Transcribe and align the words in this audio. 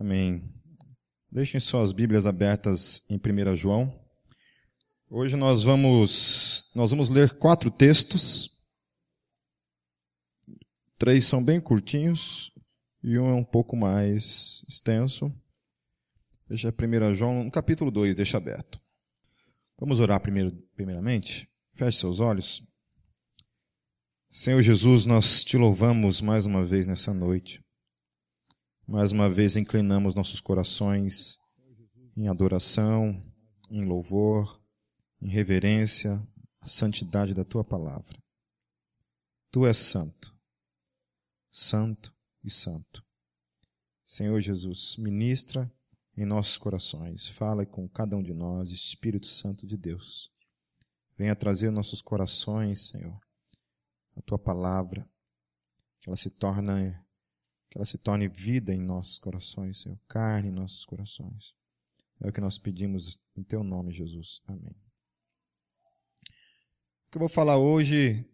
Amém. 0.00 0.50
Deixem 1.30 1.60
suas 1.60 1.92
Bíblias 1.92 2.24
abertas 2.24 3.04
em 3.10 3.16
1 3.18 3.54
João. 3.54 4.02
Hoje 5.10 5.36
nós 5.36 5.62
vamos, 5.62 6.72
nós 6.74 6.90
vamos 6.90 7.10
ler 7.10 7.36
quatro 7.36 7.70
textos. 7.70 8.48
Três 10.96 11.26
são 11.26 11.44
bem 11.44 11.60
curtinhos 11.60 12.50
e 13.02 13.18
um 13.18 13.28
é 13.28 13.34
um 13.34 13.44
pouco 13.44 13.76
mais 13.76 14.64
extenso. 14.66 15.30
Deixa 16.48 16.70
1 16.70 17.12
João, 17.12 17.44
no 17.44 17.50
capítulo 17.50 17.90
2, 17.90 18.16
deixa 18.16 18.38
aberto. 18.38 18.80
Vamos 19.78 20.00
orar 20.00 20.18
primeiro, 20.22 20.50
primeiramente? 20.74 21.46
Feche 21.74 21.98
seus 21.98 22.20
olhos. 22.20 22.66
Senhor 24.30 24.62
Jesus, 24.62 25.04
nós 25.04 25.44
te 25.44 25.58
louvamos 25.58 26.22
mais 26.22 26.46
uma 26.46 26.64
vez 26.64 26.86
nessa 26.86 27.12
noite. 27.12 27.62
Mais 28.90 29.12
uma 29.12 29.30
vez 29.30 29.54
inclinamos 29.54 30.16
nossos 30.16 30.40
corações 30.40 31.38
em 32.16 32.26
adoração, 32.26 33.22
em 33.70 33.84
louvor, 33.84 34.60
em 35.22 35.28
reverência 35.28 36.20
à 36.60 36.66
santidade 36.66 37.32
da 37.32 37.44
tua 37.44 37.62
palavra. 37.62 38.20
Tu 39.48 39.64
és 39.64 39.76
santo, 39.76 40.36
santo 41.52 42.12
e 42.42 42.50
santo. 42.50 43.06
Senhor 44.04 44.40
Jesus, 44.40 44.96
ministra 44.98 45.72
em 46.16 46.26
nossos 46.26 46.58
corações, 46.58 47.28
fala 47.28 47.64
com 47.64 47.88
cada 47.88 48.16
um 48.16 48.22
de 48.24 48.34
nós, 48.34 48.72
Espírito 48.72 49.28
Santo 49.28 49.68
de 49.68 49.76
Deus. 49.76 50.32
Venha 51.16 51.36
trazer 51.36 51.70
nossos 51.70 52.02
corações, 52.02 52.88
Senhor, 52.88 53.20
a 54.16 54.22
tua 54.22 54.36
palavra, 54.36 55.08
que 56.00 56.10
ela 56.10 56.16
se 56.16 56.30
torne 56.30 56.98
que 57.70 57.78
ela 57.78 57.84
se 57.84 57.98
torne 57.98 58.28
vida 58.28 58.74
em 58.74 58.80
nossos 58.80 59.18
corações, 59.18 59.82
Senhor, 59.82 59.98
carne 60.08 60.48
em 60.48 60.52
nossos 60.52 60.84
corações. 60.84 61.54
É 62.20 62.28
o 62.28 62.32
que 62.32 62.40
nós 62.40 62.58
pedimos 62.58 63.18
em 63.36 63.44
teu 63.44 63.62
nome, 63.62 63.92
Jesus. 63.92 64.42
Amém. 64.46 64.74
O 67.06 67.10
que 67.10 67.16
eu 67.16 67.20
vou 67.20 67.28
falar 67.28 67.56
hoje, 67.56 68.28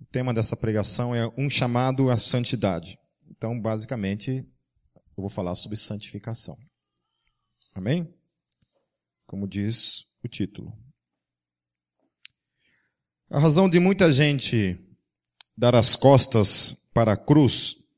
o 0.00 0.04
tema 0.06 0.34
dessa 0.34 0.56
pregação 0.56 1.14
é 1.14 1.26
um 1.38 1.48
chamado 1.48 2.10
à 2.10 2.18
santidade. 2.18 2.98
Então, 3.30 3.58
basicamente, 3.58 4.30
eu 4.30 5.22
vou 5.22 5.30
falar 5.30 5.54
sobre 5.54 5.76
santificação. 5.76 6.58
Amém? 7.72 8.12
Como 9.26 9.46
diz 9.46 10.12
o 10.24 10.28
título. 10.28 10.76
A 13.30 13.38
razão 13.38 13.70
de 13.70 13.78
muita 13.78 14.12
gente 14.12 14.76
dar 15.60 15.74
as 15.74 15.94
costas 15.94 16.88
para 16.94 17.12
a 17.12 17.16
cruz 17.18 17.90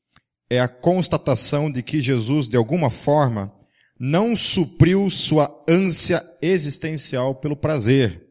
é 0.50 0.58
a 0.58 0.66
constatação 0.66 1.70
de 1.70 1.80
que 1.80 2.00
Jesus, 2.00 2.48
de 2.48 2.56
alguma 2.56 2.90
forma, 2.90 3.54
não 3.96 4.34
supriu 4.34 5.08
sua 5.08 5.48
ânsia 5.68 6.20
existencial 6.42 7.36
pelo 7.36 7.56
prazer, 7.56 8.26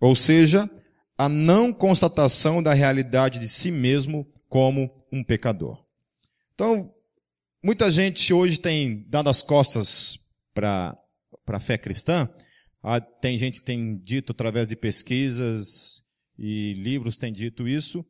ou 0.00 0.16
seja, 0.16 0.70
a 1.18 1.28
não 1.28 1.70
constatação 1.70 2.62
da 2.62 2.72
realidade 2.72 3.38
de 3.38 3.46
si 3.46 3.70
mesmo 3.70 4.26
como 4.48 4.90
um 5.12 5.22
pecador. 5.22 5.84
Então, 6.54 6.90
muita 7.62 7.92
gente 7.92 8.32
hoje 8.32 8.58
tem 8.58 9.04
dado 9.06 9.28
as 9.28 9.42
costas 9.42 10.18
para 10.54 10.96
a 11.46 11.60
fé 11.60 11.76
cristã. 11.76 12.26
Ah, 12.82 13.02
tem 13.02 13.36
gente 13.36 13.60
que 13.60 13.66
tem 13.66 13.98
dito 13.98 14.32
através 14.32 14.66
de 14.66 14.76
pesquisas 14.76 16.02
e 16.38 16.72
livros 16.72 17.18
tem 17.18 17.30
dito 17.30 17.68
isso, 17.68 18.02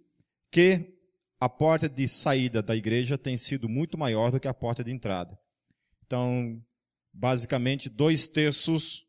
que 0.52 0.94
a 1.40 1.48
porta 1.48 1.88
de 1.88 2.06
saída 2.06 2.62
da 2.62 2.76
igreja 2.76 3.18
tem 3.18 3.36
sido 3.36 3.68
muito 3.68 3.98
maior 3.98 4.30
do 4.30 4.38
que 4.38 4.46
a 4.46 4.54
porta 4.54 4.84
de 4.84 4.92
entrada. 4.92 5.36
Então, 6.06 6.62
basicamente, 7.12 7.88
dois 7.88 8.28
terços 8.28 9.04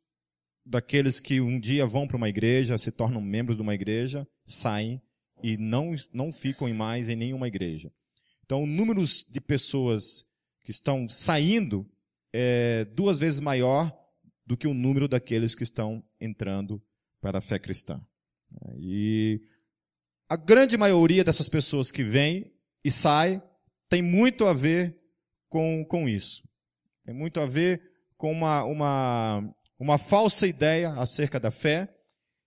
daqueles 0.66 1.19
que 1.19 1.41
um 1.41 1.59
dia 1.59 1.85
vão 1.85 2.08
para 2.08 2.17
uma 2.17 2.30
igreja, 2.30 2.77
se 2.77 2.91
tornam 2.91 3.22
membros 3.22 3.58
de 3.58 3.61
uma 3.61 3.75
igreja, 3.75 4.25
saem 4.45 5.01
e 5.44 5.57
não, 5.57 5.94
não 6.13 6.31
ficam 6.31 6.73
mais 6.73 7.09
em 7.09 7.16
nenhuma 7.16 7.47
igreja. 7.47 7.91
Então, 8.45 8.63
o 8.63 8.68
número 8.68 9.03
de 9.03 9.41
pessoas 9.41 10.25
que 10.63 10.72
estão 10.72 11.07
saindo 11.07 11.85
é 12.31 12.85
duas 12.85 13.19
vezes 13.19 13.41
maior 13.41 13.91
do 14.45 14.56
que 14.56 14.68
o 14.68 14.73
número 14.73 15.07
daqueles 15.07 15.53
que 15.53 15.63
estão 15.63 16.03
entrando 16.19 16.81
para 17.22 17.39
a 17.39 17.41
fé 17.41 17.59
cristã. 17.59 18.01
E 18.78 19.41
a 20.29 20.35
grande 20.35 20.78
maioria 20.78 21.23
dessas 21.23 21.47
pessoas 21.47 21.91
que 21.91 22.03
vem 22.03 22.51
e 22.84 22.89
sai 22.89 23.41
tem 23.89 24.01
muito 24.01 24.45
a 24.45 24.53
ver 24.53 24.97
com, 25.50 25.85
com 25.85 26.09
isso. 26.09 26.44
Tem 27.06 27.13
muito 27.13 27.39
a 27.39 27.45
ver 27.45 27.81
com 28.17 28.31
uma, 28.31 28.63
uma, 28.63 29.56
uma 29.78 29.97
falsa 29.97 30.47
ideia 30.47 30.94
acerca 30.94 31.39
da 31.39 31.51
fé 31.51 31.94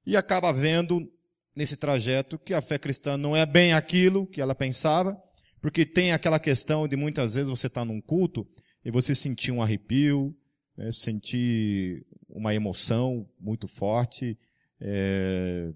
e 0.04 0.16
acaba 0.16 0.52
vendo 0.52 1.08
nesse 1.54 1.76
trajeto 1.76 2.38
que 2.38 2.52
a 2.52 2.60
fé 2.60 2.78
cristã 2.78 3.16
não 3.16 3.36
é 3.36 3.46
bem 3.46 3.72
aquilo 3.72 4.26
que 4.26 4.40
ela 4.40 4.54
pensava, 4.54 5.16
porque 5.60 5.86
tem 5.86 6.12
aquela 6.12 6.38
questão 6.38 6.88
de 6.88 6.96
muitas 6.96 7.34
vezes 7.34 7.50
você 7.50 7.66
estar 7.66 7.82
tá 7.82 7.84
num 7.84 8.00
culto 8.00 8.46
e 8.84 8.90
você 8.90 9.14
sentir 9.14 9.52
um 9.52 9.62
arrepio, 9.62 10.36
né, 10.76 10.90
sentir 10.92 12.06
uma 12.28 12.54
emoção 12.54 13.28
muito 13.40 13.66
forte, 13.66 14.38
é, 14.80 15.72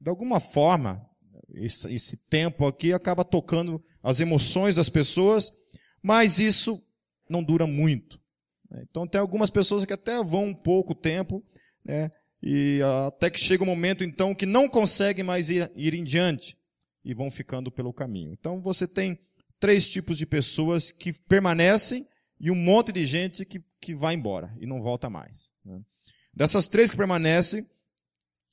de 0.00 0.08
alguma 0.08 0.40
forma 0.40 1.06
esse, 1.54 1.92
esse 1.92 2.16
tempo 2.28 2.66
aqui 2.66 2.92
acaba 2.92 3.24
tocando 3.24 3.82
as 4.02 4.20
emoções 4.20 4.74
das 4.74 4.88
pessoas, 4.88 5.52
mas 6.02 6.38
isso 6.38 6.82
não 7.28 7.42
dura 7.42 7.66
muito. 7.66 8.20
Né? 8.70 8.84
Então 8.88 9.06
tem 9.06 9.20
algumas 9.20 9.50
pessoas 9.50 9.84
que 9.84 9.92
até 9.92 10.22
vão 10.22 10.46
um 10.46 10.54
pouco 10.54 10.94
tempo, 10.94 11.44
né? 11.84 12.10
E 12.42 12.80
até 13.06 13.28
que 13.28 13.38
chega 13.38 13.62
um 13.62 13.66
momento 13.66 14.02
então 14.02 14.34
que 14.34 14.46
não 14.46 14.66
conseguem 14.66 15.22
mais 15.22 15.50
ir, 15.50 15.70
ir 15.76 15.92
em 15.92 16.02
diante 16.02 16.56
e 17.04 17.12
vão 17.12 17.30
ficando 17.30 17.70
pelo 17.70 17.92
caminho. 17.92 18.32
Então 18.32 18.62
você 18.62 18.88
tem 18.88 19.18
três 19.58 19.86
tipos 19.86 20.16
de 20.16 20.24
pessoas 20.24 20.90
que 20.90 21.12
permanecem 21.28 22.06
e 22.40 22.50
um 22.50 22.54
monte 22.54 22.92
de 22.92 23.04
gente 23.04 23.44
que, 23.44 23.62
que 23.78 23.94
vai 23.94 24.14
embora 24.14 24.56
e 24.58 24.66
não 24.66 24.80
volta 24.80 25.10
mais. 25.10 25.52
Né? 25.62 25.80
Dessas 26.32 26.66
três 26.66 26.90
que 26.90 26.96
permanecem, 26.96 27.68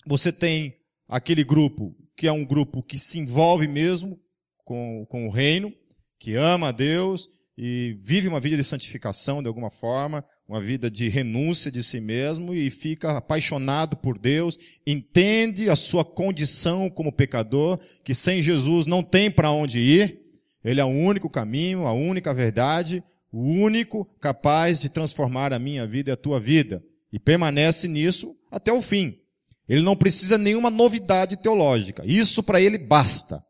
você 0.05 0.33
tem 0.33 0.77
aquele 1.07 1.45
grupo 1.45 1.95
que 2.17 2.25
é 2.25 2.31
um 2.31 2.43
grupo 2.43 2.81
que 2.81 2.97
se 2.97 3.19
envolve 3.19 3.67
mesmo 3.67 4.19
com, 4.65 5.05
com 5.07 5.27
o 5.27 5.31
reino, 5.31 5.71
que 6.19 6.33
ama 6.33 6.69
a 6.69 6.71
Deus 6.71 7.29
e 7.55 7.93
vive 8.03 8.27
uma 8.27 8.39
vida 8.39 8.57
de 8.57 8.63
santificação 8.63 9.41
de 9.41 9.47
alguma 9.47 9.69
forma, 9.69 10.25
uma 10.47 10.59
vida 10.59 10.89
de 10.89 11.09
renúncia 11.09 11.71
de 11.71 11.83
si 11.83 11.99
mesmo 11.99 12.53
e 12.53 12.69
fica 12.69 13.17
apaixonado 13.17 13.95
por 13.95 14.17
Deus, 14.17 14.57
entende 14.85 15.69
a 15.69 15.75
sua 15.75 16.03
condição 16.03 16.89
como 16.89 17.11
pecador, 17.11 17.79
que 18.03 18.13
sem 18.13 18.41
Jesus 18.41 18.87
não 18.87 19.03
tem 19.03 19.29
para 19.29 19.51
onde 19.51 19.79
ir, 19.79 20.19
ele 20.63 20.81
é 20.81 20.85
o 20.85 20.89
único 20.89 21.29
caminho, 21.29 21.85
a 21.85 21.93
única 21.93 22.33
verdade, 22.33 23.03
o 23.31 23.41
único 23.41 24.05
capaz 24.19 24.79
de 24.79 24.89
transformar 24.89 25.53
a 25.53 25.59
minha 25.59 25.85
vida 25.85 26.09
e 26.09 26.13
a 26.13 26.17
tua 26.17 26.39
vida, 26.39 26.83
e 27.13 27.19
permanece 27.19 27.87
nisso 27.87 28.35
até 28.51 28.71
o 28.71 28.81
fim. 28.81 29.19
Ele 29.67 29.81
não 29.81 29.95
precisa 29.95 30.37
nenhuma 30.37 30.69
novidade 30.69 31.35
teológica. 31.37 32.03
Isso 32.05 32.41
para 32.41 32.61
ele 32.61 32.77
basta. 32.77 33.43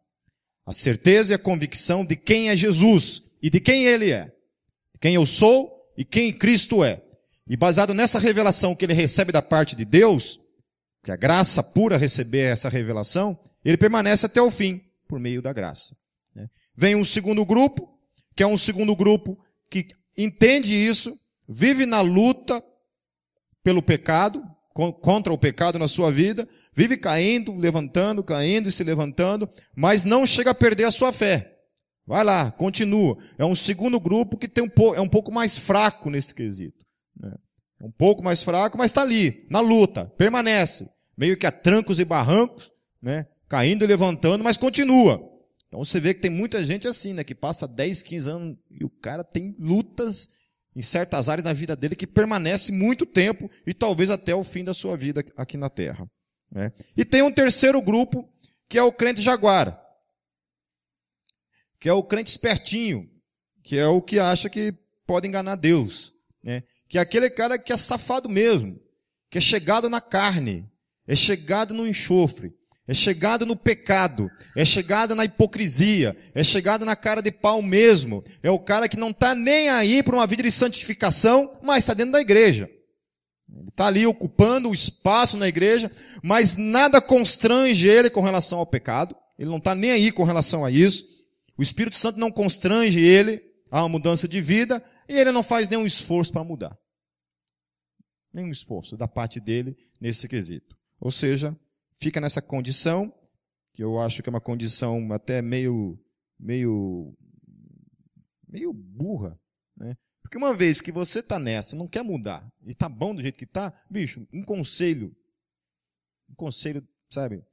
A 0.66 0.74
certeza 0.74 1.34
e 1.34 1.36
a 1.36 1.40
convicção 1.40 2.04
de 2.06 2.16
quem 2.16 2.50
é 2.50 2.58
Jesus 2.58 3.36
e 3.42 3.50
de 3.50 3.60
quem 3.60 3.86
ele 3.86 4.12
é. 4.12 4.32
Quem 5.00 5.16
eu 5.16 5.26
sou 5.26 5.72
e 5.98 6.04
quem 6.04 6.34
Cristo 6.34 6.84
é. 6.84 7.02
E 7.48 7.56
baseado 7.56 7.94
nessa 7.94 8.20
revelação 8.20 8.76
que 8.76 8.84
ele 8.84 8.94
recebe 8.94 9.32
da 9.32 9.42
parte 9.42 9.76
de 9.76 9.86
Deus, 9.86 10.40
que 11.04 11.12
a 11.12 11.16
graça 11.16 11.64
pura 11.64 11.98
receber 11.98 12.52
essa 12.52 12.68
revelação, 12.68 13.40
ele 13.64 13.78
permanece 13.78 14.26
até 14.26 14.42
o 14.42 14.52
fim, 14.52 14.82
por 15.08 15.20
meio 15.20 15.42
da 15.42 15.54
graça. 15.54 15.96
Né? 16.36 16.50
Vem 16.76 16.96
um 16.96 17.04
segundo 17.04 17.46
grupo, 17.46 17.88
que 18.36 18.44
é 18.44 18.48
um 18.48 18.58
segundo 18.58 18.96
grupo 18.96 19.38
que 19.70 19.88
entende 20.18 20.74
isso, 20.74 21.18
vive 21.48 21.86
na 21.86 22.02
luta 22.02 22.62
pelo 23.64 23.82
pecado, 23.82 24.44
contra 24.78 25.34
o 25.34 25.38
pecado 25.38 25.80
na 25.80 25.88
sua 25.88 26.12
vida, 26.12 26.48
vive 26.74 26.98
caindo, 26.98 27.56
levantando, 27.56 28.24
caindo 28.24 28.70
e 28.70 28.72
se 28.72 28.84
levantando, 28.84 29.50
mas 29.76 30.04
não 30.04 30.26
chega 30.26 30.52
a 30.52 30.56
perder 30.56 30.84
a 30.84 30.92
sua 30.92 31.12
fé. 31.12 31.56
Vai 32.06 32.24
lá, 32.24 32.52
continua. 32.52 33.18
É 33.38 33.46
um 33.46 33.56
segundo 33.56 34.00
grupo 34.00 34.38
que 34.38 34.48
tem 34.48 34.64
um 34.64 34.70
pouco, 34.70 34.96
é 34.96 35.02
um 35.02 35.10
pouco 35.10 35.32
mais 35.32 35.58
fraco 35.58 36.10
nesse 36.10 36.34
quesito. 36.34 36.86
Né? 37.20 37.34
É 37.82 37.86
um 37.86 37.92
pouco 37.92 38.24
mais 38.24 38.44
fraco, 38.44 38.78
mas 38.78 38.92
está 38.92 39.02
ali, 39.02 39.46
na 39.50 39.60
luta, 39.60 40.06
permanece. 40.18 40.90
Meio 41.18 41.36
que 41.36 41.48
a 41.48 41.52
trancos 41.52 42.00
e 42.00 42.06
barrancos, 42.06 42.72
né? 43.02 43.26
caindo 43.50 43.84
e 43.84 43.88
levantando, 43.88 44.44
mas 44.44 44.58
continua. 44.58 45.22
Então 45.68 45.84
você 45.84 46.00
vê 46.00 46.14
que 46.14 46.22
tem 46.22 46.32
muita 46.32 46.64
gente 46.64 46.88
assim, 46.88 47.14
né? 47.14 47.24
que 47.24 47.36
passa 47.36 47.68
10, 47.68 48.04
15 48.04 48.30
anos 48.30 48.58
e 48.70 48.86
o 48.86 48.90
cara 48.90 49.24
tem 49.24 49.54
lutas 49.60 50.37
em 50.78 50.82
certas 50.84 51.28
áreas 51.28 51.44
da 51.44 51.54
vida 51.54 51.76
dele 51.76 51.96
que 51.96 52.06
permanece 52.06 52.72
muito 52.72 53.04
tempo 53.04 53.50
e 53.66 53.74
talvez 53.74 54.12
até 54.12 54.36
o 54.36 54.44
fim 54.44 54.64
da 54.64 54.76
sua 54.76 54.96
vida 54.96 55.26
aqui 55.36 55.58
na 55.58 55.72
Terra. 55.72 56.08
Né? 56.52 56.72
E 56.96 57.04
tem 57.04 57.24
um 57.24 57.32
terceiro 57.32 57.82
grupo 57.82 58.32
que 58.70 58.78
é 58.78 58.84
o 58.84 58.92
crente 58.92 59.20
jaguar, 59.20 59.82
que 61.80 61.90
é 61.90 61.94
o 61.94 62.04
crente 62.04 62.30
espertinho, 62.30 63.10
que 63.64 63.76
é 63.76 63.88
o 63.88 64.00
que 64.00 64.20
acha 64.20 64.52
que 64.52 64.72
pode 65.08 65.28
enganar 65.28 65.56
Deus, 65.56 66.14
né? 66.44 66.62
Que 66.88 67.00
é 67.00 67.02
aquele 67.02 67.30
cara 67.30 67.58
que 67.58 67.74
é 67.74 67.78
safado 67.78 68.30
mesmo, 68.30 68.80
que 69.32 69.40
é 69.40 69.42
chegado 69.42 69.90
na 69.90 70.00
carne, 70.00 70.70
é 71.08 71.16
chegado 71.16 71.74
no 71.74 71.88
enxofre, 71.88 72.54
é 72.88 72.94
chegado 72.94 73.46
no 73.46 73.56
pecado, 73.56 74.32
é 74.56 74.64
chegado 74.64 75.14
na 75.14 75.26
hipocrisia, 75.26 76.16
é 76.34 76.42
chegado 76.42 76.86
na 76.86 76.96
cara 76.96 77.22
de 77.22 77.32
pau 77.32 77.62
mesmo. 77.62 78.24
É 78.42 78.50
o 78.50 78.60
cara 78.60 78.88
que 78.88 78.96
não 78.96 79.10
está 79.10 79.36
nem 79.36 79.68
aí 79.70 80.02
para 80.02 80.16
uma 80.16 80.26
vida 80.26 80.44
de 80.44 80.52
santificação, 80.52 81.60
mas 81.62 81.80
está 81.80 81.94
dentro 81.94 82.14
da 82.14 82.22
igreja. 82.22 82.70
Ele 83.54 83.70
está 83.70 83.88
ali 83.88 84.08
ocupando 84.08 84.70
o 84.70 84.74
espaço 84.74 85.36
na 85.36 85.48
igreja, 85.48 85.92
mas 86.24 86.56
nada 86.56 87.02
constrange 87.02 87.88
ele 87.88 88.10
com 88.10 88.22
relação 88.22 88.60
ao 88.60 88.66
pecado. 88.66 89.16
Ele 89.38 89.50
não 89.50 89.58
está 89.58 89.76
nem 89.76 89.92
aí 89.92 90.12
com 90.12 90.24
relação 90.24 90.64
a 90.64 90.72
isso. 90.72 91.06
O 91.58 91.62
Espírito 91.62 91.98
Santo 91.98 92.20
não 92.20 92.32
constrange 92.32 93.00
ele 93.00 93.42
a 93.70 93.82
uma 93.82 93.90
mudança 93.90 94.28
de 94.28 94.42
vida 94.42 94.82
e 95.10 95.16
ele 95.16 95.32
não 95.34 95.44
faz 95.44 95.68
nenhum 95.68 95.86
esforço 95.86 96.32
para 96.32 96.44
mudar. 96.44 96.78
Nenhum 98.34 98.50
esforço 98.50 98.96
da 98.96 99.08
parte 99.08 99.42
dele 99.42 99.76
nesse 100.00 100.28
quesito. 100.28 100.78
Ou 101.00 101.12
seja, 101.12 101.58
fica 101.98 102.22
nessa 102.22 102.42
condição, 102.42 103.14
que 103.74 103.84
eu 103.84 104.00
acho 104.00 104.24
que 104.24 104.30
é 104.30 104.32
uma 104.32 104.42
condição 104.42 105.12
até 105.12 105.42
meio, 105.42 106.00
meio, 106.40 107.16
meio 108.48 108.74
burra, 108.74 109.40
né? 109.76 109.98
Porque 110.22 110.38
uma 110.38 110.54
vez 110.54 110.82
que 110.82 110.92
você 110.92 111.20
está 111.20 111.40
nessa, 111.40 111.76
não 111.76 111.88
quer 111.88 112.04
mudar, 112.04 112.52
e 112.66 112.72
está 112.72 112.90
bom 112.90 113.16
do 113.16 113.22
jeito 113.22 113.38
que 113.38 113.46
está, 113.46 113.72
bicho, 113.90 114.28
um 114.34 114.44
conselho, 114.44 115.16
um 116.30 116.36
conselho, 116.36 116.86
sabe, 117.10 117.46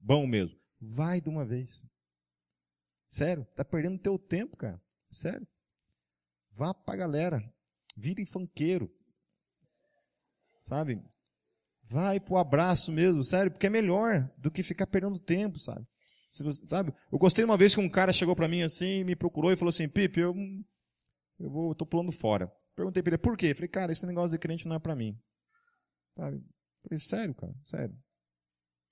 bom 0.00 0.26
mesmo, 0.26 0.58
vai 0.80 1.20
de 1.20 1.28
uma 1.28 1.44
vez. 1.44 1.84
Sério, 3.08 3.44
tá 3.54 3.64
perdendo 3.64 3.98
teu 3.98 4.18
tempo, 4.18 4.56
cara. 4.56 4.82
Sério. 5.10 5.46
Vá 6.50 6.74
pra 6.74 6.96
galera. 6.96 7.42
Vire 7.96 8.24
funkeiro. 8.26 8.90
Sabe? 10.66 11.02
Vai 11.88 12.18
pro 12.18 12.36
abraço 12.36 12.90
mesmo, 12.90 13.22
sério, 13.22 13.50
porque 13.50 13.66
é 13.66 13.70
melhor 13.70 14.28
do 14.36 14.50
que 14.50 14.62
ficar 14.62 14.86
perdendo 14.86 15.18
tempo, 15.18 15.58
sabe? 15.58 15.86
Você, 16.30 16.66
sabe? 16.66 16.92
Eu 17.10 17.18
gostei 17.18 17.44
uma 17.44 17.56
vez 17.56 17.74
que 17.74 17.80
um 17.80 17.88
cara 17.88 18.12
chegou 18.12 18.34
para 18.34 18.48
mim 18.48 18.62
assim, 18.62 19.04
me 19.04 19.14
procurou 19.14 19.52
e 19.52 19.56
falou 19.56 19.70
assim, 19.70 19.88
Pipe, 19.88 20.20
eu, 20.20 20.34
eu 21.38 21.50
vou, 21.50 21.70
eu 21.70 21.74
tô 21.74 21.86
pulando 21.86 22.10
fora. 22.10 22.52
Perguntei 22.74 23.02
pra 23.02 23.10
ele, 23.10 23.18
por 23.18 23.36
quê? 23.36 23.54
Falei, 23.54 23.68
cara, 23.68 23.92
esse 23.92 24.04
negócio 24.04 24.32
de 24.32 24.38
crente 24.38 24.68
não 24.68 24.76
é 24.76 24.78
para 24.78 24.96
mim. 24.96 25.18
Sabe? 26.16 26.44
Falei, 26.82 26.98
sério, 26.98 27.34
cara, 27.34 27.54
sério. 27.64 27.96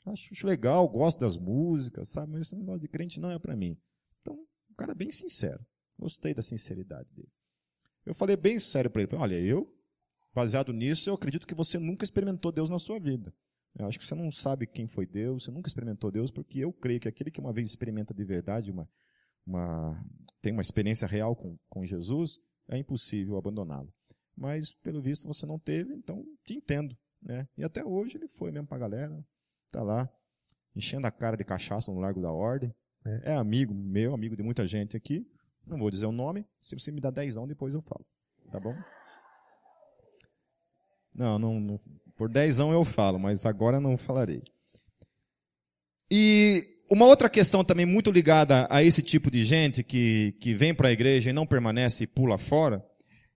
Acho, 0.07 0.33
acho 0.33 0.47
legal, 0.47 0.89
gosto 0.89 1.19
das 1.19 1.37
músicas, 1.37 2.11
sabe? 2.11 2.33
Mas 2.33 2.43
esse 2.47 2.57
negócio 2.57 2.81
de 2.81 2.89
crente 2.89 3.19
não 3.19 3.31
é 3.31 3.39
para 3.39 3.57
mim. 3.57 3.77
Então, 4.21 4.35
um 4.71 4.75
cara 4.75 4.95
bem 4.95 5.11
sincero. 5.11 5.65
Gostei 5.99 6.33
da 6.33 6.43
sinceridade 6.43 7.09
dele. 7.13 7.33
Eu 8.07 8.15
falei 8.15 8.37
bem 8.37 8.59
sério 8.59 8.91
para 8.91 9.03
ele, 9.03 9.11
falei, 9.11 9.23
olha, 9.23 9.41
eu 9.41 9.75
Baseado 10.35 10.73
nisso, 10.73 11.09
eu 11.09 11.15
acredito 11.15 11.47
que 11.47 11.55
você 11.55 11.79
nunca 11.79 12.05
experimentou 12.05 12.51
Deus 12.51 12.69
na 12.69 12.79
sua 12.79 12.99
vida. 12.99 13.33
Eu 13.79 13.87
acho 13.87 13.99
que 13.99 14.05
você 14.05 14.15
não 14.15 14.31
sabe 14.31 14.67
quem 14.67 14.87
foi 14.87 15.07
Deus, 15.07 15.45
você 15.45 15.51
nunca 15.51 15.69
experimentou 15.69 16.11
Deus, 16.11 16.31
porque 16.31 16.61
eu 16.61 16.73
creio 16.73 17.01
que 17.01 17.09
aquele 17.09 17.31
que 17.31 17.41
uma 17.41 17.53
vez 17.53 17.69
experimenta 17.69 18.13
de 18.13 18.25
verdade, 18.25 18.71
uma, 18.71 18.89
uma, 19.47 20.05
tem 20.43 20.53
uma 20.53 20.61
experiência 20.61 21.07
real 21.07 21.37
com, 21.37 21.57
com 21.69 21.85
Jesus, 21.85 22.39
é 22.69 22.77
impossível 22.79 23.37
abandoná-lo. 23.37 23.93
Mas, 24.37 24.73
pelo 24.73 25.01
visto, 25.01 25.29
você 25.29 25.47
não 25.47 25.59
teve, 25.59 25.95
então 25.95 26.25
te 26.45 26.55
entendo. 26.55 26.97
Né? 27.23 27.49
E 27.57 27.65
até 27.65 27.85
hoje 27.85 28.17
ele 28.17 28.29
foi 28.29 28.51
mesmo 28.51 28.67
para 28.67 28.77
a 28.77 28.81
galera, 28.81 29.27
está 29.67 29.83
lá, 29.83 30.09
enchendo 30.75 31.07
a 31.07 31.11
cara 31.11 31.37
de 31.37 31.45
cachaça 31.45 31.93
no 31.93 32.01
Largo 32.01 32.21
da 32.21 32.33
Ordem. 32.33 32.75
Né? 33.05 33.21
É 33.25 33.35
amigo 33.35 33.73
meu, 33.73 34.15
amigo 34.15 34.35
de 34.35 34.43
muita 34.43 34.67
gente 34.67 34.97
aqui. 34.97 35.25
Não 35.65 35.79
vou 35.79 35.91
dizer 35.91 36.07
o 36.07 36.13
nome, 36.13 36.45
se 36.61 36.79
você 36.79 36.91
me 36.91 37.01
dá 37.01 37.11
dezão, 37.11 37.47
depois 37.47 37.73
eu 37.73 37.83
falo. 37.83 38.05
Tá 38.51 38.61
bom? 38.61 38.75
Não, 41.15 41.39
não, 41.39 41.61
não 41.61 41.81
por 42.17 42.29
dezão 42.29 42.73
eu 42.73 42.85
falo, 42.85 43.19
mas 43.19 43.45
agora 43.45 43.81
não 43.81 43.97
falarei. 43.97 44.43
E 46.11 46.63
uma 46.91 47.07
outra 47.07 47.29
questão 47.29 47.65
também 47.65 47.87
muito 47.87 48.11
ligada 48.11 48.67
a 48.71 48.83
esse 48.83 49.03
tipo 49.03 49.31
de 49.31 49.45
gente 49.45 49.83
que, 49.83 50.35
que 50.41 50.55
vem 50.55 50.75
para 50.75 50.89
a 50.89 50.93
igreja 50.93 51.31
e 51.31 51.33
não 51.33 51.47
permanece 51.47 52.05
e 52.05 52.07
pula 52.07 52.39
fora, 52.39 52.85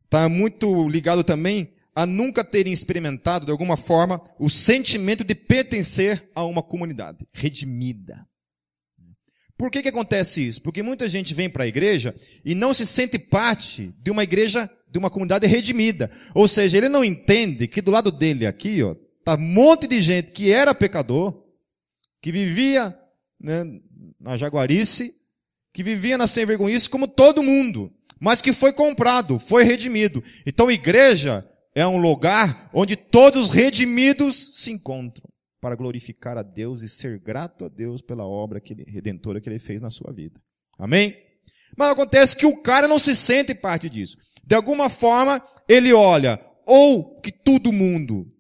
está 0.05 0.29
muito 0.29 0.89
ligado 0.89 1.25
também 1.25 1.75
a 1.95 2.07
nunca 2.07 2.45
terem 2.45 2.73
experimentado, 2.73 3.45
de 3.45 3.51
alguma 3.51 3.77
forma, 3.77 4.23
o 4.39 4.49
sentimento 4.49 5.25
de 5.25 5.35
pertencer 5.35 6.31
a 6.33 6.45
uma 6.45 6.63
comunidade 6.63 7.27
redimida. 7.33 8.25
Por 9.57 9.73
que, 9.73 9.83
que 9.83 9.89
acontece 9.89 10.47
isso? 10.47 10.63
Porque 10.63 10.81
muita 10.81 11.09
gente 11.09 11.35
vem 11.35 11.51
para 11.51 11.65
a 11.65 11.67
igreja 11.67 12.15
e 12.45 12.55
não 12.55 12.73
se 12.73 12.87
sente 12.87 13.19
parte 13.19 13.93
de 13.99 14.13
uma 14.13 14.23
igreja 14.23 14.71
de 14.91 14.99
uma 14.99 15.11
comunidade 15.11 15.47
redimida. 15.47 16.11
Ou 16.35 16.49
seja, 16.49 16.77
ele 16.77 16.89
não 16.89 17.05
entende 17.05 17.67
que 17.67 17.83
do 17.83 17.91
lado 17.91 18.11
dele 18.11 18.47
aqui, 18.47 18.83
ó, 18.83 18.95
tá 19.25 19.35
um 19.35 19.39
monte 19.39 19.87
de 19.87 20.01
gente 20.01 20.33
que 20.33 20.53
era 20.53 20.75
pecador, 20.75 21.45
que 22.23 22.33
vivia 22.33 22.97
né, 23.41 23.65
na 24.21 24.37
jaguarice, 24.37 25.15
que 25.73 25.83
vivia 25.83 26.19
na 26.19 26.27
sem 26.27 26.45
vergonhice 26.45 26.89
como 26.89 27.07
todo 27.07 27.43
mundo, 27.43 27.93
mas 28.21 28.43
que 28.43 28.53
foi 28.53 28.73
comprado, 28.73 29.39
foi 29.39 29.65
redimido. 29.65 30.23
Então, 30.45 30.71
igreja 30.71 31.49
é 31.75 31.87
um 31.87 32.01
lugar 32.01 32.71
onde 32.75 32.97
todos 32.97 33.49
os 33.49 33.55
redimidos 33.55 34.51
se 34.55 34.73
encontram 34.73 35.29
para 35.61 35.77
glorificar 35.77 36.37
a 36.37 36.43
Deus 36.43 36.83
e 36.83 36.89
ser 36.89 37.19
grato 37.19 37.65
a 37.65 37.69
Deus 37.69 38.01
pela 38.01 38.25
obra 38.27 38.61
que 38.61 38.73
ele, 38.73 38.85
redentora 38.85 39.41
que 39.41 39.49
ele 39.49 39.59
fez 39.59 39.81
na 39.81 39.91
sua 39.91 40.13
vida. 40.13 40.41
Amém? 40.79 41.17
Mas 41.77 41.91
acontece 41.91 42.37
que 42.37 42.47
o 42.47 42.61
cara 42.63 42.89
não 42.89 42.99
se 42.99 43.15
sente 43.15 43.55
parte 43.55 43.89
disso. 43.89 44.17
De 44.49 44.55
alguma 44.55 44.89
forma, 44.89 45.47
ele 45.69 45.93
olha 45.93 46.41
ou 46.65 47.21
que 47.21 47.31
todo 47.31 47.71
mundo 47.71 48.35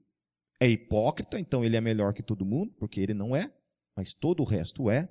é 0.58 0.66
hipócrita, 0.66 1.38
então 1.38 1.62
ele 1.62 1.76
é 1.76 1.82
melhor 1.82 2.14
que 2.14 2.22
todo 2.22 2.46
mundo, 2.46 2.72
porque 2.78 2.98
ele 2.98 3.12
não 3.12 3.36
é, 3.36 3.52
mas 3.94 4.14
todo 4.14 4.40
o 4.40 4.46
resto 4.46 4.90
é. 4.90 5.06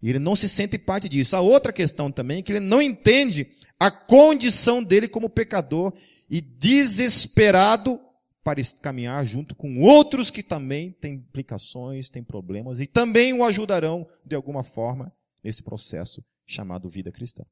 E 0.00 0.08
ele 0.08 0.18
não 0.18 0.34
se 0.34 0.48
sente 0.48 0.78
parte 0.78 1.06
disso. 1.06 1.36
A 1.36 1.42
outra 1.42 1.70
questão 1.70 2.10
também 2.10 2.38
é 2.38 2.42
que 2.42 2.50
ele 2.50 2.60
não 2.60 2.80
entende 2.80 3.46
a 3.78 3.90
condição 3.90 4.82
dele 4.82 5.06
como 5.06 5.28
pecador 5.28 5.92
e 6.30 6.40
desesperado 6.40 8.00
para 8.42 8.62
caminhar 8.80 9.26
junto 9.26 9.54
com 9.54 9.76
outros 9.76 10.30
que 10.30 10.42
também 10.42 10.92
têm 10.92 11.16
implicações, 11.16 12.08
têm 12.08 12.24
problemas 12.24 12.80
e 12.80 12.86
também 12.86 13.34
o 13.34 13.44
ajudarão 13.44 14.08
de 14.24 14.34
alguma 14.34 14.62
forma 14.62 15.12
nesse 15.44 15.62
processo 15.62 16.24
chamado 16.46 16.88
vida 16.88 17.12
cristã. 17.12 17.44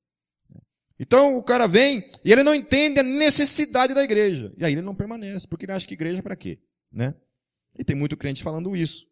Então 0.99 1.37
o 1.37 1.43
cara 1.43 1.67
vem 1.67 2.11
e 2.25 2.33
ele 2.33 2.43
não 2.43 2.55
entende 2.55 3.01
a 3.01 3.03
necessidade 3.03 3.95
da 3.95 4.03
igreja. 4.03 4.53
E 4.57 4.65
aí 4.65 4.73
ele 4.73 4.83
não 4.83 4.95
permanece, 4.95 5.47
porque 5.47 5.67
ele 5.67 5.73
acha 5.73 5.87
que 5.87 5.95
igreja 5.95 6.21
é 6.21 6.23
para 6.23 6.37
quê? 6.37 6.59
Né? 6.91 7.15
E 7.79 7.85
tem 7.85 7.95
muito 7.95 8.17
crente 8.17 8.43
falando 8.43 8.75
isso. 8.75 9.07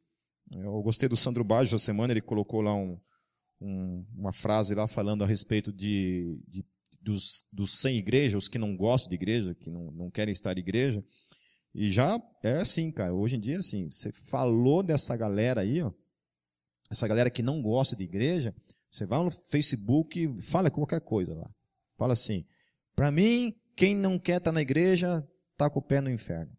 Eu 0.51 0.83
gostei 0.83 1.09
do 1.09 1.17
Sandro 1.17 1.45
Baggio 1.45 1.75
essa 1.75 1.85
semana, 1.85 2.13
ele 2.13 2.21
colocou 2.21 2.61
lá 2.61 2.75
um, 2.75 2.99
um, 3.61 4.07
uma 4.15 4.33
frase 4.33 4.75
lá 4.75 4.87
falando 4.87 5.25
a 5.25 5.27
respeito 5.27 5.73
de, 5.73 6.39
de 6.47 6.65
dos, 7.03 7.47
dos 7.53 7.79
sem 7.79 7.99
igreja, 7.99 8.39
os 8.39 8.49
que 8.49 8.59
não 8.59 8.77
gostam 8.77 9.11
de 9.11 9.15
igreja, 9.15 9.55
que 9.55 9.69
não, 9.69 9.91
não 9.93 10.11
querem 10.11 10.33
estar 10.33 10.57
em 10.57 10.61
igreja. 10.61 11.05
E 11.75 11.91
já 11.91 12.19
é 12.43 12.53
assim, 12.53 12.91
cara. 12.91 13.13
Hoje 13.13 13.37
em 13.37 13.41
dia 13.41 13.59
assim. 13.59 13.91
Você 13.91 14.11
falou 14.13 14.83
dessa 14.83 15.17
galera 15.17 15.61
aí, 15.61 15.83
ó. 15.83 15.93
Essa 16.91 17.09
galera 17.09 17.31
que 17.31 17.43
não 17.43 17.61
gosta 17.61 17.97
de 17.97 18.05
igreja, 18.05 18.55
você 18.91 19.05
vai 19.05 19.23
no 19.23 19.31
Facebook 19.31 20.19
e 20.19 20.43
fala 20.43 20.71
qualquer 20.71 21.01
coisa 21.01 21.35
lá. 21.35 21.51
Fala 21.97 22.13
assim, 22.13 22.45
para 22.95 23.11
mim, 23.11 23.55
quem 23.77 23.95
não 23.95 24.19
quer 24.19 24.39
estar 24.39 24.51
tá 24.51 24.53
na 24.53 24.63
igreja, 24.63 25.27
tá 25.57 25.69
com 25.71 25.79
o 25.79 25.83
pé 25.83 26.01
no 26.01 26.11
inferno. 26.11 26.57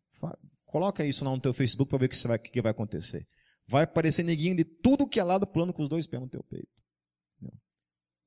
Coloca 0.65 1.05
isso 1.05 1.23
lá 1.23 1.31
no 1.31 1.39
teu 1.39 1.53
Facebook 1.53 1.89
para 1.89 1.99
ver 1.99 2.05
o 2.07 2.09
que, 2.09 2.27
vai, 2.27 2.39
que 2.39 2.61
vai 2.61 2.71
acontecer. 2.71 3.27
Vai 3.67 3.83
aparecer 3.83 4.23
neguinho 4.23 4.55
de 4.55 4.63
tudo 4.63 5.07
que 5.07 5.19
é 5.19 5.23
lado 5.23 5.47
plano 5.47 5.73
com 5.73 5.81
os 5.81 5.89
dois 5.89 6.05
pés 6.05 6.21
no 6.21 6.29
teu 6.29 6.43
peito. 6.43 6.83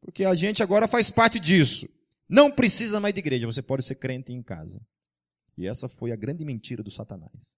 Porque 0.00 0.24
a 0.24 0.34
gente 0.34 0.62
agora 0.62 0.88
faz 0.88 1.10
parte 1.10 1.38
disso. 1.38 1.86
Não 2.28 2.50
precisa 2.50 3.00
mais 3.00 3.14
de 3.14 3.20
igreja, 3.20 3.46
você 3.46 3.62
pode 3.62 3.84
ser 3.84 3.96
crente 3.96 4.32
em 4.32 4.42
casa. 4.42 4.80
E 5.56 5.66
essa 5.66 5.88
foi 5.88 6.12
a 6.12 6.16
grande 6.16 6.44
mentira 6.44 6.82
do 6.82 6.90
Satanás. 6.90 7.56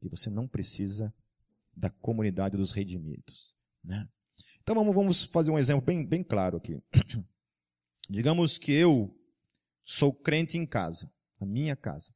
Que 0.00 0.08
você 0.08 0.28
não 0.28 0.48
precisa 0.48 1.14
da 1.74 1.90
comunidade 1.90 2.56
dos 2.56 2.72
redimidos. 2.72 3.54
Né? 3.84 4.08
Então 4.62 4.74
vamos, 4.74 4.94
vamos 4.94 5.24
fazer 5.24 5.50
um 5.50 5.58
exemplo 5.58 5.84
bem, 5.84 6.04
bem 6.04 6.22
claro 6.22 6.56
aqui. 6.56 6.82
Digamos 8.10 8.58
que 8.58 8.72
eu 8.72 9.16
sou 9.82 10.12
crente 10.12 10.58
em 10.58 10.66
casa, 10.66 11.08
na 11.38 11.46
minha 11.46 11.76
casa. 11.76 12.12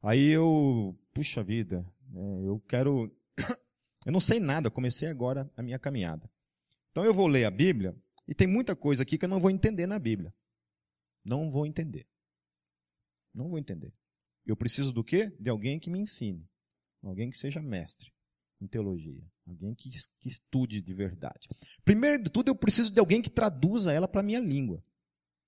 Aí 0.00 0.28
eu, 0.28 0.96
puxa 1.12 1.42
vida, 1.42 1.84
né, 2.08 2.46
eu 2.46 2.60
quero. 2.60 3.12
Eu 4.06 4.12
não 4.12 4.20
sei 4.20 4.38
nada, 4.38 4.70
comecei 4.70 5.08
agora 5.08 5.50
a 5.56 5.62
minha 5.64 5.80
caminhada. 5.80 6.30
Então 6.92 7.04
eu 7.04 7.12
vou 7.12 7.26
ler 7.26 7.44
a 7.44 7.50
Bíblia 7.50 7.92
e 8.28 8.36
tem 8.36 8.46
muita 8.46 8.76
coisa 8.76 9.02
aqui 9.02 9.18
que 9.18 9.24
eu 9.24 9.28
não 9.28 9.40
vou 9.40 9.50
entender 9.50 9.84
na 9.84 9.98
Bíblia. 9.98 10.32
Não 11.24 11.48
vou 11.48 11.66
entender. 11.66 12.06
Não 13.34 13.48
vou 13.48 13.58
entender. 13.58 13.92
Eu 14.46 14.56
preciso 14.56 14.92
do 14.92 15.02
quê? 15.02 15.34
De 15.40 15.50
alguém 15.50 15.80
que 15.80 15.90
me 15.90 15.98
ensine. 15.98 16.48
Alguém 17.02 17.28
que 17.28 17.36
seja 17.36 17.60
mestre 17.60 18.12
em 18.60 18.68
teologia. 18.68 19.24
Alguém 19.44 19.74
que, 19.74 19.90
que 20.20 20.28
estude 20.28 20.80
de 20.80 20.94
verdade. 20.94 21.48
Primeiro 21.84 22.22
de 22.22 22.30
tudo, 22.30 22.46
eu 22.46 22.54
preciso 22.54 22.94
de 22.94 23.00
alguém 23.00 23.20
que 23.20 23.28
traduza 23.28 23.92
ela 23.92 24.06
para 24.06 24.20
a 24.20 24.24
minha 24.24 24.38
língua. 24.38 24.80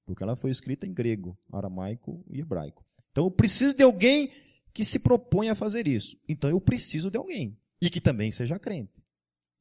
Porque 0.08 0.22
ela 0.22 0.34
foi 0.34 0.50
escrita 0.50 0.86
em 0.86 0.94
grego, 0.94 1.38
aramaico 1.52 2.24
e 2.30 2.40
hebraico. 2.40 2.82
Então 3.12 3.24
eu 3.24 3.30
preciso 3.30 3.76
de 3.76 3.82
alguém 3.82 4.32
que 4.72 4.82
se 4.82 5.00
propõe 5.00 5.50
a 5.50 5.54
fazer 5.54 5.86
isso. 5.86 6.18
Então 6.26 6.48
eu 6.48 6.58
preciso 6.58 7.10
de 7.10 7.18
alguém 7.18 7.58
e 7.80 7.90
que 7.90 8.00
também 8.00 8.32
seja 8.32 8.58
crente 8.58 9.04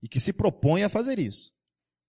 e 0.01 0.08
que 0.08 0.22
se 0.22 0.32
propõe 0.32 0.84
a 0.84 0.89
fazer 0.89 1.20
isso. 1.20 1.54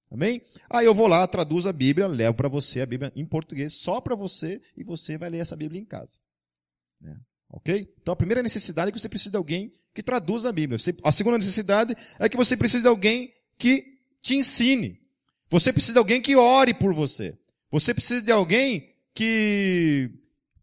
Amém? 0.09 0.41
Aí 0.71 0.87
eu 0.87 0.95
vou 0.95 1.09
lá, 1.09 1.27
traduzo 1.27 1.69
a 1.69 1.73
Bíblia, 1.73 2.07
levo 2.07 2.37
para 2.37 2.49
você 2.49 2.81
a 2.81 2.87
Bíblia 2.87 3.13
em 3.17 3.27
português, 3.27 3.75
só 3.75 4.01
para 4.01 4.15
você, 4.15 4.61
e 4.77 4.85
você 4.85 5.19
vai 5.19 5.29
ler 5.29 5.39
essa 5.39 5.57
Bíblia 5.57 5.81
em 5.81 5.85
casa. 5.85 6.21
Né? 7.01 7.19
Ok? 7.51 7.93
Então 8.01 8.13
a 8.13 8.17
primeira 8.17 8.43
necessidade 8.43 8.91
é 8.91 8.93
que 8.93 9.01
você 9.01 9.09
precisa 9.09 9.33
de 9.33 9.37
alguém 9.37 9.73
que 9.93 10.03
traduza 10.03 10.49
a 10.49 10.53
Bíblia. 10.53 10.79
A 11.03 11.11
segunda 11.11 11.39
necessidade 11.39 11.97
é 12.21 12.29
que 12.29 12.37
você 12.37 12.57
precisa 12.57 12.83
de 12.83 12.89
alguém 12.89 13.35
que 13.59 13.99
te 14.21 14.37
ensine. 14.37 15.01
Você 15.51 15.73
precisa 15.73 15.95
de 15.95 15.99
alguém 15.99 16.21
que 16.21 16.37
ore 16.37 16.73
por 16.73 16.95
você. 16.95 17.37
Você 17.71 17.93
precisa 17.93 18.23
de 18.23 18.33
alguém 18.33 18.95
que 19.15 20.11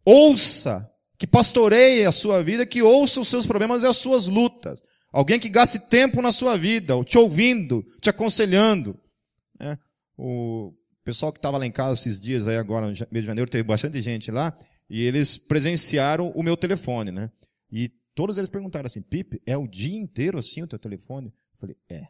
ouça, 0.04 0.90
que 1.18 1.28
pastoreie 1.28 2.06
a 2.06 2.12
sua 2.12 2.44
vida, 2.44 2.66
que 2.66 2.82
ouça 2.82 3.20
os 3.20 3.28
seus 3.28 3.46
problemas 3.46 3.84
e 3.84 3.88
as 3.88 3.98
suas 3.98 4.28
lutas. 4.28 4.82
Alguém 5.12 5.40
que 5.40 5.50
gaste 5.50 5.80
tempo 5.80 6.22
na 6.22 6.32
sua 6.32 6.58
vida, 6.58 6.94
te 7.04 7.18
ouvindo, 7.18 7.84
te 8.02 8.10
aconselhando. 8.10 9.00
É, 9.60 9.78
o 10.18 10.74
pessoal 11.04 11.32
que 11.32 11.40
estava 11.40 11.58
lá 11.58 11.66
em 11.66 11.72
casa 11.72 11.94
esses 11.94 12.22
dias, 12.22 12.48
aí 12.48 12.58
agora, 12.58 12.88
no 12.88 12.94
mês 13.12 13.24
de 13.24 13.28
janeiro, 13.28 13.50
teve 13.50 13.64
bastante 13.64 14.02
gente 14.02 14.32
lá, 14.32 14.58
e 14.90 15.02
eles 15.02 15.38
presenciaram 15.38 16.32
o 16.32 16.44
meu 16.44 16.58
telefone, 16.58 17.12
né? 17.12 17.32
E 17.72 17.90
todos 18.14 18.38
eles 18.38 18.50
perguntaram 18.50 18.88
assim, 18.88 19.02
Pipe, 19.02 19.42
é 19.46 19.58
o 19.58 19.68
dia 19.68 19.98
inteiro 19.98 20.38
assim 20.38 20.64
o 20.64 20.68
teu 20.68 20.80
telefone? 20.80 21.28
Eu 21.28 21.60
falei, 21.60 21.78
é, 21.90 22.08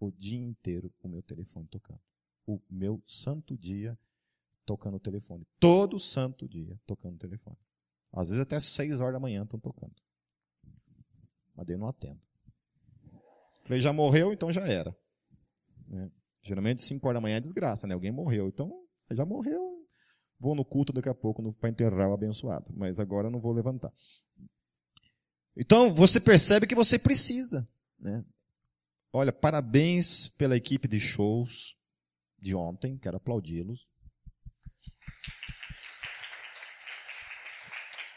o 0.00 0.10
dia 0.10 0.38
inteiro 0.38 0.92
o 1.02 1.08
meu 1.08 1.22
telefone 1.22 1.66
tocando. 1.68 2.00
O 2.46 2.60
meu 2.70 3.02
santo 3.06 3.56
dia 3.56 3.98
tocando 4.68 4.98
o 4.98 5.00
telefone. 5.00 5.46
Todo 5.58 5.98
santo 5.98 6.46
dia 6.46 6.78
tocando 6.86 7.14
o 7.14 7.18
telefone. 7.18 7.56
Às 8.12 8.28
vezes 8.28 8.42
até 8.42 8.60
seis 8.60 9.00
horas 9.00 9.14
da 9.14 9.20
manhã 9.20 9.42
estão 9.42 9.58
tocando. 9.58 9.94
Mas 11.56 11.66
eu 11.70 11.78
não 11.78 11.88
atendo. 11.88 12.20
Falei, 13.64 13.80
já 13.80 13.94
morreu, 13.94 14.30
então 14.30 14.52
já 14.52 14.66
era. 14.68 14.94
Né? 15.86 16.10
Geralmente 16.42 16.82
5 16.82 17.06
horas 17.06 17.16
da 17.16 17.20
manhã 17.20 17.36
é 17.36 17.40
desgraça, 17.40 17.86
né? 17.86 17.94
Alguém 17.94 18.12
morreu. 18.12 18.48
Então, 18.48 18.70
já 19.10 19.24
morreu. 19.24 19.86
Vou 20.38 20.54
no 20.54 20.64
culto 20.64 20.92
daqui 20.92 21.08
a 21.08 21.14
pouco 21.14 21.42
para 21.54 21.68
enterrar 21.68 22.10
o 22.10 22.14
abençoado. 22.14 22.72
Mas 22.76 23.00
agora 23.00 23.26
eu 23.26 23.30
não 23.30 23.40
vou 23.40 23.52
levantar. 23.52 23.92
Então, 25.56 25.94
você 25.94 26.20
percebe 26.20 26.66
que 26.66 26.74
você 26.74 26.98
precisa. 26.98 27.68
Né? 27.98 28.24
Olha, 29.12 29.32
parabéns 29.32 30.28
pela 30.28 30.56
equipe 30.56 30.86
de 30.86 31.00
shows 31.00 31.76
de 32.38 32.54
ontem. 32.54 32.96
Quero 32.98 33.16
aplaudi-los. 33.16 33.88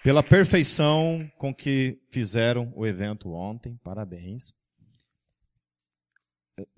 Pela 0.03 0.23
perfeição 0.23 1.31
com 1.37 1.53
que 1.53 1.99
fizeram 2.09 2.71
o 2.75 2.85
evento 2.85 3.31
ontem. 3.31 3.79
Parabéns 3.83 4.53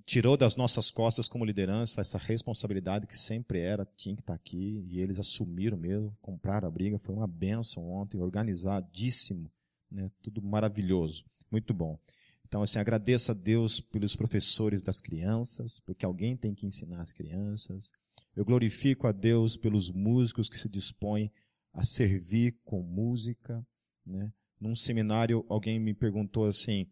tirou 0.06 0.38
das 0.38 0.56
nossas 0.56 0.92
costas 0.92 1.28
como 1.28 1.46
liderança 1.46 2.02
essa 2.02 2.18
responsabilidade 2.18 3.08
que 3.08 3.18
sempre 3.18 3.60
era, 3.60 3.86
tinha 3.86 4.16
que 4.16 4.22
estar 4.22 4.34
aqui, 4.34 4.86
e 4.90 5.00
eles 5.00 5.20
assumiram 5.20 5.78
mesmo, 5.78 6.16
compraram 6.22 6.68
a 6.68 6.72
briga, 6.72 6.98
foi 6.98 7.16
uma 7.16 7.28
benção 7.28 7.90
ontem, 7.90 8.20
organizadíssimo, 8.20 9.52
né? 9.90 10.10
tudo 10.22 10.42
maravilhoso, 10.42 11.26
muito 11.52 11.74
bom. 11.74 12.00
Então, 12.46 12.62
assim, 12.62 12.78
agradeço 12.78 13.32
a 13.32 13.34
Deus 13.34 13.80
pelos 13.80 14.16
professores 14.16 14.84
das 14.84 15.02
crianças, 15.02 15.80
porque 15.80 16.06
alguém 16.06 16.38
tem 16.38 16.54
que 16.54 16.68
ensinar 16.68 17.02
as 17.02 17.12
crianças. 17.12 17.90
Eu 18.36 18.46
glorifico 18.46 19.08
a 19.08 19.12
Deus 19.12 19.58
pelos 19.58 19.90
músicos 19.90 20.50
que 20.50 20.58
se 20.58 20.70
dispõem 20.70 21.32
a 21.74 21.84
servir 21.84 22.56
com 22.64 22.82
música, 22.82 23.66
né? 24.06 24.32
Num 24.60 24.76
seminário, 24.76 25.46
alguém 25.50 25.80
me 25.80 25.94
perguntou 25.94 26.46
assim, 26.46 26.88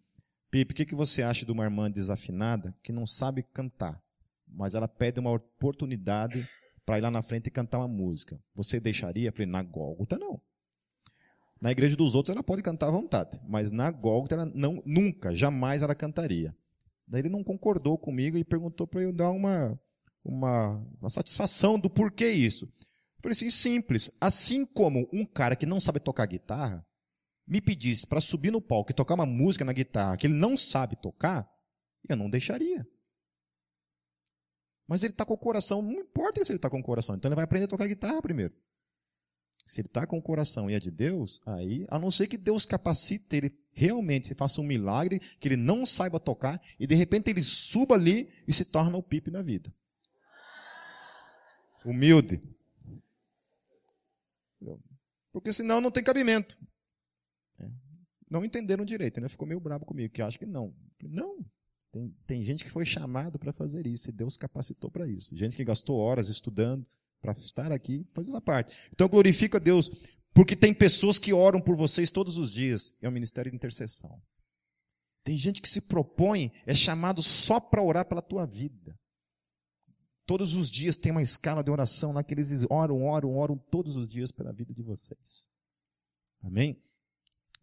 Pipe, 0.50 0.74
o 0.74 0.76
que, 0.76 0.86
que 0.86 0.96
você 0.96 1.24
acha 1.24 1.46
de 1.46 1.52
uma 1.52 1.64
irmã 1.64 1.90
desafinada 1.90 2.76
que 2.84 2.92
não 2.92 3.06
sabe 3.06 3.44
cantar, 3.44 4.04
mas 4.46 4.76
ela 4.76 4.88
pede 4.88 5.20
uma 5.20 5.32
oportunidade 5.32 6.46
para 6.86 6.98
ir 6.98 7.02
lá 7.02 7.10
na 7.10 7.22
frente 7.22 7.48
e 7.48 7.52
cantar 7.52 7.78
uma 7.78 7.88
música? 7.88 8.38
Você 8.54 8.78
deixaria? 8.78 9.30
Eu 9.30 9.32
falei, 9.32 9.46
na 9.46 9.64
Gólgota 9.64 10.18
não. 10.18 10.42
Na 11.62 11.72
igreja 11.72 11.96
dos 11.96 12.16
outros 12.16 12.36
ela 12.36 12.44
pode 12.44 12.62
cantar 12.62 12.88
à 12.88 12.92
vontade, 12.92 13.40
mas 13.48 13.72
na 13.72 13.90
Gólgota 13.92 14.36
ela 14.36 14.46
não, 14.48 14.82
nunca, 14.86 15.34
jamais 15.34 15.82
ela 15.82 15.96
cantaria. 15.96 16.54
Daí 17.08 17.22
ele 17.22 17.30
não 17.30 17.44
concordou 17.44 17.98
comigo 17.98 18.38
e 18.38 18.44
perguntou 18.44 18.88
para 18.88 19.04
eu 19.04 19.14
dar 19.14 19.30
uma, 19.30 19.80
uma, 20.24 20.84
uma 21.00 21.10
satisfação 21.10 21.80
do 21.80 21.90
porquê 21.90 22.30
isso. 22.32 22.68
Eu 23.22 23.24
falei 23.24 23.34
assim, 23.34 23.51
simples. 23.51 24.18
Assim 24.20 24.66
como 24.66 25.08
um 25.13 25.24
cara 25.24 25.56
que 25.56 25.68
não 25.68 25.80
sabe 25.80 26.00
tocar 26.00 26.25
guitarra, 26.25 26.84
me 27.48 27.62
pedisse 27.62 28.08
para 28.08 28.20
subir 28.20 28.51
no 28.51 28.60
palco 28.60 28.92
e 28.92 28.96
tocar 28.96 29.13
uma 29.13 29.28
música 29.28 29.63
na 29.63 29.74
guitarra 29.74 30.18
que 30.18 30.25
ele 30.25 30.34
não 30.34 30.58
sabe 30.58 30.96
tocar, 30.96 31.48
eu 32.10 32.16
não 32.16 32.30
deixaria. 32.30 32.84
Mas 34.88 35.04
ele 35.04 35.13
está 35.13 35.24
com 35.24 35.36
o 35.36 35.38
coração, 35.38 35.84
não 35.84 35.92
importa 35.92 36.44
se 36.44 36.51
ele 36.51 36.58
está 36.58 36.70
com 36.70 36.80
o 36.80 36.84
coração, 36.84 37.16
então 37.16 37.30
ele 37.30 37.36
vai 37.36 37.44
aprender 37.44 37.66
a 37.66 37.68
tocar 37.68 37.88
guitarra 37.88 38.22
primeiro. 38.22 38.56
Se 39.68 39.82
ele 39.82 39.88
está 39.88 40.08
com 40.08 40.18
o 40.18 40.22
coração 40.22 40.70
e 40.70 40.74
é 40.74 40.80
de 40.80 40.90
Deus, 40.90 41.40
aí, 41.46 41.86
a 41.90 42.00
não 42.00 42.10
ser 42.10 42.28
que 42.28 42.38
Deus 42.38 42.66
capacite 42.66 43.36
ele 43.36 43.56
realmente, 43.72 44.34
faça 44.34 44.60
um 44.60 44.66
milagre, 44.66 45.20
que 45.20 45.48
ele 45.48 45.56
não 45.56 45.86
saiba 45.86 46.20
tocar, 46.20 46.60
e 46.80 46.88
de 46.88 46.96
repente 46.96 47.30
ele 47.30 47.44
suba 47.44 47.94
ali 47.96 48.34
e 48.48 48.51
se 48.51 48.66
torna 48.66 48.98
o 48.98 49.04
pipe 49.04 49.30
na 49.30 49.44
vida. 49.44 49.72
Humilde. 51.86 52.42
Porque 55.32 55.53
senão 55.53 55.82
não 55.82 55.91
tem 55.91 56.03
cabimento. 56.03 56.58
Não 58.30 58.46
entenderam 58.46 58.86
direito, 58.86 59.18
ainda 59.18 59.27
ficou 59.27 59.46
meio 59.46 59.60
bravo 59.60 59.86
comigo, 59.86 60.13
que 60.13 60.22
acho 60.22 60.39
que 60.39 60.46
não. 60.46 60.74
Não. 61.03 61.46
Tem, 61.91 62.15
tem 62.25 62.41
gente 62.41 62.63
que 62.63 62.70
foi 62.70 62.86
chamado 62.86 63.38
para 63.38 63.51
fazer 63.51 63.86
isso, 63.86 64.10
e 64.10 64.13
Deus 64.13 64.38
capacitou 64.38 64.89
para 64.89 65.06
isso. 65.06 65.36
Gente 65.36 65.58
que 65.58 65.65
gastou 65.65 65.98
horas 65.98 66.30
estudando 66.30 66.89
para 67.22 67.34
estar 67.34 67.72
aqui, 67.74 68.08
faz 68.13 68.30
essa 68.30 68.39
parte. 68.39 68.74
Então 68.94 69.10
glorifico 69.10 69.58
a 69.58 69.60
Deus, 69.60 69.89
porque 70.34 70.56
tem 70.56 70.74
pessoas 70.74 71.20
que 71.20 71.34
oram 71.34 71.60
por 71.60 71.75
vocês 71.75 72.10
todos 72.10 72.38
os 72.38 72.50
dias. 72.50 72.96
É 73.01 73.10
o 73.10 73.12
ministério 73.12 73.51
de 73.51 73.58
intercessão. 73.58 74.22
Tem 75.25 75.38
gente 75.38 75.62
que 75.62 75.68
se 75.68 75.82
propõe, 75.82 76.51
é 76.65 76.74
chamado 76.74 77.22
só 77.22 77.60
para 77.60 77.84
orar 77.84 78.06
pela 78.06 78.22
tua 78.22 78.46
vida. 78.46 78.98
Todos 80.32 80.56
os 80.56 80.72
dias 80.72 80.96
tem 80.96 81.12
uma 81.12 81.22
escala 81.22 81.62
de 81.62 81.70
oração 81.70 82.14
lá 82.14 82.24
que 82.24 82.34
eles 82.34 82.66
oram, 82.70 83.04
oram, 83.04 83.36
oram 83.36 83.58
todos 83.58 83.98
os 83.98 84.08
dias 84.08 84.32
pela 84.32 84.54
vida 84.54 84.74
de 84.74 84.82
vocês. 84.82 85.50
Amém? 86.42 86.82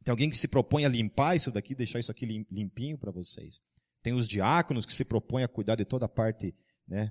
Tem 0.04 0.10
alguém 0.10 0.28
que 0.28 0.36
se 0.36 0.48
propõe 0.48 0.84
a 0.84 0.88
limpar 0.90 1.34
isso 1.34 1.50
daqui, 1.50 1.74
deixar 1.74 1.98
isso 1.98 2.10
aqui 2.10 2.26
limpinho 2.26 2.98
para 2.98 3.10
vocês. 3.10 3.58
Tem 4.02 4.12
os 4.12 4.28
diáconos 4.28 4.84
que 4.84 4.92
se 4.92 5.02
propõem 5.02 5.44
a 5.44 5.48
cuidar 5.48 5.76
de 5.76 5.86
toda 5.86 6.04
a 6.04 6.10
parte 6.10 6.54
né, 6.86 7.10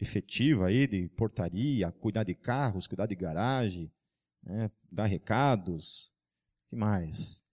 efetiva 0.00 0.66
aí, 0.66 0.88
de 0.88 1.08
portaria, 1.10 1.92
cuidar 1.92 2.24
de 2.24 2.34
carros, 2.34 2.88
cuidar 2.88 3.06
de 3.06 3.14
garagem, 3.14 3.92
né, 4.42 4.68
dar 4.90 5.06
recados. 5.06 6.12
que 6.68 6.74
mais? 6.74 7.44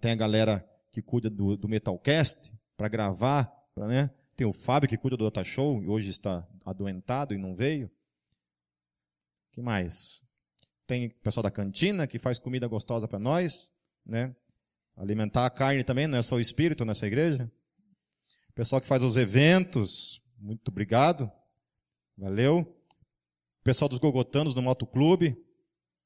Tem 0.00 0.10
a 0.10 0.16
galera 0.16 0.68
que 0.90 1.00
cuida 1.00 1.30
do, 1.30 1.56
do 1.56 1.68
Metalcast 1.68 2.52
para 2.76 2.88
gravar, 2.88 3.44
pra, 3.72 3.86
né? 3.86 4.10
Tem 4.36 4.46
o 4.46 4.52
Fábio 4.52 4.88
que 4.88 4.96
cuida 4.96 5.16
do 5.16 5.24
Data 5.24 5.44
Show 5.44 5.82
e 5.82 5.88
hoje 5.88 6.10
está 6.10 6.46
adoentado 6.64 7.34
e 7.34 7.38
não 7.38 7.54
veio. 7.54 7.90
que 9.52 9.60
mais? 9.60 10.22
Tem 10.86 11.06
o 11.06 11.14
pessoal 11.20 11.42
da 11.42 11.50
cantina 11.50 12.06
que 12.06 12.18
faz 12.18 12.38
comida 12.38 12.66
gostosa 12.66 13.06
para 13.06 13.18
nós 13.18 13.72
né? 14.04 14.34
Alimentar 14.96 15.46
a 15.46 15.50
carne 15.50 15.82
também, 15.84 16.06
não 16.06 16.18
é 16.18 16.22
só 16.22 16.36
o 16.36 16.40
espírito 16.40 16.84
nessa 16.84 17.06
igreja. 17.06 17.50
O 18.50 18.52
pessoal 18.52 18.80
que 18.80 18.86
faz 18.86 19.02
os 19.02 19.16
eventos, 19.16 20.22
muito 20.38 20.68
obrigado. 20.68 21.30
Valeu. 22.16 22.60
O 22.60 23.64
pessoal 23.64 23.88
dos 23.88 23.98
gogotanos 23.98 24.54
no 24.54 24.60
motoclube, 24.60 25.36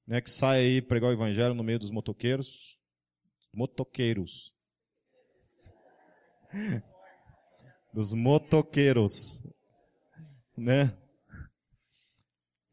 né, 0.06 0.20
que 0.20 0.30
sai 0.30 0.60
aí 0.60 0.82
pregar 0.82 1.10
o 1.10 1.12
evangelho 1.12 1.54
no 1.54 1.64
meio 1.64 1.78
dos 1.78 1.90
motoqueiros. 1.90 2.78
Motoqueiros. 3.52 4.54
Dos 7.96 8.12
motoqueiros. 8.12 9.42
Né? 10.54 10.94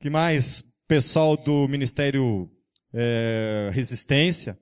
que 0.01 0.09
mais? 0.09 0.77
Pessoal 0.85 1.37
do 1.37 1.65
Ministério 1.69 2.51
é, 2.93 3.69
Resistência 3.71 4.59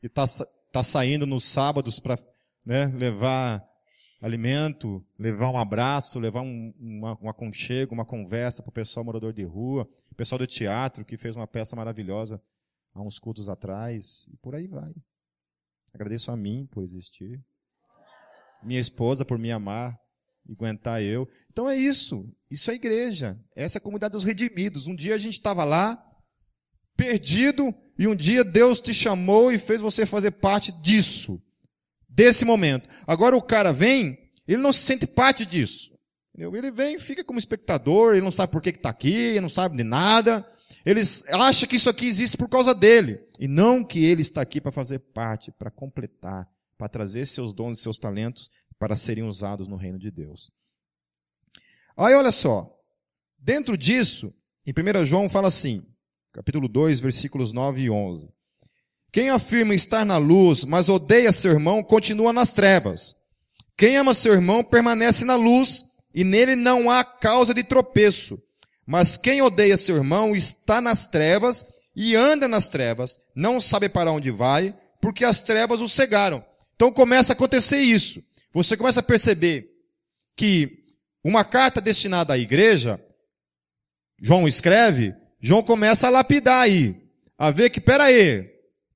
que 0.00 0.06
está 0.06 0.24
tá 0.70 0.84
saindo 0.84 1.26
nos 1.26 1.44
sábados 1.44 1.98
para 1.98 2.16
né, 2.64 2.86
levar 2.86 3.68
alimento, 4.22 5.04
levar 5.18 5.50
um 5.50 5.58
abraço, 5.58 6.20
levar 6.20 6.42
um, 6.42 6.72
uma, 6.78 7.18
um 7.20 7.28
aconchego, 7.28 7.92
uma 7.92 8.04
conversa 8.04 8.62
para 8.62 8.70
o 8.70 8.72
pessoal 8.72 9.04
morador 9.04 9.32
de 9.32 9.42
rua, 9.42 9.88
pessoal 10.16 10.38
do 10.38 10.46
teatro 10.46 11.04
que 11.04 11.18
fez 11.18 11.34
uma 11.34 11.48
peça 11.48 11.74
maravilhosa 11.74 12.40
há 12.94 13.02
uns 13.02 13.18
cultos 13.18 13.48
atrás, 13.48 14.28
e 14.32 14.36
por 14.36 14.54
aí 14.54 14.68
vai. 14.68 14.94
Agradeço 15.92 16.30
a 16.30 16.36
mim 16.36 16.64
por 16.70 16.84
existir, 16.84 17.44
minha 18.66 18.80
esposa 18.80 19.24
por 19.24 19.38
me 19.38 19.50
amar, 19.50 19.98
aguentar 20.48 21.02
eu. 21.02 21.28
Então 21.50 21.68
é 21.68 21.76
isso. 21.76 22.28
Isso 22.50 22.70
é 22.70 22.74
a 22.74 22.76
igreja. 22.76 23.38
Essa 23.54 23.78
é 23.78 23.80
a 23.80 23.82
comunidade 23.82 24.12
dos 24.12 24.24
redimidos. 24.24 24.86
Um 24.86 24.94
dia 24.94 25.14
a 25.14 25.18
gente 25.18 25.34
estava 25.34 25.64
lá, 25.64 26.02
perdido, 26.96 27.74
e 27.98 28.06
um 28.06 28.14
dia 28.14 28.44
Deus 28.44 28.80
te 28.80 28.92
chamou 28.92 29.52
e 29.52 29.58
fez 29.58 29.80
você 29.80 30.04
fazer 30.04 30.32
parte 30.32 30.72
disso. 30.72 31.42
Desse 32.08 32.44
momento. 32.44 32.88
Agora 33.06 33.36
o 33.36 33.42
cara 33.42 33.72
vem, 33.72 34.18
ele 34.46 34.62
não 34.62 34.72
se 34.72 34.80
sente 34.80 35.06
parte 35.06 35.44
disso. 35.44 35.96
Ele 36.36 36.70
vem, 36.70 36.98
fica 36.98 37.24
como 37.24 37.38
espectador, 37.38 38.14
ele 38.14 38.24
não 38.24 38.30
sabe 38.30 38.52
por 38.52 38.60
que 38.60 38.70
está 38.70 38.90
aqui, 38.90 39.12
ele 39.12 39.40
não 39.40 39.48
sabe 39.48 39.76
de 39.76 39.84
nada. 39.84 40.46
Ele 40.84 41.00
acha 41.32 41.66
que 41.66 41.76
isso 41.76 41.88
aqui 41.88 42.06
existe 42.06 42.36
por 42.36 42.48
causa 42.48 42.74
dele. 42.74 43.20
E 43.40 43.48
não 43.48 43.82
que 43.82 44.04
ele 44.04 44.22
está 44.22 44.42
aqui 44.42 44.60
para 44.60 44.70
fazer 44.70 44.98
parte, 44.98 45.50
para 45.50 45.70
completar, 45.70 46.46
para 46.76 46.88
trazer 46.88 47.26
seus 47.26 47.52
dons 47.52 47.78
e 47.78 47.82
seus 47.82 47.98
talentos 47.98 48.50
para 48.78 48.96
serem 48.96 49.24
usados 49.24 49.68
no 49.68 49.76
reino 49.76 49.98
de 49.98 50.10
Deus. 50.10 50.50
Aí 51.96 52.14
olha 52.14 52.32
só, 52.32 52.70
dentro 53.38 53.76
disso, 53.76 54.32
em 54.66 54.72
1 54.72 55.06
João 55.06 55.28
fala 55.28 55.48
assim, 55.48 55.82
capítulo 56.32 56.68
2, 56.68 57.00
versículos 57.00 57.52
9 57.52 57.80
e 57.80 57.90
11. 57.90 58.28
Quem 59.10 59.30
afirma 59.30 59.74
estar 59.74 60.04
na 60.04 60.18
luz, 60.18 60.64
mas 60.64 60.90
odeia 60.90 61.32
seu 61.32 61.52
irmão, 61.52 61.82
continua 61.82 62.32
nas 62.32 62.52
trevas. 62.52 63.16
Quem 63.76 63.96
ama 63.96 64.12
seu 64.12 64.34
irmão 64.34 64.62
permanece 64.62 65.24
na 65.24 65.36
luz, 65.36 65.86
e 66.14 66.24
nele 66.24 66.54
não 66.54 66.90
há 66.90 67.02
causa 67.02 67.54
de 67.54 67.64
tropeço. 67.64 68.38
Mas 68.86 69.16
quem 69.16 69.42
odeia 69.42 69.76
seu 69.76 69.96
irmão 69.96 70.36
está 70.36 70.80
nas 70.80 71.06
trevas 71.06 71.66
e 71.94 72.14
anda 72.14 72.46
nas 72.46 72.68
trevas, 72.68 73.18
não 73.34 73.60
sabe 73.60 73.88
para 73.88 74.12
onde 74.12 74.30
vai, 74.30 74.76
porque 75.00 75.24
as 75.24 75.42
trevas 75.42 75.80
o 75.80 75.88
cegaram. 75.88 76.44
Então 76.76 76.92
começa 76.92 77.32
a 77.32 77.34
acontecer 77.34 77.78
isso. 77.78 78.22
Você 78.52 78.76
começa 78.76 79.00
a 79.00 79.02
perceber 79.02 79.68
que 80.36 80.84
uma 81.24 81.44
carta 81.44 81.80
destinada 81.80 82.34
à 82.34 82.38
igreja, 82.38 83.00
João 84.20 84.46
escreve, 84.46 85.14
João 85.40 85.62
começa 85.62 86.06
a 86.06 86.10
lapidar 86.10 86.62
aí, 86.62 86.94
a 87.36 87.50
ver 87.50 87.70
que, 87.70 87.80
pera 87.80 88.04
aí, 88.04 88.48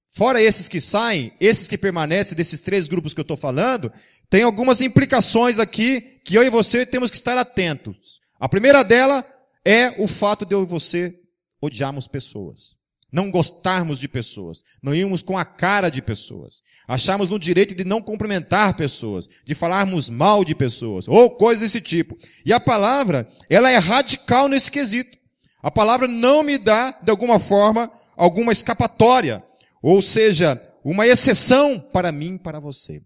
fora 0.09 0.41
esses 0.41 0.69
que 0.69 0.81
saem, 0.81 1.33
esses 1.41 1.67
que 1.67 1.77
permanecem 1.77 2.37
desses 2.37 2.61
três 2.61 2.87
grupos 2.87 3.15
que 3.15 3.21
eu 3.21 3.23
estou 3.23 3.37
falando, 3.37 3.91
tem 4.29 4.43
algumas 4.43 4.81
implicações 4.81 5.59
aqui 5.59 6.01
que 6.25 6.35
eu 6.35 6.43
e 6.45 6.51
você 6.51 6.87
temos 6.87 7.11
que 7.11 7.17
estar 7.17 7.37
atentos. 7.37 8.21
A 8.39 8.49
primeira 8.49 8.85
dela 8.85 9.25
é 9.65 10.01
o 10.01 10.07
fato 10.07 10.47
de 10.47 10.55
eu 10.55 10.63
e 10.63 10.67
você 10.67 11.19
odiarmos 11.61 12.07
pessoas. 12.07 12.77
Não 13.13 13.31
gostarmos 13.31 13.99
de 13.99 14.07
pessoas. 14.07 14.63
Não 14.83 14.95
irmos 14.95 15.23
com 15.23 15.37
a 15.37 15.45
cara 15.45 15.91
de 15.91 16.01
pessoas. 16.01 16.63
Acharmos 16.91 17.31
no 17.31 17.39
direito 17.39 17.73
de 17.73 17.85
não 17.85 18.03
cumprimentar 18.03 18.77
pessoas. 18.77 19.29
De 19.45 19.55
falarmos 19.55 20.09
mal 20.09 20.45
de 20.45 20.57
pessoas. 20.57 21.07
Ou 21.07 21.37
coisas 21.37 21.63
desse 21.63 21.81
tipo. 21.81 22.19
E 22.45 22.53
a 22.53 22.59
palavra, 22.59 23.31
ela 23.49 23.71
é 23.71 23.77
radical 23.77 24.49
nesse 24.49 24.73
quesito. 24.73 25.17
A 25.63 25.71
palavra 25.71 26.09
não 26.09 26.43
me 26.43 26.59
dá, 26.59 26.91
de 27.01 27.09
alguma 27.09 27.39
forma, 27.39 27.89
alguma 28.17 28.51
escapatória. 28.51 29.41
Ou 29.81 30.03
seja, 30.03 30.61
uma 30.85 31.07
exceção 31.07 31.79
para 31.79 32.11
mim 32.11 32.35
e 32.35 32.39
para 32.41 32.59
você. 32.59 33.01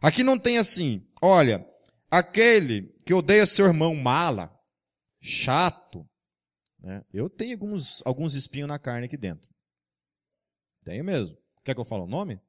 Aqui 0.00 0.24
não 0.24 0.38
tem 0.38 0.56
assim, 0.56 1.06
olha, 1.20 1.62
aquele 2.10 2.90
que 3.04 3.12
odeia 3.12 3.44
seu 3.44 3.66
irmão 3.66 3.94
mala, 3.94 4.50
chato. 5.20 6.08
Né? 6.80 7.02
Eu 7.12 7.28
tenho 7.28 7.52
alguns, 7.52 8.02
alguns 8.06 8.34
espinhos 8.34 8.68
na 8.68 8.78
carne 8.78 9.04
aqui 9.04 9.18
dentro. 9.18 9.50
Tenho 10.86 11.04
mesmo. 11.04 11.36
Quer 11.62 11.74
que 11.74 11.80
eu 11.82 11.84
fale 11.84 12.04
o 12.04 12.06
nome? 12.06 12.40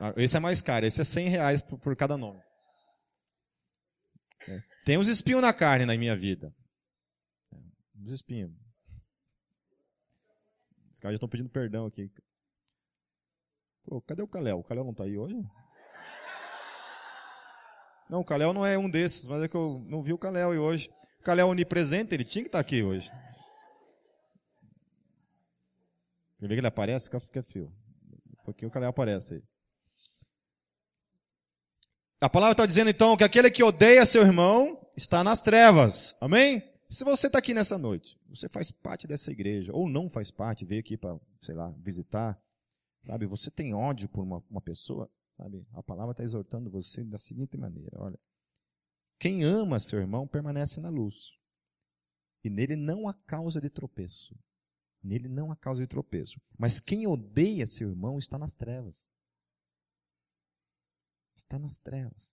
Ah, 0.00 0.12
esse 0.16 0.36
é 0.36 0.40
mais 0.40 0.60
caro, 0.60 0.86
esse 0.86 1.00
é 1.00 1.04
100 1.04 1.28
reais 1.28 1.62
por, 1.62 1.78
por 1.78 1.96
cada 1.96 2.16
nome. 2.16 2.40
É. 4.48 4.62
Tem 4.84 4.98
uns 4.98 5.08
espinhos 5.08 5.42
na 5.42 5.52
carne 5.52 5.86
na 5.86 5.96
minha 5.96 6.16
vida. 6.16 6.54
É, 7.52 7.56
uns 8.00 8.12
espinhos. 8.12 8.50
Os 10.90 11.00
caras 11.00 11.14
já 11.14 11.16
estão 11.16 11.28
pedindo 11.28 11.48
perdão 11.48 11.86
aqui. 11.86 12.10
Pô, 13.84 14.00
cadê 14.02 14.22
o 14.22 14.28
Caléu? 14.28 14.58
O 14.58 14.64
Caléu 14.64 14.84
não 14.84 14.92
está 14.92 15.04
aí 15.04 15.16
hoje? 15.16 15.36
Não, 18.08 18.20
o 18.20 18.24
Caléu 18.24 18.52
não 18.52 18.66
é 18.66 18.76
um 18.76 18.90
desses, 18.90 19.26
mas 19.26 19.42
é 19.42 19.48
que 19.48 19.56
eu 19.56 19.82
não 19.88 20.02
vi 20.02 20.12
o 20.12 20.18
Caléu 20.18 20.50
hoje. 20.50 20.90
O 21.18 21.22
Calé 21.22 21.40
é 21.40 21.44
onipresente, 21.44 22.14
ele 22.14 22.24
tinha 22.24 22.42
que 22.42 22.48
estar 22.48 22.58
aqui 22.58 22.82
hoje. 22.82 23.10
Quer 26.38 26.48
ver 26.48 26.54
que 26.54 26.60
ele 26.60 26.66
aparece? 26.66 27.08
Fica 27.20 27.42
fio. 27.42 27.72
Um 28.46 28.66
o 28.66 28.70
Calé 28.70 28.86
aparece 28.86 29.34
aí. 29.34 29.42
A 32.22 32.30
palavra 32.30 32.52
está 32.52 32.64
dizendo 32.64 32.88
então 32.88 33.16
que 33.16 33.24
aquele 33.24 33.50
que 33.50 33.64
odeia 33.64 34.06
seu 34.06 34.22
irmão 34.22 34.80
está 34.96 35.24
nas 35.24 35.42
trevas. 35.42 36.16
Amém? 36.20 36.62
Se 36.88 37.02
você 37.02 37.26
está 37.26 37.40
aqui 37.40 37.52
nessa 37.52 37.76
noite, 37.76 38.16
você 38.28 38.48
faz 38.48 38.70
parte 38.70 39.08
dessa 39.08 39.32
igreja, 39.32 39.72
ou 39.74 39.88
não 39.88 40.08
faz 40.08 40.30
parte, 40.30 40.64
veio 40.64 40.78
aqui 40.78 40.96
para, 40.96 41.18
sei 41.40 41.56
lá, 41.56 41.74
visitar, 41.80 42.40
sabe? 43.04 43.26
Você 43.26 43.50
tem 43.50 43.74
ódio 43.74 44.08
por 44.08 44.22
uma, 44.22 44.40
uma 44.48 44.60
pessoa, 44.60 45.10
sabe? 45.36 45.66
A 45.72 45.82
palavra 45.82 46.12
está 46.12 46.22
exortando 46.22 46.70
você 46.70 47.02
da 47.02 47.18
seguinte 47.18 47.58
maneira: 47.58 48.00
olha, 48.00 48.20
quem 49.18 49.42
ama 49.42 49.80
seu 49.80 49.98
irmão 49.98 50.24
permanece 50.24 50.80
na 50.80 50.90
luz. 50.90 51.36
E 52.44 52.48
nele 52.48 52.76
não 52.76 53.08
há 53.08 53.14
causa 53.26 53.60
de 53.60 53.68
tropeço. 53.68 54.38
Nele 55.02 55.26
não 55.28 55.50
há 55.50 55.56
causa 55.56 55.80
de 55.80 55.88
tropeço. 55.88 56.40
Mas 56.56 56.78
quem 56.78 57.04
odeia 57.04 57.66
seu 57.66 57.88
irmão 57.88 58.16
está 58.16 58.38
nas 58.38 58.54
trevas. 58.54 59.10
Está 61.42 61.58
nas 61.58 61.78
trevas. 61.78 62.32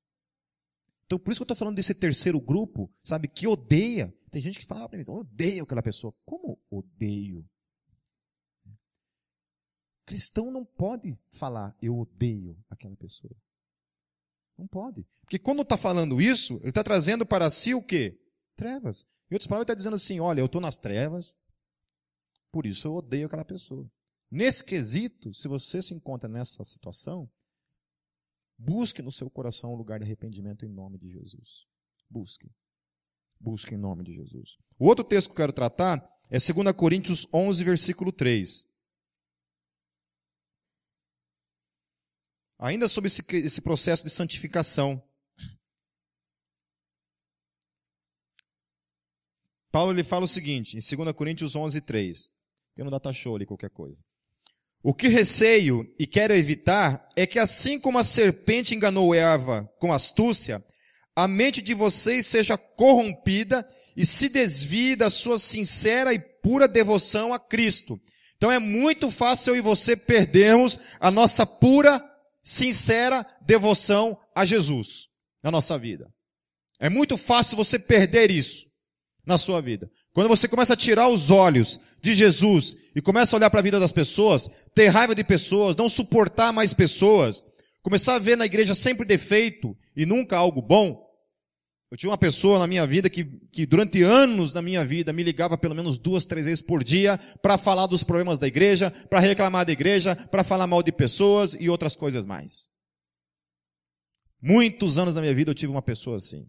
Então, 1.05 1.17
por 1.17 1.31
isso 1.31 1.39
que 1.39 1.41
eu 1.41 1.45
estou 1.45 1.57
falando 1.57 1.75
desse 1.75 1.95
terceiro 1.95 2.39
grupo, 2.39 2.91
sabe, 3.03 3.27
que 3.27 3.47
odeia. 3.47 4.13
Tem 4.29 4.41
gente 4.41 4.59
que 4.59 4.65
fala 4.65 4.87
para 4.87 4.97
mim, 4.97 5.05
odeio 5.07 5.63
aquela 5.63 5.81
pessoa. 5.81 6.13
Como 6.23 6.61
odeio? 6.69 7.43
Cristão 10.05 10.51
não 10.51 10.63
pode 10.63 11.17
falar, 11.31 11.75
eu 11.81 11.97
odeio 11.97 12.55
aquela 12.69 12.95
pessoa. 12.95 13.35
Não 14.55 14.67
pode. 14.67 15.03
Porque 15.21 15.39
quando 15.39 15.63
está 15.63 15.77
falando 15.77 16.21
isso, 16.21 16.57
ele 16.57 16.69
está 16.69 16.83
trazendo 16.83 17.25
para 17.25 17.49
si 17.49 17.73
o 17.73 17.81
quê? 17.81 18.19
Trevas. 18.55 19.07
Em 19.31 19.35
outras 19.35 19.47
palavras, 19.47 19.65
ele 19.67 19.73
está 19.73 19.73
dizendo 19.73 19.95
assim: 19.95 20.19
olha, 20.19 20.41
eu 20.41 20.45
estou 20.45 20.61
nas 20.61 20.77
trevas, 20.77 21.35
por 22.51 22.65
isso 22.65 22.87
eu 22.87 22.93
odeio 22.93 23.25
aquela 23.25 23.45
pessoa. 23.45 23.89
Nesse 24.29 24.63
quesito, 24.63 25.33
se 25.33 25.47
você 25.47 25.81
se 25.81 25.95
encontra 25.95 26.29
nessa 26.29 26.63
situação, 26.63 27.27
busque 28.59 29.01
no 29.01 29.09
seu 29.09 29.29
coração 29.29 29.73
um 29.73 29.77
lugar 29.77 29.99
de 29.99 30.05
arrependimento 30.05 30.65
em 30.65 30.69
nome 30.69 30.97
de 30.99 31.07
Jesus. 31.07 31.65
Busque. 32.09 32.51
Busque 33.39 33.73
em 33.73 33.77
nome 33.77 34.03
de 34.03 34.13
Jesus. 34.13 34.57
O 34.77 34.87
outro 34.87 35.05
texto 35.05 35.27
que 35.27 35.33
eu 35.33 35.37
quero 35.37 35.53
tratar 35.53 35.97
é 36.29 36.37
2 36.37 36.75
Coríntios 36.75 37.25
11, 37.33 37.63
versículo 37.63 38.11
3. 38.11 38.69
Ainda 42.59 42.89
sobre 42.89 43.07
esse, 43.07 43.23
esse 43.37 43.61
processo 43.61 44.03
de 44.03 44.09
santificação. 44.09 45.01
Paulo 49.71 49.93
ele 49.93 50.03
fala 50.03 50.25
o 50.25 50.27
seguinte, 50.27 50.75
em 50.75 50.97
2 50.97 51.13
Coríntios 51.13 51.55
11, 51.55 51.79
3. 51.81 52.35
Tem 52.75 52.83
no 52.83 52.91
data 52.91 53.13
show 53.13 53.35
ali 53.35 53.45
qualquer 53.45 53.69
coisa. 53.69 54.03
O 54.81 54.93
que 54.93 55.07
receio 55.07 55.85
e 55.99 56.07
quero 56.07 56.33
evitar 56.33 57.07
é 57.15 57.25
que 57.25 57.37
assim 57.37 57.79
como 57.79 57.97
a 57.97 58.03
serpente 58.03 58.73
enganou 58.73 59.13
Eva 59.13 59.69
com 59.77 59.91
astúcia, 59.91 60.63
a 61.15 61.27
mente 61.27 61.61
de 61.61 61.73
vocês 61.73 62.25
seja 62.25 62.57
corrompida 62.57 63.67
e 63.95 64.05
se 64.05 64.29
desvie 64.29 64.95
da 64.95 65.09
sua 65.09 65.37
sincera 65.37 66.13
e 66.13 66.19
pura 66.41 66.65
devoção 66.67 67.33
a 67.33 67.39
Cristo. 67.39 67.99
Então 68.37 68.49
é 68.49 68.57
muito 68.57 69.11
fácil 69.11 69.51
eu 69.51 69.57
e 69.57 69.61
você 69.61 69.97
perdermos 69.97 70.79
a 70.97 71.11
nossa 71.11 71.45
pura 71.45 72.01
sincera 72.41 73.25
devoção 73.41 74.17
a 74.33 74.45
Jesus 74.45 75.07
na 75.43 75.51
nossa 75.51 75.77
vida. 75.77 76.09
É 76.79 76.89
muito 76.89 77.17
fácil 77.17 77.57
você 77.57 77.77
perder 77.77 78.31
isso 78.31 78.65
na 79.25 79.37
sua 79.37 79.61
vida. 79.61 79.91
Quando 80.13 80.29
você 80.29 80.47
começa 80.47 80.73
a 80.73 80.77
tirar 80.77 81.09
os 81.09 81.29
olhos 81.29 81.81
de 82.01 82.13
Jesus 82.13 82.75
e 82.99 83.01
começa 83.01 83.33
a 83.33 83.37
olhar 83.37 83.49
para 83.49 83.61
a 83.61 83.63
vida 83.63 83.79
das 83.79 83.93
pessoas, 83.93 84.49
ter 84.75 84.89
raiva 84.89 85.15
de 85.15 85.23
pessoas, 85.23 85.73
não 85.73 85.87
suportar 85.87 86.51
mais 86.51 86.73
pessoas, 86.73 87.45
começar 87.81 88.15
a 88.15 88.19
ver 88.19 88.35
na 88.35 88.45
igreja 88.45 88.75
sempre 88.75 89.05
defeito 89.05 89.73
e 89.95 90.05
nunca 90.05 90.35
algo 90.35 90.61
bom, 90.61 91.01
eu 91.89 91.97
tinha 91.97 92.09
uma 92.09 92.17
pessoa 92.17 92.59
na 92.59 92.67
minha 92.67 92.85
vida 92.85 93.09
que, 93.09 93.23
que 93.53 93.65
durante 93.65 94.03
anos 94.03 94.51
na 94.51 94.61
minha 94.61 94.83
vida 94.83 95.13
me 95.13 95.23
ligava 95.23 95.57
pelo 95.57 95.73
menos 95.73 95.97
duas, 95.97 96.25
três 96.25 96.45
vezes 96.45 96.61
por 96.61 96.83
dia 96.83 97.17
para 97.41 97.57
falar 97.57 97.87
dos 97.87 98.03
problemas 98.03 98.37
da 98.37 98.47
igreja, 98.47 98.91
para 99.09 99.21
reclamar 99.21 99.65
da 99.65 99.71
igreja, 99.71 100.13
para 100.13 100.43
falar 100.43 100.67
mal 100.67 100.83
de 100.83 100.91
pessoas 100.91 101.53
e 101.57 101.69
outras 101.69 101.95
coisas 101.95 102.25
mais. 102.25 102.67
Muitos 104.41 104.99
anos 104.99 105.15
na 105.15 105.21
minha 105.21 105.33
vida 105.33 105.51
eu 105.51 105.55
tive 105.55 105.71
uma 105.71 105.81
pessoa 105.81 106.17
assim. 106.17 106.45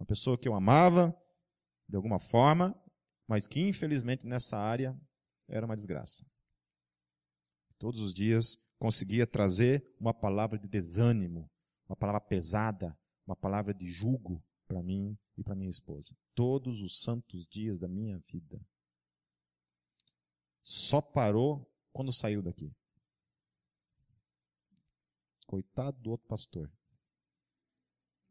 Uma 0.00 0.06
pessoa 0.06 0.36
que 0.36 0.48
eu 0.48 0.54
amava, 0.54 1.14
de 1.88 1.94
alguma 1.94 2.18
forma, 2.18 2.74
mas 3.28 3.46
que 3.46 3.60
infelizmente 3.60 4.26
nessa 4.26 4.56
área 4.58 4.98
era 5.46 5.66
uma 5.66 5.76
desgraça. 5.76 6.26
Todos 7.78 8.00
os 8.00 8.14
dias 8.14 8.66
conseguia 8.78 9.26
trazer 9.26 9.94
uma 10.00 10.14
palavra 10.14 10.58
de 10.58 10.66
desânimo, 10.66 11.48
uma 11.86 11.94
palavra 11.94 12.20
pesada, 12.20 12.98
uma 13.26 13.36
palavra 13.36 13.74
de 13.74 13.90
julgo 13.92 14.42
para 14.66 14.82
mim 14.82 15.16
e 15.36 15.44
para 15.44 15.54
minha 15.54 15.70
esposa. 15.70 16.16
Todos 16.34 16.80
os 16.80 17.00
santos 17.00 17.46
dias 17.46 17.78
da 17.78 17.86
minha 17.86 18.18
vida. 18.18 18.60
Só 20.62 21.00
parou 21.00 21.70
quando 21.92 22.12
saiu 22.12 22.42
daqui. 22.42 22.74
Coitado 25.46 25.98
do 26.00 26.10
outro 26.10 26.26
pastor 26.26 26.70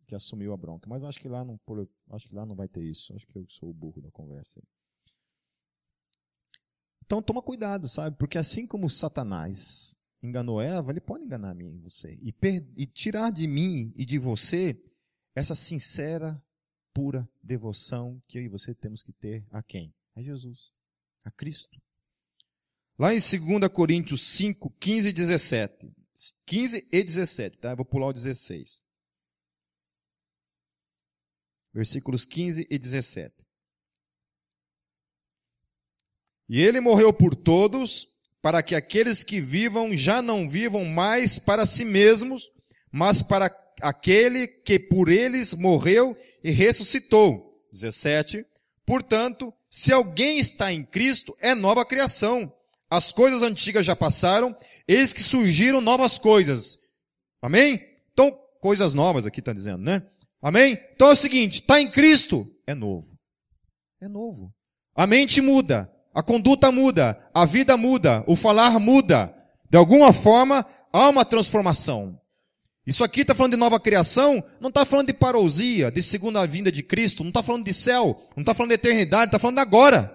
que 0.07 0.15
assumiu 0.15 0.53
a 0.53 0.57
bronca. 0.57 0.87
Mas 0.87 1.01
eu 1.01 1.09
acho 1.09 1.19
que 1.19 1.27
lá 1.27 1.43
não, 1.43 1.59
acho 2.11 2.27
que 2.27 2.35
lá 2.35 2.45
não 2.45 2.55
vai 2.55 2.67
ter 2.67 2.83
isso. 2.83 3.13
Acho 3.13 3.27
que 3.27 3.37
eu 3.37 3.45
sou 3.47 3.69
o 3.69 3.73
burro 3.73 4.01
da 4.01 4.11
conversa. 4.11 4.61
Então 7.07 7.21
toma 7.21 7.41
cuidado, 7.41 7.87
sabe? 7.87 8.15
Porque 8.17 8.37
assim 8.37 8.67
como 8.67 8.89
Satanás 8.89 9.95
enganou 10.21 10.61
Eva, 10.61 10.91
ele 10.91 10.99
pode 10.99 11.23
enganar 11.23 11.55
mim 11.55 11.73
e 11.73 11.79
você. 11.79 12.13
E, 12.21 12.35
e 12.75 12.85
tirar 12.85 13.31
de 13.31 13.47
mim 13.47 13.91
e 13.95 14.05
de 14.05 14.19
você 14.19 14.79
essa 15.33 15.55
sincera, 15.55 16.39
pura 16.93 17.27
devoção 17.41 18.21
que 18.27 18.37
eu 18.37 18.43
e 18.43 18.49
você 18.49 18.75
temos 18.75 19.01
que 19.01 19.13
ter 19.13 19.45
a 19.51 19.63
quem? 19.63 19.93
A 20.15 20.21
Jesus, 20.21 20.71
a 21.23 21.31
Cristo. 21.31 21.81
Lá 22.99 23.13
em 23.13 23.19
2 23.19 23.67
Coríntios 23.71 24.27
5, 24.27 24.69
15 24.79 25.07
e 25.07 25.13
17. 25.13 25.91
15 26.45 26.89
e 26.91 27.03
17, 27.03 27.59
tá? 27.59 27.71
Eu 27.71 27.77
vou 27.77 27.85
pular 27.85 28.07
o 28.07 28.13
16 28.13 28.85
versículos 31.77 32.25
15 32.25 32.67
e 32.69 32.79
17. 32.79 33.46
E 36.49 36.61
ele 36.61 36.79
morreu 36.79 37.11
por 37.11 37.35
todos, 37.35 38.07
para 38.41 38.63
que 38.63 38.75
aqueles 38.75 39.23
que 39.23 39.41
vivam 39.41 39.95
já 39.95 40.21
não 40.21 40.47
vivam 40.47 40.85
mais 40.85 41.37
para 41.37 41.65
si 41.65 41.83
mesmos, 41.83 42.49
mas 42.91 43.21
para 43.21 43.51
aquele 43.81 44.47
que 44.47 44.79
por 44.79 45.09
eles 45.09 45.53
morreu 45.53 46.15
e 46.43 46.51
ressuscitou. 46.51 47.61
17. 47.71 48.45
Portanto, 48.85 49.53
se 49.69 49.91
alguém 49.91 50.39
está 50.39 50.71
em 50.71 50.83
Cristo, 50.83 51.35
é 51.41 51.53
nova 51.53 51.85
criação. 51.85 52.51
As 52.89 53.11
coisas 53.11 53.41
antigas 53.41 53.85
já 53.85 53.95
passaram, 53.95 54.55
eis 54.87 55.13
que 55.13 55.21
surgiram 55.21 55.81
novas 55.81 56.17
coisas. 56.17 56.79
Amém? 57.41 57.85
Então, 58.13 58.31
coisas 58.61 58.93
novas 58.93 59.25
aqui 59.25 59.39
está 59.39 59.51
dizendo, 59.51 59.83
né? 59.83 60.01
Amém? 60.41 60.79
Então 60.93 61.09
é 61.09 61.13
o 61.13 61.15
seguinte, 61.15 61.61
está 61.61 61.81
em 61.81 61.89
Cristo, 61.89 62.49
é 62.65 62.73
novo. 62.73 63.17
É 63.99 64.07
novo. 64.07 64.53
A 64.95 65.05
mente 65.05 65.41
muda, 65.41 65.91
a 66.17 66.23
conduta 66.23 66.71
muda, 66.71 67.15
a 67.31 67.45
vida 67.45 67.77
muda, 67.77 68.23
o 68.25 68.35
falar 68.35 68.79
muda. 68.79 69.31
De 69.69 69.77
alguma 69.77 70.11
forma, 70.11 70.65
há 70.91 71.09
uma 71.09 71.23
transformação. 71.23 72.19
Isso 72.87 73.03
aqui 73.03 73.21
está 73.21 73.35
falando 73.35 73.51
de 73.51 73.59
nova 73.59 73.79
criação, 73.79 74.43
não 74.59 74.69
está 74.69 74.83
falando 74.83 75.05
de 75.05 75.13
parousia, 75.13 75.91
de 75.91 76.01
segunda 76.01 76.43
vinda 76.47 76.71
de 76.71 76.81
Cristo, 76.81 77.21
não 77.23 77.29
está 77.29 77.43
falando 77.43 77.65
de 77.65 77.71
céu, 77.71 78.19
não 78.35 78.41
está 78.41 78.55
falando 78.55 78.69
de 78.69 78.75
eternidade, 78.75 79.25
está 79.25 79.37
falando 79.37 79.59
agora. 79.59 80.07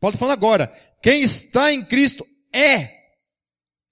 Paulo 0.00 0.14
está 0.14 0.18
falando 0.18 0.38
agora. 0.38 0.68
Quem 1.02 1.20
está 1.20 1.70
em 1.74 1.84
Cristo 1.84 2.26
é, 2.54 2.88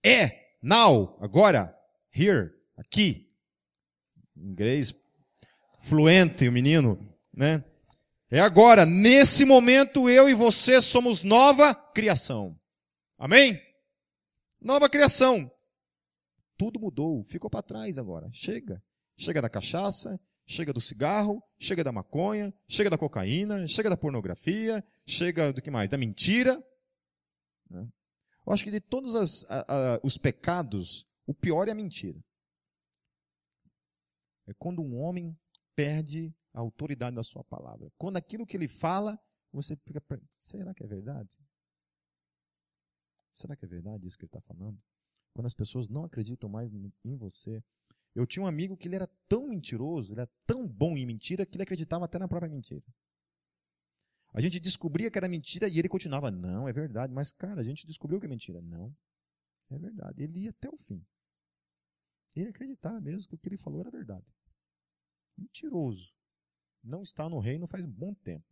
é, 0.02 0.40
now, 0.62 1.18
agora, 1.20 1.76
here, 2.14 2.48
aqui. 2.78 3.28
Em 4.34 4.52
inglês, 4.52 4.94
fluente 5.80 6.48
o 6.48 6.52
menino, 6.52 6.98
né? 7.34 7.62
É 8.30 8.40
agora, 8.40 8.84
nesse 8.84 9.44
momento, 9.44 10.08
eu 10.08 10.28
e 10.28 10.34
você 10.34 10.82
somos 10.82 11.22
nova 11.22 11.72
criação. 11.74 12.58
Amém? 13.16 13.60
Nova 14.60 14.90
criação. 14.90 15.50
Tudo 16.56 16.80
mudou, 16.80 17.22
ficou 17.22 17.48
para 17.48 17.62
trás 17.62 17.98
agora. 17.98 18.28
Chega. 18.32 18.82
Chega 19.16 19.40
da 19.40 19.48
cachaça, 19.48 20.20
chega 20.44 20.72
do 20.72 20.80
cigarro, 20.80 21.40
chega 21.58 21.84
da 21.84 21.92
maconha, 21.92 22.52
chega 22.68 22.90
da 22.90 22.98
cocaína, 22.98 23.66
chega 23.68 23.88
da 23.88 23.96
pornografia, 23.96 24.84
chega 25.06 25.52
do 25.52 25.62
que 25.62 25.70
mais? 25.70 25.88
Da 25.88 25.96
mentira. 25.96 26.62
Né? 27.70 27.88
Eu 28.44 28.52
acho 28.52 28.64
que 28.64 28.70
de 28.72 28.80
todos 28.80 29.14
as, 29.14 29.50
a, 29.50 29.94
a, 29.94 30.00
os 30.02 30.18
pecados, 30.18 31.06
o 31.26 31.32
pior 31.32 31.68
é 31.68 31.70
a 31.70 31.74
mentira. 31.76 32.18
É 34.48 34.54
quando 34.54 34.82
um 34.82 34.96
homem 34.96 35.36
perde 35.76 36.34
a 36.56 36.60
autoridade 36.60 37.14
da 37.14 37.22
sua 37.22 37.44
palavra. 37.44 37.92
Quando 37.98 38.16
aquilo 38.16 38.46
que 38.46 38.56
ele 38.56 38.66
fala, 38.66 39.20
você 39.52 39.76
fica, 39.76 40.02
será 40.38 40.72
que 40.72 40.82
é 40.82 40.86
verdade? 40.86 41.36
Será 43.30 43.54
que 43.54 43.66
é 43.66 43.68
verdade 43.68 44.06
isso 44.06 44.16
que 44.16 44.24
ele 44.24 44.30
está 44.30 44.40
falando? 44.40 44.82
Quando 45.34 45.44
as 45.44 45.52
pessoas 45.52 45.86
não 45.86 46.04
acreditam 46.04 46.48
mais 46.48 46.72
em 46.72 47.16
você. 47.16 47.62
Eu 48.14 48.26
tinha 48.26 48.42
um 48.42 48.46
amigo 48.46 48.74
que 48.74 48.88
ele 48.88 48.96
era 48.96 49.06
tão 49.28 49.48
mentiroso, 49.48 50.14
ele 50.14 50.22
era 50.22 50.30
tão 50.46 50.66
bom 50.66 50.96
em 50.96 51.04
mentira, 51.04 51.44
que 51.44 51.56
ele 51.56 51.64
acreditava 51.64 52.06
até 52.06 52.18
na 52.18 52.26
própria 52.26 52.50
mentira. 52.50 52.82
A 54.32 54.40
gente 54.40 54.58
descobria 54.58 55.10
que 55.10 55.18
era 55.18 55.28
mentira 55.28 55.68
e 55.68 55.78
ele 55.78 55.90
continuava, 55.90 56.30
não, 56.30 56.66
é 56.66 56.72
verdade. 56.72 57.12
Mas, 57.12 57.32
cara, 57.32 57.60
a 57.60 57.64
gente 57.64 57.86
descobriu 57.86 58.18
que 58.18 58.24
é 58.24 58.28
mentira. 58.30 58.62
Não, 58.62 58.96
é 59.68 59.78
verdade. 59.78 60.22
Ele 60.22 60.44
ia 60.44 60.50
até 60.50 60.70
o 60.70 60.78
fim. 60.78 61.04
Ele 62.34 62.48
acreditava 62.48 62.98
mesmo 62.98 63.28
que 63.28 63.34
o 63.34 63.38
que 63.38 63.48
ele 63.50 63.58
falou 63.58 63.80
era 63.80 63.90
verdade. 63.90 64.26
Mentiroso. 65.36 66.16
Não 66.86 67.02
está 67.02 67.28
no 67.28 67.40
reino 67.40 67.66
faz 67.66 67.84
um 67.84 67.90
bom 67.90 68.14
tempo. 68.14 68.46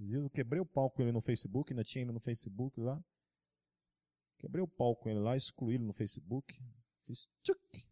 Eu 0.00 0.28
quebrei 0.30 0.60
o 0.60 0.66
pau 0.66 0.90
com 0.90 1.00
ele 1.02 1.12
no 1.12 1.20
Facebook, 1.20 1.72
ainda 1.72 1.84
tinha 1.84 2.02
ele 2.02 2.12
no 2.12 2.20
Facebook 2.20 2.80
lá. 2.80 3.00
Quebrei 4.38 4.62
o 4.62 4.68
pau 4.68 4.96
com 4.96 5.08
ele 5.08 5.20
lá, 5.20 5.36
excluí 5.36 5.76
ele 5.76 5.84
no 5.84 5.92
Facebook. 5.92 6.60
Fiz 7.02 7.28
tchuc. 7.42 7.88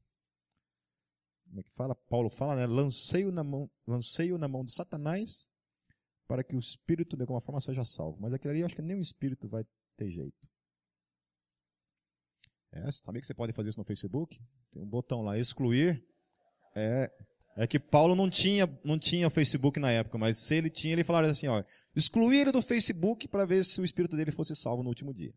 Como 1.47 1.61
é 1.61 1.63
que 1.63 1.71
fala? 1.71 1.95
Paulo 1.95 2.29
fala, 2.29 2.57
né? 2.57 2.67
Lancei-o 2.67 3.31
na 3.31 3.45
mão, 3.45 3.71
lancei-o 3.87 4.39
na 4.39 4.49
mão 4.49 4.65
de 4.65 4.73
Satanás 4.73 5.49
para 6.27 6.43
que 6.43 6.57
o 6.57 6.59
espírito 6.59 7.17
de 7.17 7.23
alguma 7.23 7.41
forma 7.41 7.61
seja 7.61 7.85
salvo. 7.85 8.21
Mas 8.21 8.33
aquilo 8.33 8.51
ali 8.51 8.61
eu 8.61 8.67
acho 8.67 8.75
que 8.75 8.83
nem 8.83 8.97
o 8.97 9.01
espírito 9.01 9.49
vai 9.49 9.65
ter 9.97 10.11
jeito. 10.11 10.51
É, 12.73 12.91
sabia 12.91 13.21
que 13.21 13.27
você 13.27 13.35
pode 13.35 13.53
fazer 13.53 13.69
isso 13.69 13.79
no 13.79 13.85
Facebook? 13.85 14.37
Tem 14.71 14.83
um 14.83 14.89
botão 14.89 15.23
lá, 15.23 15.39
excluir. 15.39 16.05
É, 16.75 17.11
é 17.57 17.67
que 17.67 17.79
Paulo 17.79 18.15
não 18.15 18.29
tinha, 18.29 18.69
não 18.85 18.99
tinha 18.99 19.31
Facebook 19.31 19.81
na 19.81 19.91
época, 19.91 20.19
mas 20.19 20.37
se 20.37 20.55
ele 20.55 20.69
tinha, 20.69 20.93
ele 20.93 21.03
falaria 21.03 21.31
assim, 21.31 21.49
ó, 21.49 21.65
excluir 21.95 22.41
ele 22.41 22.53
do 22.53 22.61
Facebook 22.61 23.27
para 23.29 23.47
ver 23.47 23.65
se 23.65 23.81
o 23.81 23.85
espírito 23.85 24.15
dele 24.15 24.31
fosse 24.31 24.55
salvo 24.55 24.83
no 24.83 24.91
último 24.91 25.15
dia. 25.15 25.33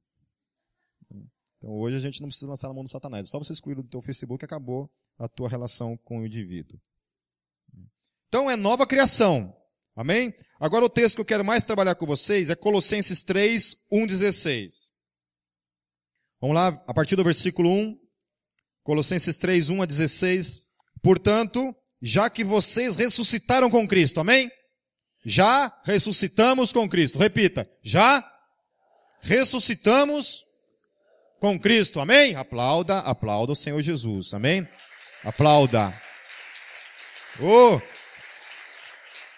Então 1.58 1.72
hoje 1.72 1.96
a 1.96 2.00
gente 2.00 2.22
não 2.22 2.28
precisa 2.28 2.50
lançar 2.50 2.68
na 2.68 2.74
mão 2.74 2.84
do 2.84 2.90
Satanás, 2.90 3.28
é 3.28 3.30
só 3.30 3.40
você 3.40 3.54
excluir 3.54 3.76
do 3.76 3.84
teu 3.84 4.02
Facebook 4.02 4.44
acabou 4.44 4.92
a 5.18 5.30
tua 5.30 5.48
relação 5.48 5.98
com 5.98 6.20
o 6.20 6.26
indivíduo. 6.26 6.80
Então 8.28 8.52
é 8.52 8.58
nova 8.58 8.86
criação. 8.86 9.56
Amém? 9.96 10.34
Agora 10.60 10.86
o 10.86 10.90
texto 10.90 11.16
que 11.16 11.22
eu 11.22 11.26
quero 11.26 11.44
mais 11.44 11.64
trabalhar 11.64 11.96
com 11.96 12.06
vocês 12.06 12.50
é 12.50 12.56
Colossenses 12.56 13.24
3, 13.24 13.88
1, 13.92 14.06
16. 14.06 14.92
Vamos 16.42 16.56
lá, 16.56 16.68
a 16.88 16.94
partir 16.94 17.16
do 17.16 17.24
versículo 17.24 17.70
1, 17.70 18.00
Colossenses 18.84 19.38
3, 19.38 19.70
1 19.70 19.82
a 19.82 19.86
16. 19.86 20.62
Portanto, 21.02 21.76
já 22.02 22.30
que 22.30 22.44
vocês 22.44 22.96
ressuscitaram 22.96 23.70
com 23.70 23.88
Cristo, 23.88 24.20
amém? 24.20 24.52
Já 25.26 25.72
ressuscitamos 25.84 26.72
com 26.72 26.88
Cristo. 26.88 27.20
Repita, 27.20 27.70
já 27.84 28.24
ressuscitamos 29.22 30.44
com 31.40 31.60
Cristo, 31.60 32.00
amém? 32.00 32.36
Aplauda, 32.36 33.00
aplauda 33.00 33.54
o 33.54 33.56
Senhor 33.56 33.82
Jesus, 33.82 34.34
amém? 34.34 34.68
Aplauda. 35.24 35.94
Oh. 37.42 37.82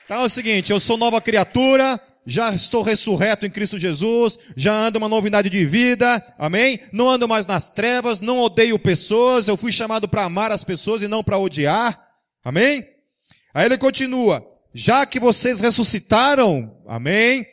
Então 0.05 0.21
é 0.21 0.25
o 0.25 0.29
seguinte, 0.29 0.71
eu 0.71 0.79
sou 0.79 0.97
nova 0.97 1.21
criatura, 1.21 1.99
já 2.25 2.53
estou 2.53 2.83
ressurreto 2.83 3.45
em 3.45 3.49
Cristo 3.49 3.79
Jesus, 3.79 4.37
já 4.55 4.73
ando 4.73 4.97
uma 4.97 5.09
novidade 5.09 5.49
de 5.49 5.65
vida, 5.65 6.23
amém? 6.37 6.79
Não 6.91 7.09
ando 7.09 7.27
mais 7.27 7.47
nas 7.47 7.69
trevas, 7.69 8.19
não 8.19 8.39
odeio 8.39 8.77
pessoas, 8.77 9.47
eu 9.47 9.57
fui 9.57 9.71
chamado 9.71 10.07
para 10.07 10.23
amar 10.23 10.51
as 10.51 10.63
pessoas 10.63 11.01
e 11.01 11.07
não 11.07 11.23
para 11.23 11.37
odiar, 11.37 12.10
Amém? 12.43 12.87
Aí 13.53 13.65
ele 13.65 13.77
continua, 13.77 14.45
já 14.73 15.05
que 15.05 15.19
vocês 15.19 15.59
ressuscitaram, 15.59 16.81
amém? 16.87 17.45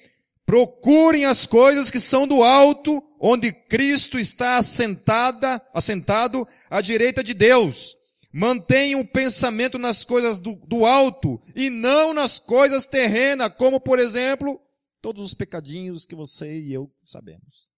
Procurem 0.47 1.27
as 1.27 1.47
coisas 1.47 1.91
que 1.91 2.01
são 2.01 2.27
do 2.27 2.43
alto, 2.43 3.03
onde 3.21 3.53
Cristo 3.53 4.19
está 4.19 4.57
assentada, 4.57 5.61
assentado 5.75 6.47
à 6.71 6.81
direita 6.81 7.23
de 7.23 7.35
Deus. 7.35 7.95
Mantenham 8.33 9.01
o 9.01 9.07
pensamento 9.07 9.79
nas 9.79 10.05
coisas 10.05 10.39
do, 10.39 10.55
do 10.67 10.87
alto 10.87 11.41
e 11.55 11.69
não 11.69 12.15
nas 12.15 12.39
coisas 12.39 12.85
terrenas, 12.85 13.53
como 13.57 13.81
por 13.81 13.99
exemplo, 13.99 14.61
todos 15.01 15.23
os 15.23 15.35
pecadinhos 15.35 16.07
que 16.07 16.15
você 16.15 16.61
e 16.61 16.73
eu 16.73 16.91
sabemos. 17.05 17.69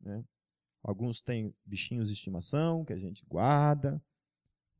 Né? 0.00 0.22
Alguns 0.82 1.20
têm 1.20 1.54
bichinhos 1.64 2.08
de 2.08 2.14
estimação 2.14 2.84
que 2.84 2.92
a 2.92 2.98
gente 2.98 3.24
guarda. 3.26 4.02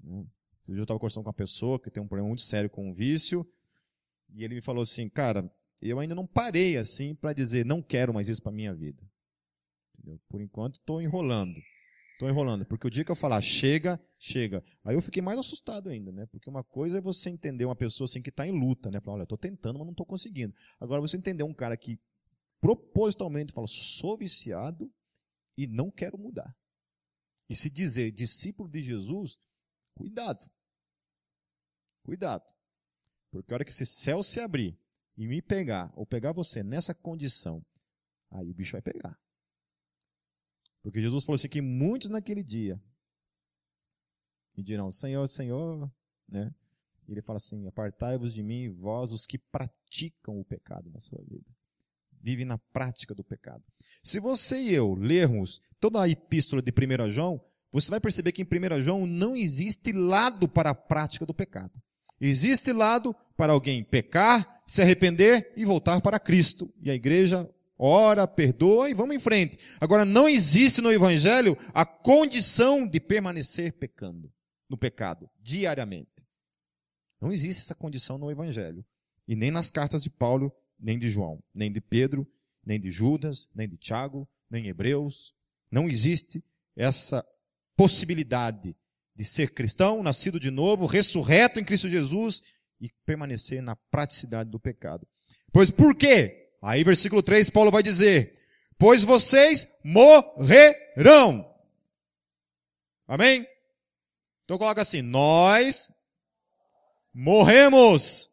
Né? 0.02 0.24
Eu 0.68 0.82
estava 0.82 0.98
conversando 0.98 1.24
com 1.24 1.30
uma 1.30 1.34
pessoa 1.34 1.80
que 1.80 1.90
tem 1.90 2.02
um 2.02 2.06
problema 2.06 2.28
muito 2.28 2.42
sério 2.42 2.70
com 2.70 2.88
o 2.88 2.92
vício, 2.92 3.46
e 4.32 4.44
ele 4.44 4.54
me 4.54 4.62
falou 4.62 4.82
assim, 4.82 5.08
cara, 5.08 5.50
eu 5.82 5.98
ainda 5.98 6.14
não 6.14 6.26
parei 6.26 6.76
assim 6.76 7.14
para 7.14 7.32
dizer, 7.32 7.64
não 7.64 7.82
quero 7.82 8.14
mais 8.14 8.28
isso 8.28 8.42
para 8.42 8.52
minha 8.52 8.74
vida. 8.74 9.02
Entendeu? 9.98 10.20
Por 10.28 10.40
enquanto 10.40 10.76
estou 10.76 11.00
enrolando. 11.00 11.60
Tô 12.18 12.28
enrolando. 12.28 12.66
Porque 12.66 12.86
o 12.86 12.90
dia 12.90 13.04
que 13.04 13.10
eu 13.10 13.16
falar 13.16 13.40
chega, 13.40 13.98
chega. 14.18 14.62
Aí 14.84 14.94
eu 14.94 15.00
fiquei 15.00 15.22
mais 15.22 15.38
assustado 15.38 15.88
ainda, 15.88 16.12
né? 16.12 16.26
Porque 16.26 16.50
uma 16.50 16.62
coisa 16.62 16.98
é 16.98 17.00
você 17.00 17.30
entender 17.30 17.64
uma 17.64 17.74
pessoa 17.74 18.04
assim 18.04 18.20
que 18.20 18.28
está 18.28 18.46
em 18.46 18.52
luta, 18.52 18.90
né? 18.90 19.00
Falar, 19.00 19.18
olha, 19.18 19.26
tô 19.26 19.38
tentando, 19.38 19.78
mas 19.78 19.86
não 19.86 19.92
estou 19.92 20.04
conseguindo. 20.04 20.54
Agora 20.78 21.00
você 21.00 21.16
entender 21.16 21.42
um 21.42 21.54
cara 21.54 21.76
que 21.76 21.98
propositalmente 22.60 23.54
fala, 23.54 23.66
sou 23.66 24.18
viciado 24.18 24.92
e 25.56 25.66
não 25.66 25.90
quero 25.90 26.18
mudar. 26.18 26.54
E 27.48 27.56
se 27.56 27.70
dizer 27.70 28.12
discípulo 28.12 28.68
de 28.68 28.82
Jesus, 28.82 29.38
cuidado. 30.00 30.50
Cuidado. 32.02 32.54
Porque 33.30 33.52
a 33.52 33.56
hora 33.56 33.64
que 33.64 33.70
esse 33.70 33.86
céu 33.86 34.22
se 34.22 34.40
abrir 34.40 34.78
e 35.16 35.26
me 35.26 35.42
pegar, 35.42 35.92
ou 35.94 36.06
pegar 36.06 36.32
você 36.32 36.62
nessa 36.62 36.94
condição, 36.94 37.64
aí 38.30 38.50
o 38.50 38.54
bicho 38.54 38.72
vai 38.72 38.82
pegar. 38.82 39.18
Porque 40.82 41.00
Jesus 41.00 41.24
falou 41.24 41.36
assim 41.36 41.48
que 41.48 41.60
muitos 41.60 42.08
naquele 42.08 42.42
dia 42.42 42.82
me 44.56 44.62
dirão, 44.62 44.90
Senhor, 44.90 45.26
Senhor, 45.26 45.92
né? 46.26 46.54
E 47.06 47.12
ele 47.12 47.20
fala 47.20 47.36
assim, 47.36 47.66
apartai-vos 47.66 48.32
de 48.32 48.42
mim, 48.42 48.70
vós 48.70 49.12
os 49.12 49.26
que 49.26 49.36
praticam 49.38 50.40
o 50.40 50.44
pecado 50.44 50.90
na 50.90 51.00
sua 51.00 51.22
vida. 51.24 51.46
Vivem 52.22 52.44
na 52.44 52.56
prática 52.56 53.14
do 53.14 53.24
pecado. 53.24 53.64
Se 54.02 54.18
você 54.20 54.60
e 54.60 54.72
eu 54.72 54.94
lermos 54.94 55.60
toda 55.78 56.02
a 56.02 56.08
epístola 56.08 56.62
de 56.62 56.70
1 56.70 57.10
João, 57.10 57.44
você 57.72 57.90
vai 57.90 58.00
perceber 58.00 58.32
que 58.32 58.42
em 58.42 58.44
1 58.44 58.82
João 58.82 59.06
não 59.06 59.36
existe 59.36 59.92
lado 59.92 60.48
para 60.48 60.70
a 60.70 60.74
prática 60.74 61.24
do 61.24 61.34
pecado. 61.34 61.72
Existe 62.20 62.72
lado 62.72 63.14
para 63.36 63.52
alguém 63.52 63.82
pecar, 63.82 64.62
se 64.66 64.82
arrepender 64.82 65.52
e 65.56 65.64
voltar 65.64 66.00
para 66.00 66.20
Cristo. 66.20 66.72
E 66.82 66.90
a 66.90 66.94
igreja 66.94 67.48
ora, 67.78 68.26
perdoa 68.26 68.90
e 68.90 68.94
vamos 68.94 69.16
em 69.16 69.18
frente. 69.18 69.58
Agora, 69.80 70.04
não 70.04 70.28
existe 70.28 70.82
no 70.82 70.92
Evangelho 70.92 71.56
a 71.72 71.86
condição 71.86 72.86
de 72.86 73.00
permanecer 73.00 73.72
pecando, 73.72 74.30
no 74.68 74.76
pecado, 74.76 75.30
diariamente. 75.40 76.26
Não 77.18 77.32
existe 77.32 77.62
essa 77.62 77.74
condição 77.74 78.18
no 78.18 78.30
Evangelho. 78.30 78.84
E 79.26 79.34
nem 79.34 79.50
nas 79.50 79.70
cartas 79.70 80.02
de 80.02 80.10
Paulo, 80.10 80.52
nem 80.78 80.98
de 80.98 81.08
João, 81.08 81.42
nem 81.54 81.72
de 81.72 81.80
Pedro, 81.80 82.26
nem 82.64 82.78
de 82.78 82.90
Judas, 82.90 83.48
nem 83.54 83.68
de 83.68 83.78
Tiago, 83.78 84.28
nem 84.50 84.66
Hebreus. 84.66 85.32
Não 85.70 85.88
existe 85.88 86.44
essa 86.76 87.24
possibilidade 87.80 88.76
de 89.16 89.24
ser 89.24 89.54
cristão, 89.54 90.02
nascido 90.02 90.38
de 90.38 90.50
novo, 90.50 90.84
ressurreto 90.84 91.58
em 91.58 91.64
Cristo 91.64 91.88
Jesus 91.88 92.42
e 92.78 92.90
permanecer 93.06 93.62
na 93.62 93.74
praticidade 93.74 94.50
do 94.50 94.60
pecado. 94.60 95.08
Pois 95.50 95.70
por 95.70 95.96
quê? 95.96 96.50
Aí, 96.60 96.84
versículo 96.84 97.22
3, 97.22 97.48
Paulo 97.48 97.70
vai 97.70 97.82
dizer: 97.82 98.38
Pois 98.76 99.02
vocês 99.02 99.66
morrerão. 99.82 101.50
Amém? 103.08 103.46
Então 104.44 104.58
coloca 104.58 104.82
assim: 104.82 105.00
Nós 105.00 105.90
morremos. 107.14 108.28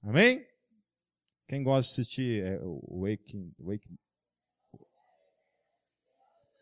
Amém? 0.00 0.46
Quem 1.48 1.64
gosta 1.64 1.92
de 1.92 2.02
assistir 2.02 2.44
é, 2.44 2.60
o 2.62 3.00
Waking, 3.00 3.52
Waking, 3.58 3.98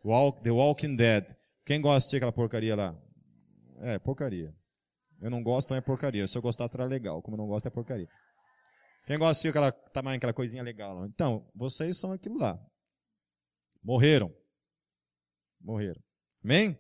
Walk, 0.05 0.43
The 0.43 0.51
Walking 0.51 0.97
Dead. 0.97 1.27
Quem 1.65 1.81
gosta 1.81 1.95
de 1.95 1.99
assistir 1.99 2.17
aquela 2.17 2.33
porcaria 2.33 2.75
lá? 2.75 2.97
É, 3.81 3.99
porcaria. 3.99 4.55
Eu 5.21 5.31
não 5.31 5.43
gosto, 5.43 5.69
então 5.69 5.77
é 5.77 5.81
porcaria. 5.81 6.27
Se 6.27 6.37
eu 6.37 6.43
gostasse, 6.43 6.77
era 6.77 6.87
legal. 6.87 7.23
Como 7.23 7.37
eu 7.37 7.39
não 7.39 7.47
gosto, 7.47 7.67
é 7.67 7.71
porcaria. 7.71 8.09
Quem 9.07 9.19
gosta 9.19 9.43
de 9.43 9.49
aquela 9.49 9.71
tamanho, 9.71 10.17
aquela 10.17 10.33
coisinha 10.33 10.63
legal? 10.63 11.05
Então, 11.07 11.47
vocês 11.55 11.99
são 11.99 12.13
aquilo 12.13 12.39
lá. 12.39 12.59
Morreram. 13.83 14.35
Morreram. 15.61 16.01
Amém? 16.43 16.79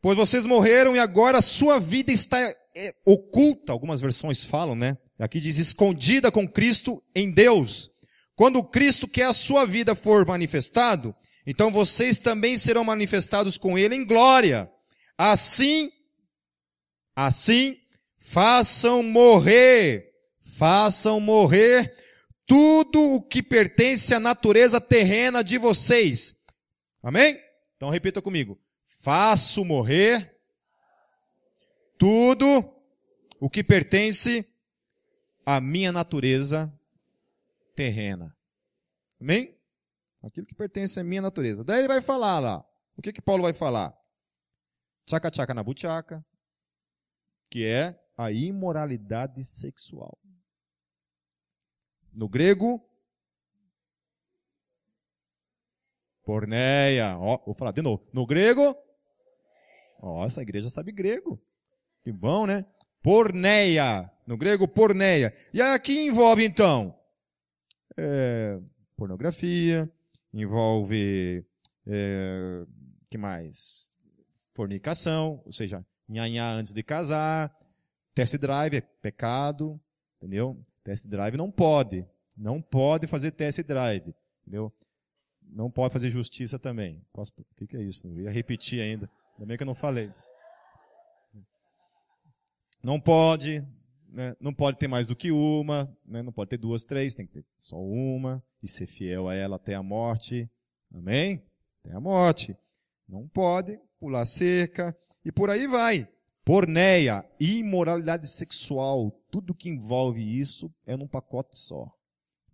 Pois 0.00 0.16
vocês 0.16 0.46
morreram 0.46 0.96
e 0.96 0.98
agora 0.98 1.38
a 1.38 1.42
sua 1.42 1.78
vida 1.78 2.10
está 2.12 2.36
é, 2.40 2.92
oculta, 3.04 3.72
algumas 3.72 4.00
versões 4.00 4.44
falam, 4.44 4.74
né? 4.74 4.98
Aqui 5.18 5.40
diz 5.40 5.58
escondida 5.58 6.32
com 6.32 6.48
Cristo 6.48 7.02
em 7.14 7.32
Deus. 7.32 7.91
Quando 8.42 8.64
Cristo, 8.64 9.06
que 9.06 9.22
é 9.22 9.26
a 9.26 9.32
sua 9.32 9.64
vida, 9.64 9.94
for 9.94 10.26
manifestado, 10.26 11.14
então 11.46 11.70
vocês 11.70 12.18
também 12.18 12.58
serão 12.58 12.82
manifestados 12.82 13.56
com 13.56 13.78
Ele 13.78 13.94
em 13.94 14.04
glória. 14.04 14.68
Assim, 15.16 15.92
assim, 17.14 17.78
façam 18.18 19.00
morrer, 19.00 20.10
façam 20.40 21.20
morrer 21.20 21.94
tudo 22.44 23.14
o 23.14 23.22
que 23.22 23.44
pertence 23.44 24.12
à 24.12 24.18
natureza 24.18 24.80
terrena 24.80 25.44
de 25.44 25.56
vocês. 25.56 26.34
Amém? 27.00 27.40
Então 27.76 27.90
repita 27.90 28.20
comigo. 28.20 28.60
Faço 29.04 29.64
morrer 29.64 30.36
tudo 31.96 32.74
o 33.38 33.48
que 33.48 33.62
pertence 33.62 34.44
à 35.46 35.60
minha 35.60 35.92
natureza 35.92 36.76
terrena. 37.74 38.36
Amém? 39.20 39.58
Aquilo 40.22 40.46
que 40.46 40.54
pertence 40.54 40.98
à 41.00 41.04
minha 41.04 41.22
natureza. 41.22 41.64
Daí 41.64 41.80
ele 41.80 41.88
vai 41.88 42.00
falar 42.00 42.38
lá. 42.38 42.64
O 42.96 43.02
que 43.02 43.12
que 43.12 43.22
Paulo 43.22 43.42
vai 43.42 43.52
falar? 43.52 43.96
Tchaca 45.06 45.30
tchaca 45.30 45.54
na 45.54 45.62
buchaca, 45.62 46.24
que 47.50 47.66
é 47.66 47.98
a 48.16 48.30
imoralidade 48.30 49.42
sexual. 49.42 50.18
No 52.12 52.28
grego, 52.28 52.80
porneia. 56.24 57.16
Ó, 57.18 57.42
vou 57.44 57.54
falar 57.54 57.72
de 57.72 57.82
novo. 57.82 58.06
No 58.12 58.26
grego, 58.26 58.76
ó, 60.00 60.24
essa 60.24 60.42
igreja 60.42 60.70
sabe 60.70 60.92
grego. 60.92 61.42
Que 62.04 62.12
bom, 62.12 62.46
né? 62.46 62.64
Porneia. 63.02 64.10
No 64.26 64.36
grego, 64.36 64.68
porneia. 64.68 65.34
E 65.52 65.60
aqui 65.60 66.06
envolve, 66.06 66.44
então, 66.44 66.96
é, 67.96 68.58
pornografia, 68.96 69.90
envolve, 70.32 71.44
é, 71.86 72.64
que 73.10 73.18
mais? 73.18 73.92
Fornicação, 74.54 75.42
ou 75.44 75.52
seja, 75.52 75.84
nhanhá 76.08 76.52
antes 76.52 76.72
de 76.72 76.82
casar, 76.82 77.54
Test 78.14 78.36
drive 78.36 78.76
é 78.76 78.80
pecado, 78.80 79.80
entendeu? 80.18 80.62
Test 80.84 81.08
drive 81.08 81.36
não 81.36 81.50
pode. 81.50 82.06
Não 82.36 82.60
pode 82.60 83.06
fazer 83.06 83.30
test 83.32 83.62
drive, 83.62 84.14
entendeu? 84.42 84.72
Não 85.42 85.70
pode 85.70 85.92
fazer 85.92 86.10
justiça 86.10 86.58
também. 86.58 87.02
Posso, 87.12 87.32
o 87.38 87.66
que, 87.66 87.76
é 87.76 87.82
isso? 87.82 88.06
Eu 88.08 88.24
ia 88.24 88.30
repetir 88.30 88.80
ainda. 88.80 89.10
Ainda 89.34 89.46
bem 89.46 89.56
que 89.56 89.62
eu 89.62 89.66
não 89.66 89.74
falei. 89.74 90.10
Não 92.82 93.00
pode, 93.00 93.64
né? 94.12 94.36
não 94.38 94.52
pode 94.52 94.78
ter 94.78 94.86
mais 94.86 95.06
do 95.06 95.16
que 95.16 95.32
uma, 95.32 95.90
né? 96.04 96.22
não 96.22 96.32
pode 96.32 96.50
ter 96.50 96.58
duas, 96.58 96.84
três, 96.84 97.14
tem 97.14 97.26
que 97.26 97.32
ter 97.32 97.44
só 97.58 97.76
uma 97.76 98.42
e 98.62 98.68
ser 98.68 98.86
fiel 98.86 99.28
a 99.28 99.34
ela 99.34 99.56
até 99.56 99.74
a 99.74 99.82
morte. 99.82 100.48
Amém? 100.92 101.42
Até 101.82 101.96
a 101.96 102.00
morte. 102.00 102.56
Não 103.08 103.26
pode 103.26 103.80
pular 103.98 104.24
cerca 104.26 104.96
e 105.24 105.32
por 105.32 105.50
aí 105.50 105.66
vai. 105.66 106.08
Porneia, 106.44 107.24
imoralidade 107.38 108.28
sexual, 108.28 109.10
tudo 109.30 109.54
que 109.54 109.68
envolve 109.68 110.20
isso 110.20 110.72
é 110.84 110.96
num 110.96 111.06
pacote 111.06 111.56
só. 111.56 111.90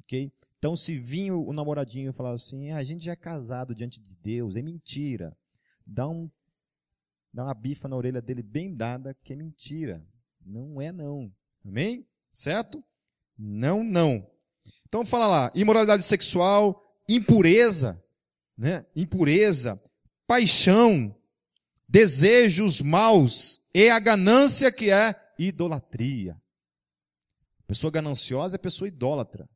Ok? 0.00 0.30
Então, 0.58 0.76
se 0.76 0.98
vir 0.98 1.32
o 1.32 1.52
namoradinho 1.52 2.10
e 2.10 2.12
falar 2.12 2.32
assim, 2.32 2.70
ah, 2.70 2.78
a 2.78 2.82
gente 2.82 3.04
já 3.04 3.12
é 3.12 3.16
casado 3.16 3.74
diante 3.74 4.00
de 4.00 4.16
Deus, 4.16 4.56
é 4.56 4.62
mentira. 4.62 5.36
Dá, 5.86 6.06
um, 6.06 6.30
dá 7.32 7.44
uma 7.44 7.54
bifa 7.54 7.88
na 7.88 7.96
orelha 7.96 8.20
dele 8.20 8.42
bem 8.42 8.74
dada, 8.74 9.14
que 9.22 9.32
é 9.32 9.36
mentira. 9.36 10.04
Não 10.44 10.82
é 10.82 10.92
não. 10.92 11.32
Amém? 11.64 12.06
Certo? 12.32 12.82
Não, 13.36 13.82
não. 13.84 14.26
Então 14.88 15.04
fala 15.04 15.26
lá, 15.26 15.52
imoralidade 15.54 16.02
sexual, 16.02 16.82
impureza, 17.08 18.02
né? 18.56 18.84
Impureza, 18.96 19.80
paixão, 20.26 21.14
desejos 21.88 22.80
maus 22.80 23.62
e 23.74 23.88
a 23.88 23.98
ganância 23.98 24.72
que 24.72 24.90
é 24.90 25.14
idolatria. 25.38 26.36
Pessoa 27.66 27.90
gananciosa 27.90 28.56
é 28.56 28.58
pessoa 28.58 28.88
idólatra. 28.88 29.48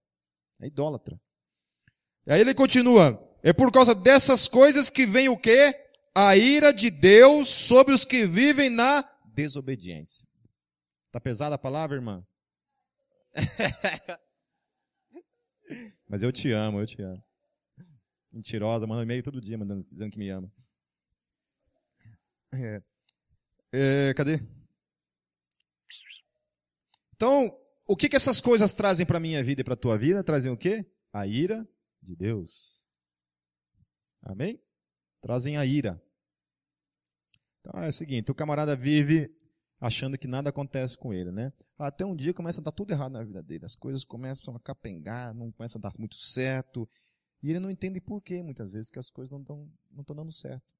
É 0.60 0.66
idólatra. 0.66 1.20
E 2.26 2.32
aí 2.32 2.40
ele 2.40 2.54
continua. 2.54 3.18
É 3.42 3.52
por 3.52 3.72
causa 3.72 3.94
dessas 3.94 4.46
coisas 4.46 4.90
que 4.90 5.06
vem 5.06 5.28
o 5.28 5.36
quê? 5.36 5.74
A 6.14 6.36
ira 6.36 6.72
de 6.72 6.90
Deus 6.90 7.48
sobre 7.48 7.94
os 7.94 8.04
que 8.04 8.26
vivem 8.26 8.70
na 8.70 9.02
desobediência. 9.34 10.28
Tá 11.12 11.20
pesada 11.20 11.54
a 11.54 11.58
palavra, 11.58 11.94
irmã? 11.94 12.26
Mas 16.08 16.22
eu 16.22 16.32
te 16.32 16.50
amo, 16.50 16.80
eu 16.80 16.86
te 16.86 17.02
amo. 17.02 17.22
Mentirosa, 18.32 18.86
manda 18.86 19.02
e-mail 19.02 19.22
todo 19.22 19.38
dia 19.38 19.58
mandando, 19.58 19.84
dizendo 19.84 20.10
que 20.10 20.18
me 20.18 20.30
ama. 20.30 20.50
É. 22.54 22.82
É, 23.70 24.14
cadê? 24.14 24.40
Então, 27.14 27.54
o 27.86 27.94
que, 27.94 28.08
que 28.08 28.16
essas 28.16 28.40
coisas 28.40 28.72
trazem 28.72 29.04
para 29.04 29.20
minha 29.20 29.44
vida 29.44 29.60
e 29.60 29.64
para 29.64 29.74
a 29.74 29.76
tua 29.76 29.98
vida? 29.98 30.24
Trazem 30.24 30.50
o 30.50 30.56
quê? 30.56 30.90
A 31.12 31.26
ira 31.26 31.68
de 32.02 32.16
Deus. 32.16 32.82
Amém? 34.22 34.58
Trazem 35.20 35.58
a 35.58 35.66
ira. 35.66 36.02
Então 37.60 37.82
é 37.82 37.88
o 37.88 37.92
seguinte, 37.92 38.30
o 38.30 38.34
camarada 38.34 38.74
vive 38.74 39.30
achando 39.82 40.16
que 40.16 40.28
nada 40.28 40.50
acontece 40.50 40.96
com 40.96 41.12
ele, 41.12 41.32
né? 41.32 41.52
Até 41.76 42.06
um 42.06 42.14
dia 42.14 42.32
começa 42.32 42.60
a 42.60 42.64
dar 42.64 42.70
tudo 42.70 42.92
errado 42.92 43.12
na 43.12 43.24
vida 43.24 43.42
dele. 43.42 43.64
As 43.64 43.74
coisas 43.74 44.04
começam 44.04 44.54
a 44.54 44.60
capengar, 44.60 45.34
não 45.34 45.50
começam 45.50 45.80
a 45.80 45.82
dar 45.82 45.92
muito 45.98 46.14
certo. 46.14 46.88
E 47.42 47.50
ele 47.50 47.58
não 47.58 47.68
entende 47.68 48.00
por 48.00 48.22
que, 48.22 48.40
muitas 48.44 48.70
vezes, 48.70 48.88
que 48.88 49.00
as 49.00 49.10
coisas 49.10 49.32
não 49.32 49.40
estão 49.40 49.68
não 49.90 50.04
dando 50.04 50.30
certo. 50.30 50.72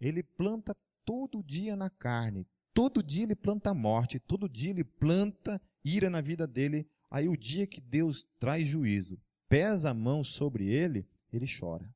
Ele 0.00 0.22
planta 0.22 0.74
todo 1.04 1.42
dia 1.42 1.76
na 1.76 1.90
carne. 1.90 2.46
Todo 2.72 3.02
dia 3.02 3.24
ele 3.24 3.36
planta 3.36 3.74
morte. 3.74 4.18
Todo 4.18 4.48
dia 4.48 4.70
ele 4.70 4.84
planta 4.84 5.60
ira 5.84 6.08
na 6.08 6.22
vida 6.22 6.46
dele. 6.46 6.88
Aí 7.10 7.28
o 7.28 7.36
dia 7.36 7.66
que 7.66 7.80
Deus 7.80 8.24
traz 8.38 8.66
juízo, 8.66 9.20
pesa 9.50 9.90
a 9.90 9.94
mão 9.94 10.24
sobre 10.24 10.66
ele, 10.66 11.06
ele 11.30 11.44
chora. 11.46 11.94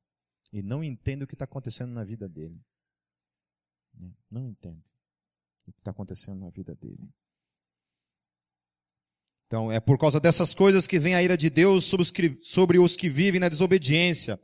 E 0.53 0.61
não 0.61 0.83
entende 0.83 1.23
o 1.23 1.27
que 1.27 1.33
está 1.33 1.45
acontecendo 1.45 1.91
na 1.91 2.03
vida 2.03 2.29
dele. 2.29 2.61
Não 4.29 4.47
entende 4.47 4.98
o 5.69 5.73
que 5.73 5.79
está 5.79 5.91
acontecendo 5.91 6.39
na 6.39 6.49
vida 6.49 6.75
dele. 6.75 7.09
Então, 9.47 9.71
é 9.71 9.79
por 9.79 9.97
causa 9.97 10.19
dessas 10.19 10.53
coisas 10.53 10.85
que 10.85 10.99
vem 10.99 11.15
a 11.15 11.23
ira 11.23 11.35
de 11.35 11.49
Deus 11.49 11.85
sobre 11.85 12.03
os 12.03 12.11
que, 12.11 12.29
sobre 12.43 12.77
os 12.77 12.95
que 12.95 13.09
vivem 13.09 13.39
na 13.39 13.49
desobediência, 13.49 14.39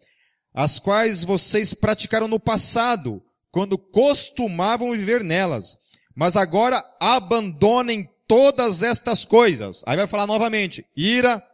as 0.54 0.80
quais 0.80 1.24
vocês 1.24 1.74
praticaram 1.74 2.28
no 2.28 2.40
passado, 2.40 3.24
quando 3.52 3.78
costumavam 3.78 4.92
viver 4.92 5.24
nelas. 5.24 5.78
Mas 6.16 6.36
agora 6.36 6.84
abandonem 7.00 8.10
todas 8.28 8.82
estas 8.82 9.26
coisas. 9.26 9.84
Aí 9.86 9.96
vai 9.96 10.08
falar 10.08 10.26
novamente: 10.26 10.86
ira, 10.96 11.46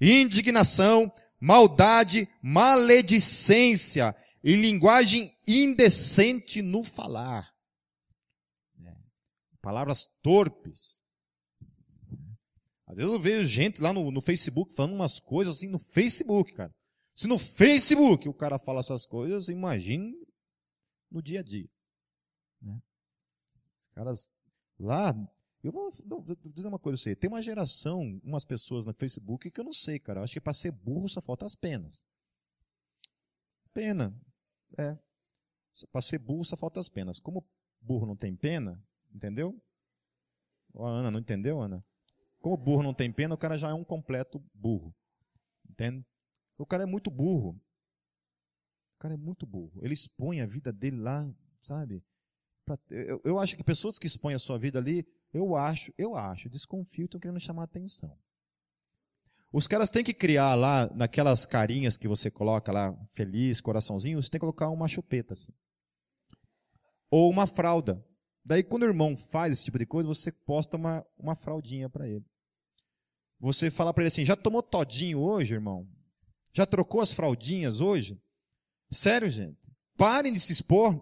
indignação, 0.00 1.12
maldade, 1.40 2.28
maledicência 2.42 4.14
e 4.42 4.54
linguagem 4.54 5.30
indecente 5.46 6.62
no 6.62 6.82
falar. 6.82 7.55
Palavras 9.66 10.06
torpes. 10.22 11.02
Às 12.86 12.98
vezes 12.98 13.12
eu 13.12 13.18
vejo 13.18 13.44
gente 13.44 13.82
lá 13.82 13.92
no, 13.92 14.12
no 14.12 14.20
Facebook 14.20 14.72
falando 14.72 14.94
umas 14.94 15.18
coisas 15.18 15.56
assim 15.56 15.66
no 15.66 15.80
Facebook, 15.80 16.52
cara. 16.54 16.72
Se 17.16 17.26
no 17.26 17.36
Facebook 17.36 18.28
o 18.28 18.32
cara 18.32 18.60
fala 18.60 18.78
essas 18.78 19.04
coisas, 19.04 19.48
imagine 19.48 20.14
no 21.10 21.20
dia 21.20 21.40
a 21.40 21.42
dia. 21.42 21.68
Né? 22.62 22.80
Os 23.76 23.86
caras 23.88 24.30
lá. 24.78 25.12
Eu 25.64 25.72
vou, 25.72 25.88
vou 26.06 26.36
dizer 26.36 26.68
uma 26.68 26.78
coisa 26.78 26.94
a 26.94 27.02
você. 27.02 27.16
Tem 27.16 27.28
uma 27.28 27.42
geração, 27.42 28.20
umas 28.22 28.44
pessoas 28.44 28.84
no 28.84 28.94
Facebook 28.94 29.50
que 29.50 29.60
eu 29.60 29.64
não 29.64 29.72
sei, 29.72 29.98
cara. 29.98 30.20
Eu 30.20 30.22
acho 30.22 30.34
que 30.34 30.40
para 30.40 30.52
ser 30.52 30.70
burro 30.70 31.08
só 31.08 31.20
falta 31.20 31.44
as 31.44 31.56
penas. 31.56 32.06
Pena. 33.74 34.16
É. 34.78 34.96
Para 35.90 36.02
ser 36.02 36.20
burro 36.20 36.44
só 36.44 36.56
falta 36.56 36.78
as 36.78 36.88
penas. 36.88 37.18
Como 37.18 37.44
burro 37.80 38.06
não 38.06 38.14
tem 38.14 38.36
pena, 38.36 38.80
Entendeu? 39.14 39.60
Ó, 40.74 40.86
Ana, 40.86 41.10
não 41.10 41.20
entendeu, 41.20 41.60
Ana? 41.60 41.84
Como 42.40 42.54
o 42.54 42.58
burro 42.58 42.82
não 42.82 42.94
tem 42.94 43.12
pena, 43.12 43.34
o 43.34 43.38
cara 43.38 43.56
já 43.56 43.70
é 43.70 43.74
um 43.74 43.84
completo 43.84 44.42
burro. 44.54 44.94
Entende? 45.68 46.04
O 46.58 46.66
cara 46.66 46.82
é 46.84 46.86
muito 46.86 47.10
burro. 47.10 47.60
O 48.96 48.98
cara 48.98 49.14
é 49.14 49.16
muito 49.16 49.46
burro. 49.46 49.78
Ele 49.82 49.94
expõe 49.94 50.40
a 50.40 50.46
vida 50.46 50.72
dele 50.72 50.96
lá, 50.96 51.28
sabe? 51.60 52.02
Eu, 52.90 53.20
eu 53.24 53.38
acho 53.38 53.56
que 53.56 53.62
pessoas 53.62 53.98
que 53.98 54.06
expõem 54.06 54.34
a 54.34 54.38
sua 54.38 54.58
vida 54.58 54.78
ali, 54.78 55.06
eu 55.32 55.54
acho, 55.56 55.92
eu 55.96 56.16
acho, 56.16 56.48
desconfio, 56.48 57.04
estão 57.04 57.20
querendo 57.20 57.38
chamar 57.38 57.64
atenção. 57.64 58.18
Os 59.52 59.66
caras 59.66 59.88
têm 59.88 60.02
que 60.02 60.12
criar 60.12 60.54
lá, 60.54 60.92
naquelas 60.94 61.46
carinhas 61.46 61.96
que 61.96 62.08
você 62.08 62.30
coloca 62.30 62.72
lá, 62.72 62.92
feliz, 63.14 63.60
coraçãozinho, 63.60 64.20
você 64.20 64.30
tem 64.30 64.38
que 64.38 64.40
colocar 64.40 64.68
uma 64.68 64.88
chupeta 64.88 65.34
assim. 65.34 65.52
Ou 67.10 67.30
uma 67.30 67.46
fralda. 67.46 68.04
Daí, 68.46 68.62
quando 68.62 68.84
o 68.84 68.86
irmão 68.86 69.16
faz 69.16 69.52
esse 69.52 69.64
tipo 69.64 69.76
de 69.76 69.84
coisa, 69.84 70.06
você 70.06 70.30
posta 70.30 70.76
uma, 70.76 71.04
uma 71.18 71.34
fraldinha 71.34 71.90
para 71.90 72.06
ele. 72.06 72.24
Você 73.40 73.72
fala 73.72 73.92
para 73.92 74.04
ele 74.04 74.08
assim: 74.08 74.24
já 74.24 74.36
tomou 74.36 74.62
todinho 74.62 75.18
hoje, 75.18 75.54
irmão? 75.54 75.84
Já 76.52 76.64
trocou 76.64 77.00
as 77.00 77.12
fraldinhas 77.12 77.80
hoje? 77.80 78.22
Sério, 78.88 79.28
gente. 79.28 79.68
Parem 79.96 80.32
de 80.32 80.38
se 80.38 80.52
expor 80.52 80.96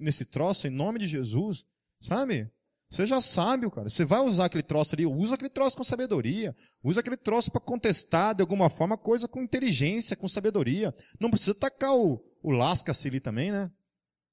nesse 0.00 0.26
troço 0.26 0.66
em 0.66 0.70
nome 0.70 0.98
de 0.98 1.06
Jesus, 1.06 1.64
sabe? 1.98 2.50
Você 2.90 3.06
já 3.06 3.22
sabe, 3.22 3.70
cara. 3.70 3.88
Você 3.88 4.04
vai 4.04 4.20
usar 4.20 4.44
aquele 4.44 4.62
troço 4.62 4.94
ali, 4.94 5.06
usa 5.06 5.36
aquele 5.36 5.48
troço 5.48 5.78
com 5.78 5.84
sabedoria. 5.84 6.54
Usa 6.84 7.00
aquele 7.00 7.16
troço 7.16 7.50
para 7.50 7.60
contestar 7.60 8.34
de 8.34 8.42
alguma 8.42 8.68
forma 8.68 8.98
coisa 8.98 9.26
com 9.26 9.42
inteligência, 9.42 10.14
com 10.14 10.28
sabedoria. 10.28 10.94
Não 11.18 11.30
precisa 11.30 11.54
tacar 11.54 11.96
o, 11.96 12.22
o 12.42 12.50
lasca-se 12.50 13.08
ali 13.08 13.18
também, 13.18 13.50
né? 13.50 13.70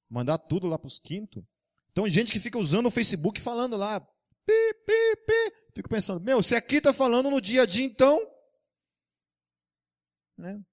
Mandar 0.10 0.38
tudo 0.38 0.68
lá 0.68 0.78
para 0.78 0.88
os 0.88 1.00
quintos. 1.00 1.42
Então, 1.98 2.08
gente 2.08 2.32
que 2.32 2.40
fica 2.40 2.60
usando 2.60 2.86
o 2.86 2.92
Facebook 2.92 3.42
falando 3.42 3.76
lá, 3.76 4.00
pi, 4.00 4.74
pi, 4.86 5.16
pi. 5.26 5.56
Fico 5.74 5.90
pensando, 5.90 6.24
meu, 6.24 6.44
se 6.44 6.54
aqui 6.54 6.76
está 6.76 6.94
falando 6.94 7.32
no 7.32 7.42
dia 7.42 7.64
a 7.64 7.66
dia, 7.66 7.84
então. 7.84 8.20
Né? 10.38 10.64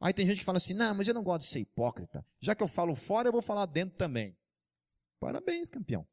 Aí 0.00 0.14
tem 0.14 0.24
gente 0.24 0.38
que 0.38 0.44
fala 0.44 0.58
assim, 0.58 0.72
não, 0.72 0.94
mas 0.94 1.08
eu 1.08 1.14
não 1.14 1.24
gosto 1.24 1.40
de 1.40 1.48
ser 1.48 1.58
hipócrita. 1.58 2.24
Já 2.38 2.54
que 2.54 2.62
eu 2.62 2.68
falo 2.68 2.94
fora, 2.94 3.26
eu 3.26 3.32
vou 3.32 3.42
falar 3.42 3.66
dentro 3.66 3.96
também. 3.96 4.38
Parabéns, 5.18 5.70
campeão. 5.70 6.06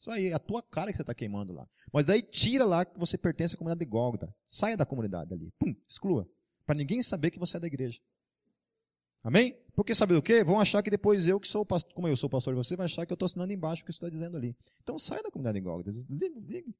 Isso 0.00 0.10
aí, 0.10 0.26
é 0.26 0.32
a 0.32 0.40
tua 0.40 0.60
cara 0.60 0.90
que 0.90 0.96
você 0.96 1.04
está 1.04 1.14
queimando 1.14 1.52
lá. 1.52 1.64
Mas 1.92 2.04
daí 2.04 2.24
tira 2.24 2.64
lá 2.64 2.84
que 2.84 2.98
você 2.98 3.16
pertence 3.16 3.54
à 3.54 3.56
comunidade 3.56 3.86
de 3.86 3.88
Gólgota. 3.88 4.34
Saia 4.48 4.76
da 4.76 4.84
comunidade 4.84 5.32
ali. 5.32 5.52
Pum, 5.60 5.72
exclua. 5.88 6.28
Para 6.66 6.74
ninguém 6.74 7.00
saber 7.04 7.30
que 7.30 7.38
você 7.38 7.56
é 7.56 7.60
da 7.60 7.68
igreja. 7.68 8.00
Amém? 9.22 9.56
Porque 9.74 9.94
sabe 9.94 10.14
o 10.14 10.22
quê? 10.22 10.42
Vão 10.44 10.60
achar 10.60 10.82
que 10.82 10.90
depois 10.90 11.26
eu, 11.26 11.40
que 11.40 11.48
sou 11.48 11.64
pastor, 11.64 11.92
como 11.94 12.08
eu 12.08 12.16
sou 12.16 12.28
pastor 12.28 12.54
de 12.54 12.58
você, 12.58 12.76
vai 12.76 12.86
achar 12.86 13.06
que 13.06 13.12
eu 13.12 13.14
estou 13.14 13.26
assinando 13.26 13.52
embaixo 13.52 13.82
o 13.82 13.84
que 13.84 13.90
está 13.90 14.08
dizendo 14.08 14.36
ali. 14.36 14.56
Então 14.82 14.98
saia 14.98 15.22
da 15.22 15.30
comunidade 15.30 15.58
incógnita. 15.58 15.90
Desligue. 16.08 16.76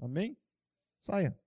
Amém? 0.00 0.36
Saia. 1.00 1.38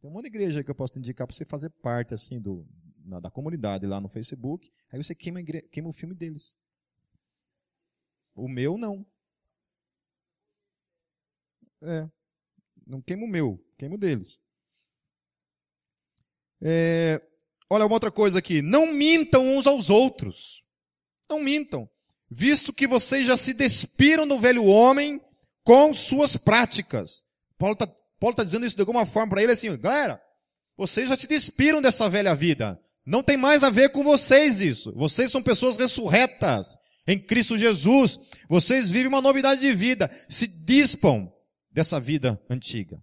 Tem 0.00 0.08
um 0.08 0.12
monte 0.12 0.22
de 0.22 0.28
igreja 0.28 0.62
que 0.62 0.70
eu 0.70 0.74
posso 0.74 0.92
te 0.92 0.98
indicar 0.98 1.26
para 1.26 1.34
você 1.34 1.44
fazer 1.44 1.70
parte 1.70 2.14
assim 2.14 2.40
do, 2.40 2.66
na, 3.04 3.20
da 3.20 3.30
comunidade 3.30 3.86
lá 3.86 4.00
no 4.00 4.08
Facebook. 4.08 4.70
Aí 4.90 5.02
você 5.02 5.14
queima, 5.14 5.40
igre... 5.40 5.62
queima 5.62 5.88
o 5.88 5.92
filme 5.92 6.14
deles. 6.14 6.58
O 8.34 8.48
meu 8.48 8.78
não. 8.78 9.06
É. 11.82 12.08
Não 12.86 13.00
queima 13.00 13.24
o 13.24 13.28
meu, 13.28 13.58
queima 13.78 13.94
o 13.94 13.98
deles. 13.98 14.40
É, 16.62 17.22
Olha 17.70 17.86
uma 17.86 17.94
outra 17.94 18.10
coisa 18.10 18.40
aqui. 18.40 18.60
Não 18.60 18.92
mintam 18.92 19.56
uns 19.56 19.66
aos 19.66 19.88
outros. 19.88 20.64
Não 21.30 21.38
mintam. 21.38 21.88
Visto 22.28 22.72
que 22.72 22.86
vocês 22.86 23.26
já 23.26 23.36
se 23.36 23.54
despiram 23.54 24.26
do 24.26 24.38
velho 24.38 24.64
homem 24.64 25.20
com 25.62 25.94
suas 25.94 26.36
práticas. 26.36 27.22
Paulo 27.56 27.74
está 27.74 27.86
Paulo 28.20 28.36
tá 28.36 28.44
dizendo 28.44 28.66
isso 28.66 28.76
de 28.76 28.82
alguma 28.82 29.06
forma 29.06 29.30
para 29.30 29.42
ele 29.42 29.52
assim, 29.52 29.74
galera, 29.78 30.20
vocês 30.76 31.08
já 31.08 31.16
se 31.16 31.26
despiram 31.26 31.80
dessa 31.80 32.08
velha 32.08 32.34
vida. 32.34 32.78
Não 33.06 33.22
tem 33.22 33.36
mais 33.36 33.64
a 33.64 33.70
ver 33.70 33.90
com 33.90 34.04
vocês 34.04 34.60
isso. 34.60 34.92
Vocês 34.94 35.32
são 35.32 35.42
pessoas 35.42 35.78
ressurretas 35.78 36.76
em 37.08 37.18
Cristo 37.18 37.56
Jesus. 37.56 38.20
Vocês 38.48 38.90
vivem 38.90 39.08
uma 39.08 39.22
novidade 39.22 39.62
de 39.62 39.74
vida. 39.74 40.10
Se 40.28 40.46
dispam 40.46 41.32
dessa 41.70 41.98
vida 41.98 42.38
antiga. 42.48 43.02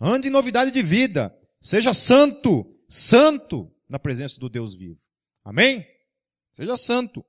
Ande 0.00 0.28
em 0.28 0.30
novidade 0.30 0.72
de 0.72 0.82
vida. 0.82 1.32
Seja 1.60 1.94
santo 1.94 2.73
santo 2.88 3.70
na 3.88 3.98
presença 3.98 4.38
do 4.38 4.48
Deus 4.48 4.74
vivo. 4.74 5.00
Amém? 5.44 5.86
Seja 6.54 6.76
santo. 6.76 7.24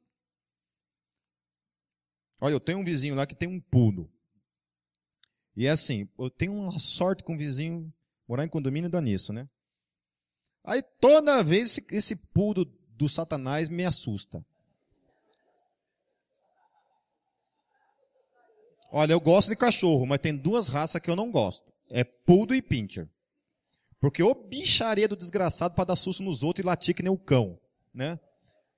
Olha, 2.41 2.53
eu 2.53 2.59
tenho 2.59 2.79
um 2.79 2.83
vizinho 2.83 3.15
lá 3.15 3.25
que 3.25 3.35
tem 3.35 3.47
um 3.47 3.59
pudo. 3.59 4.09
E 5.55 5.67
é 5.67 5.71
assim, 5.71 6.09
eu 6.19 6.29
tenho 6.29 6.53
uma 6.53 6.77
sorte 6.79 7.23
com 7.23 7.33
o 7.33 7.37
vizinho 7.37 7.93
morar 8.27 8.43
em 8.43 8.49
condomínio 8.49 8.89
dá 8.89 8.99
nisso, 8.99 9.31
né? 9.31 9.47
Aí 10.63 10.81
toda 10.81 11.43
vez 11.43 11.79
esse, 11.91 12.15
pudo 12.15 12.65
do 12.89 13.07
satanás 13.07 13.69
me 13.69 13.85
assusta. 13.85 14.43
Olha, 18.91 19.13
eu 19.13 19.19
gosto 19.19 19.49
de 19.49 19.55
cachorro, 19.55 20.05
mas 20.05 20.19
tem 20.19 20.35
duas 20.35 20.67
raças 20.67 21.01
que 21.01 21.09
eu 21.09 21.15
não 21.15 21.31
gosto. 21.31 21.73
É 21.89 22.03
pudo 22.03 22.55
e 22.55 22.61
pincher. 22.61 23.09
Porque 24.05 24.21
o 24.21 24.35
bicharia 24.35 25.07
do 25.07 25.15
desgraçado 25.15 25.73
para 25.73 25.85
dar 25.85 25.95
susto 25.95 26.21
nos 26.21 26.43
outros 26.43 26.63
e 26.63 26.67
latir 26.67 26.93
que 26.93 27.01
nem 27.01 27.11
o 27.11 27.17
cão, 27.17 27.57
né? 27.91 28.19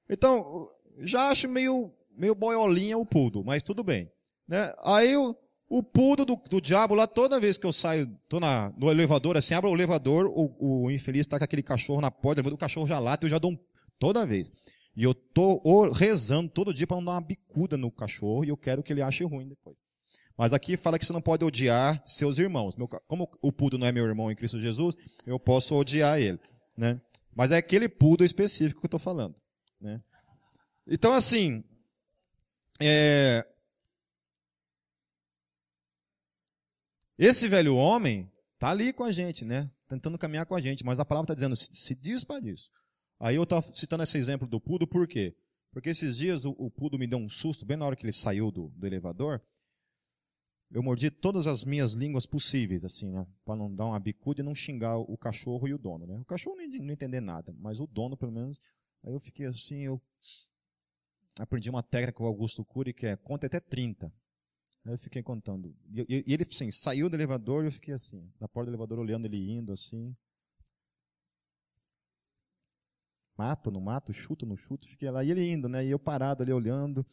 Então, 0.10 0.70
já 1.00 1.30
acho 1.30 1.50
meio, 1.50 1.92
meio 2.18 2.34
boiolinha 2.34 2.98
o 2.98 3.06
pudo, 3.06 3.44
mas 3.44 3.62
tudo 3.62 3.84
bem. 3.84 4.10
Né? 4.48 4.74
Aí 4.86 5.18
o, 5.18 5.36
o 5.68 5.84
pudo 5.84 6.24
do, 6.24 6.38
do 6.38 6.62
diabo 6.62 6.96
lá, 6.96 7.06
toda 7.06 7.42
vez 7.42 7.58
que 7.58 7.66
eu 7.66 7.74
saio, 7.74 8.10
tô 8.30 8.40
na, 8.40 8.74
no 8.78 8.90
elevador, 8.90 9.36
assim, 9.36 9.54
abro 9.54 9.70
o 9.70 9.76
elevador, 9.76 10.28
o, 10.28 10.86
o 10.86 10.90
infeliz 10.90 11.28
tá 11.28 11.38
com 11.38 11.44
aquele 11.44 11.62
cachorro 11.62 12.00
na 12.00 12.10
porta, 12.10 12.42
o 12.42 12.58
cachorro 12.58 12.88
já 12.88 12.98
late, 12.98 13.24
eu 13.24 13.30
já 13.30 13.38
dou 13.38 13.52
um, 13.52 13.60
toda 14.00 14.26
vez. 14.26 14.50
E 14.96 15.04
eu 15.04 15.14
tô 15.14 15.90
rezando 15.90 16.50
todo 16.50 16.74
dia 16.74 16.88
para 16.88 16.96
não 16.96 17.04
dar 17.04 17.12
uma 17.12 17.22
bicuda 17.22 17.76
no 17.76 17.92
cachorro 17.92 18.46
e 18.46 18.48
eu 18.48 18.56
quero 18.56 18.82
que 18.82 18.94
ele 18.94 19.02
ache 19.02 19.26
ruim 19.26 19.50
depois. 19.50 19.76
Mas 20.38 20.54
aqui 20.54 20.78
fala 20.78 21.00
que 21.00 21.06
você 21.06 21.12
não 21.12 21.22
pode 21.22 21.44
odiar 21.44 22.02
seus 22.06 22.38
irmãos. 22.38 22.76
Como 23.08 23.28
o 23.42 23.52
Pudo 23.52 23.78
não 23.78 23.88
é 23.88 23.92
meu 23.92 24.06
irmão 24.06 24.32
em 24.32 24.36
Cristo 24.36 24.60
Jesus, 24.60 24.96
eu 25.26 25.40
posso 25.40 25.76
odiar 25.76 26.20
ele. 26.20 26.40
Né? 26.78 27.02
Mas 27.36 27.52
é 27.52 27.58
aquele 27.58 27.90
poodle 27.90 28.24
específico 28.24 28.80
que 28.80 28.86
eu 28.86 28.88
estou 28.88 29.00
falando. 29.00 29.36
Né? 29.82 30.00
Então, 30.86 31.12
assim, 31.14 31.64
é... 32.80 33.46
esse 37.18 37.48
velho 37.48 37.76
homem 37.76 38.32
tá 38.60 38.70
ali 38.70 38.94
com 38.94 39.04
a 39.04 39.12
gente, 39.12 39.44
né? 39.44 39.72
Tentando 39.88 40.18
caminhar 40.18 40.46
com 40.46 40.54
a 40.54 40.62
gente, 40.62 40.86
mas 40.86 41.00
a 41.00 41.06
palavra 41.06 41.26
está 41.26 41.34
dizendo, 41.34 41.56
se, 41.56 41.74
se 41.74 41.96
diz 41.96 42.24
para 42.24 42.48
isso. 42.48 42.70
Aí 43.20 43.36
eu 43.36 43.44
estava 43.44 43.64
citando 43.74 44.04
esse 44.04 44.18
exemplo 44.18 44.48
do 44.48 44.62
pudo, 44.62 44.86
por 44.86 45.08
quê? 45.08 45.36
Porque 45.72 45.90
esses 45.90 46.18
dias 46.18 46.46
o, 46.46 46.52
o 46.52 46.70
pudo 46.70 47.00
me 47.00 47.08
deu 47.08 47.18
um 47.18 47.28
susto, 47.28 47.66
bem 47.66 47.78
na 47.78 47.86
hora 47.86 47.96
que 47.96 48.04
ele 48.04 48.12
saiu 48.12 48.52
do, 48.52 48.70
do 48.70 48.86
elevador. 48.86 49.42
Eu 50.70 50.84
mordi 50.84 51.10
todas 51.10 51.48
as 51.48 51.64
minhas 51.64 51.94
línguas 51.94 52.26
possíveis, 52.26 52.84
assim, 52.84 53.10
né? 53.10 53.26
Para 53.46 53.56
não 53.56 53.74
dar 53.74 53.86
uma 53.86 54.00
bicuda 54.00 54.42
e 54.42 54.44
não 54.44 54.54
xingar 54.54 54.98
o 54.98 55.18
cachorro 55.18 55.68
e 55.68 55.74
o 55.74 55.78
dono, 55.78 56.06
né? 56.06 56.20
O 56.20 56.26
cachorro 56.26 56.58
não, 56.58 56.86
não 56.86 56.94
entender 56.94 57.22
nada, 57.22 57.56
mas 57.58 57.80
o 57.80 57.88
dono, 57.88 58.18
pelo 58.18 58.32
menos. 58.32 58.60
Aí 59.04 59.14
eu 59.14 59.20
fiquei 59.20 59.46
assim, 59.46 59.84
eu 59.84 60.02
aprendi 61.40 61.70
uma 61.70 61.82
técnica 61.82 62.18
com 62.18 62.26
o 62.26 62.28
Augusto 62.28 62.66
Cury, 62.66 62.94
que 62.94 63.08
é 63.08 63.16
conta 63.16 63.48
até 63.48 63.60
30. 63.60 64.12
Aí 64.86 64.94
eu 64.94 64.98
fiquei 64.98 65.24
contando. 65.24 65.74
E, 65.90 66.24
e 66.28 66.34
ele, 66.34 66.44
assim, 66.44 66.70
saiu 66.70 67.10
do 67.10 67.16
elevador 67.16 67.64
e 67.64 67.68
eu 67.68 67.72
fiquei 67.72 67.94
assim, 67.94 68.30
na 68.40 68.48
porta 68.48 68.70
do 68.70 68.72
elevador, 68.72 69.00
olhando 69.00 69.26
ele 69.26 69.50
indo, 69.50 69.72
assim. 69.72 70.16
Mato, 73.38 73.70
não 73.70 73.80
mato, 73.80 74.12
chuto, 74.12 74.46
não 74.46 74.58
chuto. 74.58 74.88
Fiquei 74.88 75.10
lá, 75.12 75.24
e 75.24 75.32
ele 75.32 75.48
indo, 75.48 75.70
né? 75.70 75.86
E 75.86 75.92
eu 75.92 76.00
parado 76.00 76.42
ali 76.44 76.52
olhando. 76.52 77.06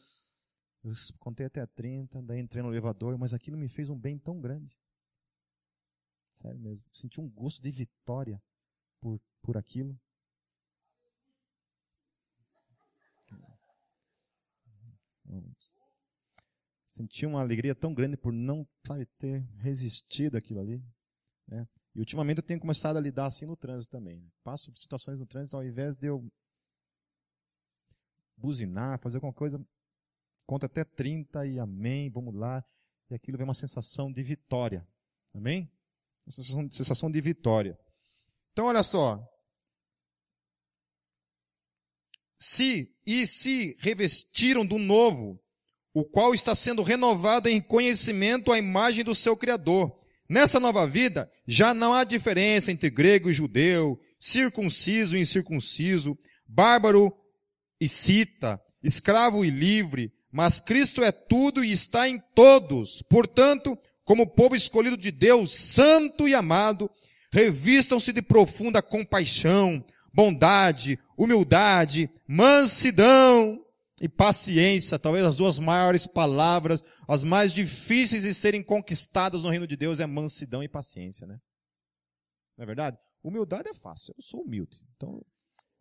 Eu 0.85 0.91
contei 1.17 1.47
até 1.47 1.65
30, 1.65 2.21
daí 2.21 2.39
entrei 2.39 2.61
no 2.61 2.69
elevador, 2.69 3.17
mas 3.17 3.33
aquilo 3.33 3.57
me 3.57 3.67
fez 3.67 3.89
um 3.89 3.97
bem 3.97 4.19
tão 4.19 4.39
grande. 4.39 4.77
Sério 6.31 6.59
mesmo. 6.59 6.83
Senti 6.93 7.19
um 7.19 7.27
gosto 7.27 7.59
de 7.59 7.71
vitória 7.71 8.39
por, 9.01 9.19
por 9.41 9.57
aquilo. 9.57 9.99
Senti 16.85 17.25
uma 17.25 17.41
alegria 17.41 17.73
tão 17.73 17.91
grande 17.91 18.15
por 18.15 18.31
não 18.31 18.65
sabe, 18.85 19.07
ter 19.17 19.41
resistido 19.57 20.37
aquilo 20.37 20.59
ali. 20.59 20.83
Né? 21.47 21.67
E 21.95 21.99
ultimamente 21.99 22.37
eu 22.37 22.43
tenho 22.43 22.59
começado 22.59 22.97
a 22.97 23.01
lidar 23.01 23.25
assim 23.25 23.47
no 23.47 23.57
trânsito 23.57 23.91
também. 23.91 24.19
Né? 24.19 24.29
Passo 24.43 24.71
situações 24.75 25.19
no 25.19 25.25
trânsito, 25.25 25.57
ao 25.57 25.63
invés 25.65 25.95
de 25.95 26.07
eu 26.07 26.31
buzinar, 28.37 28.99
fazer 28.99 29.17
alguma 29.17 29.33
coisa, 29.33 29.59
conta 30.45 30.65
até 30.65 30.83
30 30.83 31.45
e 31.45 31.59
amém, 31.59 32.09
vamos 32.09 32.33
lá. 32.35 32.63
E 33.09 33.15
aquilo 33.15 33.37
vem 33.37 33.45
uma 33.45 33.53
sensação 33.53 34.11
de 34.11 34.23
vitória. 34.23 34.87
Amém? 35.33 35.71
Uma 36.25 36.31
sensação, 36.31 36.71
sensação 36.71 37.11
de 37.11 37.21
vitória. 37.21 37.77
Então 38.51 38.65
olha 38.65 38.83
só. 38.83 39.21
Se 42.35 42.93
e 43.05 43.25
se 43.25 43.75
revestiram 43.79 44.65
do 44.65 44.77
novo, 44.77 45.39
o 45.93 46.03
qual 46.03 46.33
está 46.33 46.53
sendo 46.53 46.83
renovado 46.83 47.47
em 47.47 47.61
conhecimento 47.61 48.51
à 48.51 48.57
imagem 48.57 49.03
do 49.03 49.15
seu 49.15 49.37
Criador. 49.37 49.97
Nessa 50.27 50.59
nova 50.59 50.87
vida, 50.87 51.31
já 51.47 51.73
não 51.73 51.93
há 51.93 52.03
diferença 52.03 52.71
entre 52.71 52.89
grego 52.89 53.29
e 53.29 53.33
judeu, 53.33 53.99
circunciso 54.19 55.15
e 55.15 55.21
incircunciso, 55.21 56.17
bárbaro 56.47 57.15
e 57.79 57.87
cita, 57.87 58.59
escravo 58.83 59.45
e 59.45 59.49
livre, 59.49 60.11
mas 60.35 60.59
Cristo 60.59 61.01
é 61.01 61.13
tudo 61.13 61.63
e 61.63 61.71
está 61.71 62.09
em 62.09 62.19
todos. 62.35 63.01
Portanto, 63.03 63.79
como 64.03 64.27
povo 64.27 64.53
escolhido 64.53 64.97
de 64.97 65.09
Deus, 65.09 65.55
santo 65.55 66.27
e 66.27 66.35
amado, 66.35 66.91
revistam-se 67.31 68.11
de 68.11 68.21
profunda 68.21 68.81
compaixão, 68.81 69.81
bondade, 70.13 70.99
humildade, 71.17 72.09
mansidão 72.27 73.65
e 74.01 74.09
paciência, 74.09 74.99
talvez 74.99 75.25
as 75.25 75.37
duas 75.37 75.57
maiores 75.57 76.05
palavras, 76.05 76.83
as 77.07 77.23
mais 77.23 77.53
difíceis 77.53 78.23
de 78.23 78.33
serem 78.33 78.61
conquistadas 78.61 79.41
no 79.41 79.49
reino 79.49 79.65
de 79.65 79.77
Deus 79.77 80.01
é 80.01 80.05
mansidão 80.05 80.61
e 80.61 80.67
paciência, 80.67 81.25
né? 81.25 81.39
Não 82.57 82.63
é 82.63 82.65
verdade? 82.65 82.97
Humildade 83.23 83.69
é 83.69 83.73
fácil, 83.73 84.13
eu 84.17 84.21
sou 84.21 84.41
humilde. 84.41 84.75
Então, 84.97 85.25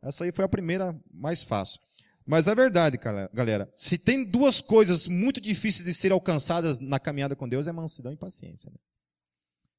essa 0.00 0.22
aí 0.22 0.30
foi 0.30 0.44
a 0.44 0.48
primeira 0.48 0.96
mais 1.12 1.42
fácil. 1.42 1.80
Mas 2.26 2.48
é 2.48 2.54
verdade, 2.54 2.98
galera. 3.32 3.70
Se 3.76 3.98
tem 3.98 4.24
duas 4.24 4.60
coisas 4.60 5.06
muito 5.06 5.40
difíceis 5.40 5.84
de 5.84 5.92
serem 5.92 6.14
alcançadas 6.14 6.78
na 6.78 6.98
caminhada 6.98 7.36
com 7.36 7.46
Deus, 7.46 7.66
é 7.66 7.72
mansidão 7.72 8.12
e 8.12 8.16
paciência. 8.16 8.70
Né? 8.70 8.78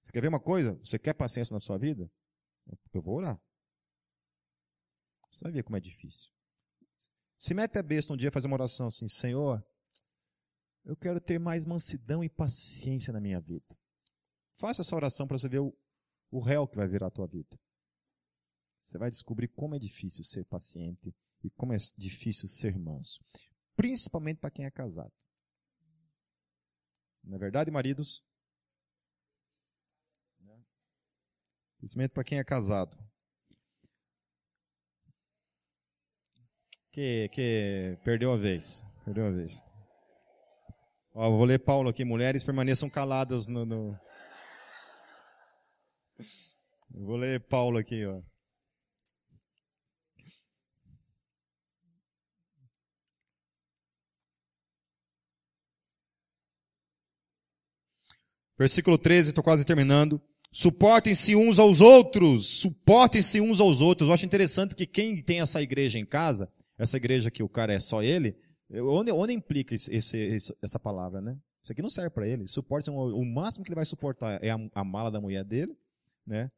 Você 0.04 0.12
quer 0.12 0.22
ver 0.22 0.28
uma 0.28 0.40
coisa? 0.40 0.74
Você 0.76 1.00
quer 1.00 1.14
paciência 1.14 1.54
na 1.54 1.60
sua 1.60 1.78
vida? 1.80 2.10
Eu 2.94 3.02
vou 3.02 3.16
orar. 3.16 3.42
Você 5.32 5.44
vai 5.44 5.52
ver 5.52 5.64
como 5.64 5.76
é 5.76 5.80
difícil. 5.80 6.30
Se 7.38 7.54
mete 7.54 7.78
a 7.80 7.84
besta 7.84 8.14
um 8.14 8.18
dia 8.18 8.32
fazer 8.32 8.48
uma 8.48 8.56
oração 8.56 8.88
assim, 8.88 9.08
Senhor, 9.08 9.66
eu 10.86 10.96
quero 10.96 11.20
ter 11.20 11.40
mais 11.40 11.66
mansidão 11.66 12.24
e 12.24 12.30
paciência 12.30 13.12
na 13.12 13.20
minha 13.20 13.42
vida. 13.42 13.76
Faça 14.54 14.84
essa 14.84 14.96
oração 14.96 15.28
para 15.28 15.38
você 15.38 15.50
ver 15.50 15.60
o, 15.60 15.76
o 16.30 16.40
réu 16.40 16.68
que 16.68 16.78
vai 16.78 16.88
virar 16.88 17.08
a 17.08 17.12
tua 17.12 17.26
vida. 17.26 17.60
Você 18.80 19.00
vai 19.00 19.10
descobrir 19.10 19.48
como 19.48 19.76
é 19.76 19.80
difícil 19.80 20.24
ser 20.24 20.46
paciente 20.46 21.14
e 21.46 21.50
como 21.52 21.74
é 21.74 21.78
difícil 21.98 22.50
ser 22.50 22.78
manso. 22.78 23.24
Principalmente 23.76 24.40
para 24.40 24.50
quem 24.50 24.66
é 24.66 24.72
casado. 24.72 25.14
Não 27.24 27.36
é 27.36 27.40
verdade, 27.40 27.70
maridos? 27.70 28.24
Principalmente 31.78 32.12
para 32.12 32.24
quem 32.24 32.40
é 32.40 32.44
casado. 32.44 32.98
Que, 36.92 37.30
que 37.30 38.00
perdeu 38.04 38.32
a 38.32 38.38
vez. 38.38 38.84
Perdeu 39.04 39.28
a 39.28 39.32
vez. 39.32 39.54
Ó, 41.14 41.30
vou 41.30 41.46
ler 41.46 41.60
Paulo 41.60 41.90
aqui. 41.90 42.04
Mulheres 42.04 42.44
permaneçam 42.44 42.90
caladas 42.90 43.48
no, 43.48 43.66
no... 43.66 44.00
Vou 46.90 47.18
ler 47.18 47.46
Paulo 47.48 47.78
aqui, 47.78 48.06
ó. 48.06 48.22
Versículo 58.58 58.98
13, 58.98 59.30
estou 59.30 59.44
quase 59.44 59.66
terminando. 59.66 60.22
Suportem-se 60.52 61.36
uns 61.36 61.60
aos 61.60 61.82
outros. 61.82 62.60
Suportem-se 62.62 63.42
uns 63.42 63.60
aos 63.60 63.82
outros. 63.82 64.08
Eu 64.08 64.14
acho 64.14 64.26
interessante 64.26 64.76
que 64.76 64.86
quem 64.86 65.22
tem 65.22 65.42
essa 65.42 65.62
igreja 65.62 66.00
em 66.00 66.06
casa, 66.06 66.50
essa 66.78 66.98
igreja 66.98 67.30
que 67.30 67.44
o 67.44 67.50
cara 67.50 67.74
é 67.74 67.80
só 67.80 68.02
ele, 68.02 68.38
onde, 68.72 69.12
onde 69.12 69.34
implica 69.34 69.76
esse, 69.76 69.94
esse, 69.94 70.56
essa 70.62 70.80
palavra, 70.80 71.22
né? 71.22 71.38
Isso 71.62 71.72
aqui 71.72 71.82
não 71.82 71.90
serve 71.90 72.12
para 72.12 72.28
ele. 72.28 72.48
Suporte, 72.48 72.90
o 72.90 73.26
máximo 73.26 73.64
que 73.64 73.70
ele 73.70 73.76
vai 73.76 73.86
suportar 73.86 74.42
é 74.44 74.52
a, 74.52 74.58
a 74.74 74.84
mala 74.84 75.12
da 75.12 75.20
mulher 75.20 75.44
dele, 75.44 75.76
né? 76.26 76.50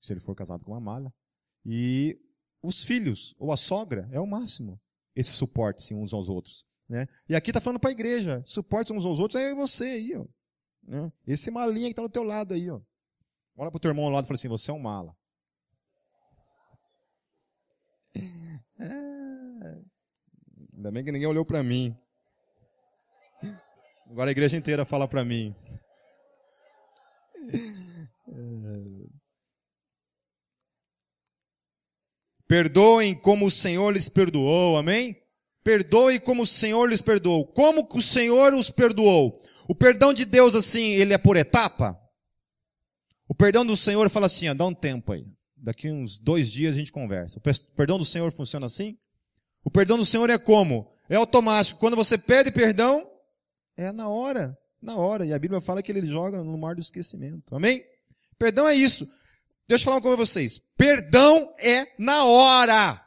Se 0.00 0.12
ele 0.12 0.20
for 0.20 0.34
casado 0.34 0.62
com 0.62 0.72
uma 0.72 0.80
mala. 0.80 1.12
E 1.64 2.18
os 2.62 2.84
filhos, 2.84 3.34
ou 3.38 3.50
a 3.52 3.56
sogra, 3.56 4.08
é 4.12 4.20
o 4.20 4.26
máximo. 4.26 4.80
Esse 5.16 5.32
suporte-se 5.32 5.94
uns 5.94 6.12
aos 6.12 6.28
outros. 6.28 6.64
Né? 6.88 7.08
E 7.28 7.34
aqui 7.34 7.50
está 7.50 7.60
falando 7.60 7.80
para 7.80 7.90
a 7.90 7.92
igreja, 7.92 8.42
suporte 8.44 8.92
uns 8.92 9.04
aos 9.04 9.18
outros, 9.18 9.40
é 9.40 9.54
você 9.54 9.84
aí, 9.84 10.16
ó. 10.16 10.24
Né? 10.82 11.12
Esse 11.26 11.50
malinha 11.50 11.86
que 11.86 11.92
está 11.92 12.02
do 12.02 12.08
teu 12.08 12.22
lado 12.22 12.54
aí, 12.54 12.70
ó. 12.70 12.80
Olha 13.56 13.70
o 13.72 13.78
teu 13.78 13.90
irmão 13.90 14.04
ao 14.06 14.10
lado 14.10 14.24
e 14.24 14.26
fala 14.28 14.34
assim, 14.34 14.48
você 14.48 14.70
é 14.70 14.74
um 14.74 14.78
mala. 14.78 15.16
Ainda 20.74 20.90
bem 20.90 21.04
que 21.04 21.12
ninguém 21.12 21.28
olhou 21.28 21.44
para 21.44 21.62
mim. 21.62 21.96
Agora 24.10 24.30
a 24.30 24.32
igreja 24.32 24.56
inteira 24.56 24.84
fala 24.84 25.06
para 25.06 25.24
mim. 25.24 25.54
Perdoem 32.52 33.14
como 33.14 33.46
o 33.46 33.50
Senhor 33.50 33.90
lhes 33.90 34.10
perdoou, 34.10 34.76
amém? 34.76 35.16
Perdoe 35.64 36.20
como 36.20 36.42
o 36.42 36.46
Senhor 36.46 36.86
lhes 36.86 37.00
perdoou. 37.00 37.46
Como 37.46 37.88
que 37.88 37.96
o 37.96 38.02
Senhor 38.02 38.52
os 38.52 38.70
perdoou? 38.70 39.42
O 39.72 39.74
perdão 39.74 40.12
de 40.12 40.26
Deus, 40.26 40.54
assim, 40.54 40.90
ele 40.90 41.14
é 41.14 41.18
por 41.18 41.34
etapa? 41.34 41.98
O 43.26 43.34
perdão 43.34 43.64
do 43.64 43.74
Senhor 43.74 44.10
fala 44.10 44.26
assim, 44.26 44.46
ó, 44.50 44.52
dá 44.52 44.66
um 44.66 44.74
tempo 44.74 45.12
aí. 45.12 45.24
Daqui 45.56 45.90
uns 45.90 46.18
dois 46.18 46.50
dias 46.50 46.74
a 46.74 46.76
gente 46.76 46.92
conversa. 46.92 47.38
O 47.38 47.74
perdão 47.74 47.96
do 47.96 48.04
Senhor 48.04 48.30
funciona 48.32 48.66
assim? 48.66 48.98
O 49.64 49.70
perdão 49.70 49.96
do 49.96 50.04
Senhor 50.04 50.28
é 50.28 50.36
como? 50.36 50.92
É 51.08 51.16
automático. 51.16 51.80
Quando 51.80 51.96
você 51.96 52.18
pede 52.18 52.52
perdão, 52.52 53.10
é 53.74 53.90
na 53.90 54.10
hora. 54.10 54.54
Na 54.78 54.96
hora. 54.96 55.24
E 55.24 55.32
a 55.32 55.38
Bíblia 55.38 55.58
fala 55.58 55.82
que 55.82 55.90
ele 55.90 56.06
joga 56.06 56.44
no 56.44 56.58
mar 56.58 56.74
do 56.74 56.82
esquecimento. 56.82 57.56
Amém? 57.56 57.82
Perdão 58.38 58.68
é 58.68 58.74
isso. 58.74 59.10
Deixa 59.66 59.84
eu 59.84 59.86
falar 59.86 59.96
uma 59.96 60.02
coisa 60.02 60.18
com 60.18 60.26
vocês. 60.26 60.60
Perdão 60.76 61.50
é 61.60 61.86
na 61.98 62.26
hora. 62.26 63.02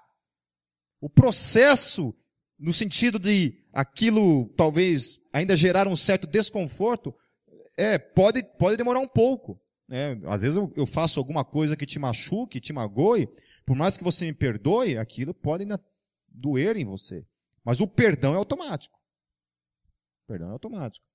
O 0.99 1.07
processo, 1.07 2.11
no 2.57 2.73
sentido 2.73 3.19
de 3.19 3.63
aquilo 3.73 4.47
talvez 4.55 5.21
ainda 5.31 5.55
gerar 5.55 5.87
um 5.87 5.95
certo 5.95 6.25
desconforto, 6.27 7.13
é, 7.77 7.97
pode, 7.97 8.43
pode 8.57 8.77
demorar 8.77 8.99
um 8.99 9.07
pouco. 9.07 9.59
Né? 9.87 10.19
Às 10.25 10.41
vezes 10.41 10.55
eu, 10.55 10.71
eu 10.75 10.85
faço 10.85 11.19
alguma 11.19 11.43
coisa 11.43 11.75
que 11.75 11.85
te 11.85 11.99
machuque, 11.99 12.61
te 12.61 12.73
magoe, 12.73 13.27
Por 13.65 13.75
mais 13.75 13.97
que 13.97 14.03
você 14.03 14.25
me 14.25 14.33
perdoe, 14.33 14.97
aquilo 14.97 15.33
pode 15.33 15.63
ainda 15.63 15.83
doer 16.27 16.77
em 16.77 16.85
você. 16.85 17.25
Mas 17.63 17.81
o 17.81 17.87
perdão 17.87 18.33
é 18.33 18.37
automático. 18.37 18.97
O 20.23 20.27
perdão 20.27 20.49
é 20.49 20.51
automático. 20.51 21.05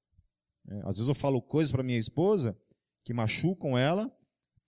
É, 0.69 0.79
às 0.81 0.97
vezes 0.97 1.09
eu 1.09 1.15
falo 1.15 1.41
coisas 1.41 1.73
para 1.73 1.83
minha 1.83 1.99
esposa 1.99 2.57
que 3.05 3.15
machucam 3.15 3.79
ela, 3.79 4.11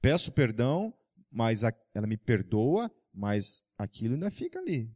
peço 0.00 0.32
perdão, 0.32 0.94
mas 1.30 1.64
a, 1.64 1.72
ela 1.94 2.06
me 2.06 2.16
perdoa, 2.16 2.90
mas 3.12 3.62
aquilo 3.76 4.14
ainda 4.14 4.30
fica 4.30 4.58
ali, 4.58 4.90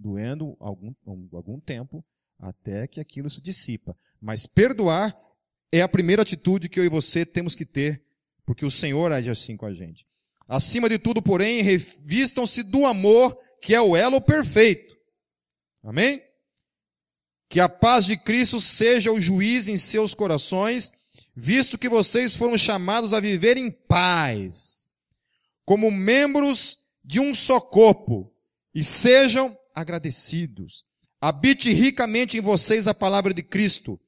doendo 0.00 0.56
algum, 0.58 0.94
algum 1.06 1.60
tempo, 1.60 2.04
até 2.38 2.86
que 2.86 3.00
aquilo 3.00 3.28
se 3.28 3.42
dissipa. 3.42 3.96
Mas 4.20 4.46
perdoar 4.46 5.16
é 5.70 5.82
a 5.82 5.88
primeira 5.88 6.22
atitude 6.22 6.68
que 6.68 6.80
eu 6.80 6.84
e 6.84 6.88
você 6.88 7.26
temos 7.26 7.54
que 7.54 7.66
ter, 7.66 8.02
porque 8.46 8.64
o 8.64 8.70
Senhor 8.70 9.12
age 9.12 9.30
assim 9.30 9.56
com 9.56 9.66
a 9.66 9.74
gente. 9.74 10.06
Acima 10.48 10.88
de 10.88 10.98
tudo, 10.98 11.22
porém, 11.22 11.62
revistam-se 11.62 12.62
do 12.62 12.86
amor, 12.86 13.38
que 13.60 13.74
é 13.74 13.80
o 13.80 13.94
elo 13.94 14.20
perfeito. 14.20 14.96
Amém? 15.84 16.20
Que 17.48 17.60
a 17.60 17.68
paz 17.68 18.04
de 18.04 18.16
Cristo 18.16 18.60
seja 18.60 19.12
o 19.12 19.20
juiz 19.20 19.68
em 19.68 19.76
seus 19.76 20.14
corações, 20.14 20.92
visto 21.36 21.78
que 21.78 21.88
vocês 21.88 22.34
foram 22.34 22.56
chamados 22.58 23.12
a 23.12 23.20
viver 23.20 23.56
em 23.56 23.70
paz, 23.70 24.86
como 25.64 25.90
membros 25.90 26.78
de 27.04 27.20
um 27.20 27.32
só 27.32 27.60
corpo, 27.60 28.32
e 28.74 28.82
sejam 28.82 29.56
agradecidos. 29.74 30.84
Habite 31.20 31.70
ricamente 31.72 32.38
em 32.38 32.40
vocês 32.40 32.86
a 32.86 32.94
palavra 32.94 33.34
de 33.34 33.42
Cristo. 33.42 34.00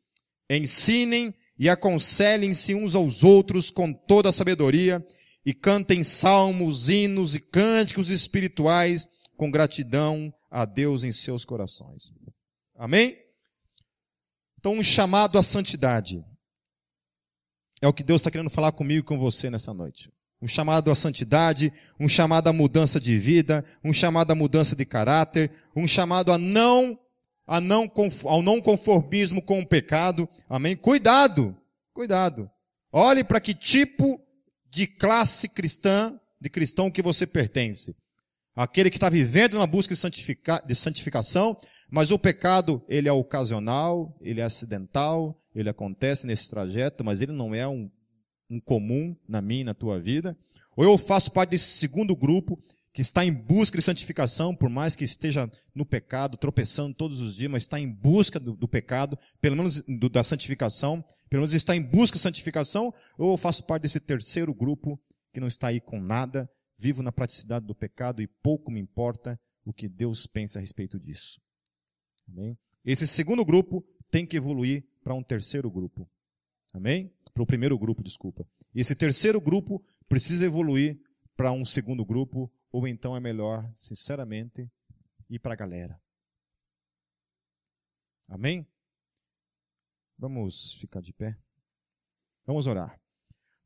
Ensinem 0.49 1.35
e 1.59 1.69
aconselhem-se 1.69 2.75
uns 2.75 2.95
aos 2.95 3.23
outros 3.23 3.71
com 3.71 3.93
toda 3.93 4.31
a 4.31 4.33
sabedoria 4.33 5.05
e 5.45 5.53
cantem 5.53 6.03
salmos, 6.03 6.89
hinos 6.89 7.35
e 7.35 7.41
cânticos 7.41 8.11
espirituais 8.11 9.09
com 9.37 9.51
gratidão 9.51 10.33
a 10.51 10.65
Deus 10.65 11.05
em 11.05 11.11
seus 11.11 11.45
corações. 11.45 12.13
Amém? 12.77 13.19
Então, 14.59 14.75
um 14.75 14.83
chamado 14.83 15.39
à 15.39 15.43
santidade. 15.43 16.25
É 17.81 17.89
o 17.89 17.93
que 17.93 18.05
Deus 18.05 18.21
está 18.21 18.31
querendo 18.31 18.51
falar 18.51 18.71
comigo 18.73 19.01
e 19.01 19.03
com 19.07 19.19
você 19.19 19.51
nessa 19.51 19.75
noite. 19.75 20.12
Um 20.43 20.49
chamado 20.49 20.91
à 20.91 20.95
santidade, 20.95 21.73
um 21.99 22.09
chamado 22.09 22.49
à 22.49 22.53
mudança 22.53 23.01
de 23.01 23.17
vida, 23.17 23.65
um 23.83 23.93
chamado 23.93 24.33
à 24.33 24.35
mudança 24.35 24.75
de 24.75 24.85
caráter, 24.85 25.51
um 25.75 25.87
chamado 25.87 26.33
a 26.33 26.39
não 26.39 26.99
a 27.47 27.61
não, 27.61 27.91
ao 28.25 28.41
não 28.43 28.61
conformismo 28.61 29.43
com 29.43 29.61
o 29.61 29.67
pecado. 29.67 30.29
Amém? 30.49 30.77
Cuidado! 30.77 31.57
Cuidado. 31.93 32.51
Olhe 32.91 33.23
para 33.23 33.41
que 33.41 33.55
tipo 33.55 34.21
de 34.71 34.87
classe 34.87 35.49
cristã, 35.49 36.19
de 36.41 36.49
cristão 36.49 36.91
que 36.91 37.03
você 37.03 37.27
pertence. 37.27 37.95
Aquele 38.57 38.91
que 38.91 38.97
está 38.97 39.09
vivendo 39.09 39.55
uma 39.55 39.67
busca 39.67 39.95
de, 39.95 40.01
santifica, 40.01 40.63
de 40.67 40.75
santificação, 40.75 41.59
mas 41.91 42.11
o 42.11 42.19
pecado, 42.19 42.83
ele 42.89 43.09
é 43.09 43.13
ocasional, 43.13 44.17
ele 44.21 44.41
é 44.41 44.45
acidental, 44.45 45.39
ele 45.55 45.69
acontece 45.69 46.27
nesse 46.27 46.49
trajeto, 46.49 47.05
mas 47.05 47.21
ele 47.21 47.33
não 47.33 47.55
é 47.55 47.69
um, 47.69 47.91
um 48.53 48.61
comum 48.61 49.17
na 49.27 49.41
minha 49.41 49.63
e 49.63 49.65
na 49.65 49.75
tua 49.75 49.99
vida. 49.99 50.37
Ou 50.77 50.85
eu 50.85 50.99
faço 50.99 51.33
parte 51.33 51.51
desse 51.51 51.79
segundo 51.79 52.15
grupo, 52.15 52.63
que 52.93 53.01
está 53.01 53.25
em 53.25 53.33
busca 53.33 53.79
de 53.79 53.83
santificação, 53.83 54.55
por 54.55 54.69
mais 54.69 54.95
que 54.95 55.05
esteja 55.05 55.51
no 55.75 55.87
pecado, 55.87 56.37
tropeçando 56.37 56.95
todos 56.95 57.21
os 57.21 57.35
dias, 57.35 57.51
mas 57.51 57.63
está 57.63 57.81
em 57.81 57.91
busca 57.91 58.39
do, 58.39 58.55
do 58.55 58.69
pecado, 58.69 59.19
pelo 59.41 59.57
menos 59.57 59.83
do, 59.83 60.11
da 60.11 60.23
santificação, 60.23 61.03
pelo 61.31 61.41
menos 61.41 61.55
está 61.55 61.75
em 61.75 61.81
busca 61.81 62.17
de 62.17 62.23
santificação, 62.23 62.93
ou 63.17 63.33
eu 63.33 63.39
faço 63.39 63.67
parte 63.67 63.83
desse 63.83 63.99
terceiro 63.99 64.53
grupo 64.53 65.01
que 65.33 65.41
não 65.41 65.47
está 65.47 65.69
aí 65.69 65.81
com 65.81 65.99
nada, 65.99 66.49
vivo 66.79 67.03
na 67.03 67.11
praticidade 67.11 67.67
do 67.67 67.75
pecado 67.75 68.21
e 68.21 68.27
pouco 68.27 68.71
me 68.71 68.81
importa 68.81 69.41
o 69.65 69.73
que 69.73 69.89
Deus 69.89 70.27
pensa 70.27 70.59
a 70.59 70.61
respeito 70.61 71.01
disso. 71.01 71.41
Amém? 72.29 72.59
Esse 72.85 73.07
segundo 73.07 73.45
grupo 73.45 73.83
tem 74.11 74.27
que 74.27 74.37
evoluir 74.37 74.85
para 75.03 75.15
um 75.15 75.23
terceiro 75.23 75.71
grupo. 75.71 76.07
Amém? 76.75 77.11
Para 77.35 77.43
o 77.43 77.47
primeiro 77.47 77.79
grupo, 77.79 78.03
desculpa. 78.03 78.47
E 78.75 78.81
esse 78.81 78.95
terceiro 78.95 79.41
grupo 79.41 79.85
precisa 80.09 80.45
evoluir 80.45 81.01
para 81.37 81.53
um 81.53 81.65
segundo 81.65 82.05
grupo 82.05 82.53
ou 82.71 82.87
então 82.87 83.17
é 83.17 83.21
melhor, 83.21 83.71
sinceramente, 83.77 84.71
ir 85.29 85.39
para 85.39 85.55
a 85.55 85.57
galera. 85.57 86.01
Amém? 88.29 88.67
Vamos 90.19 90.75
ficar 90.75 91.01
de 91.01 91.13
pé. 91.13 91.37
Vamos 92.47 92.67
orar. 92.67 92.99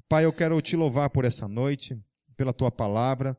Pai, 0.09 0.25
eu 0.25 0.33
quero 0.33 0.61
te 0.61 0.77
louvar 0.77 1.11
por 1.11 1.25
essa 1.25 1.49
noite, 1.49 2.01
pela 2.37 2.53
tua 2.53 2.71
palavra, 2.71 3.37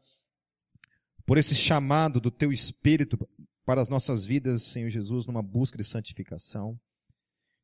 por 1.25 1.37
esse 1.37 1.55
chamado 1.55 2.19
do 2.19 2.31
teu 2.31 2.51
espírito 2.51 3.17
para 3.65 3.81
as 3.81 3.89
nossas 3.89 4.25
vidas, 4.25 4.63
Senhor 4.63 4.89
Jesus, 4.89 5.25
numa 5.25 5.41
busca 5.41 5.77
de 5.77 5.83
santificação. 5.83 6.79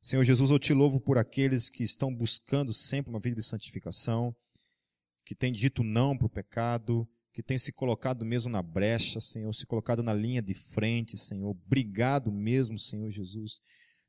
Senhor 0.04 0.22
Jesus, 0.22 0.50
eu 0.50 0.58
te 0.58 0.74
louvo 0.74 1.00
por 1.00 1.16
aqueles 1.16 1.70
que 1.70 1.82
estão 1.82 2.14
buscando 2.14 2.74
sempre 2.74 3.08
uma 3.08 3.18
vida 3.18 3.36
de 3.36 3.42
santificação, 3.42 4.36
que 5.24 5.34
têm 5.34 5.50
dito 5.50 5.82
não 5.82 6.14
para 6.14 6.26
o 6.26 6.30
pecado, 6.30 7.08
que 7.32 7.42
tem 7.42 7.56
se 7.56 7.72
colocado 7.72 8.22
mesmo 8.22 8.52
na 8.52 8.60
brecha, 8.62 9.18
Senhor, 9.18 9.50
se 9.54 9.64
colocado 9.64 10.02
na 10.02 10.12
linha 10.12 10.42
de 10.42 10.52
frente, 10.52 11.16
Senhor. 11.16 11.48
Obrigado 11.48 12.30
mesmo, 12.30 12.78
Senhor 12.78 13.08
Jesus. 13.08 13.60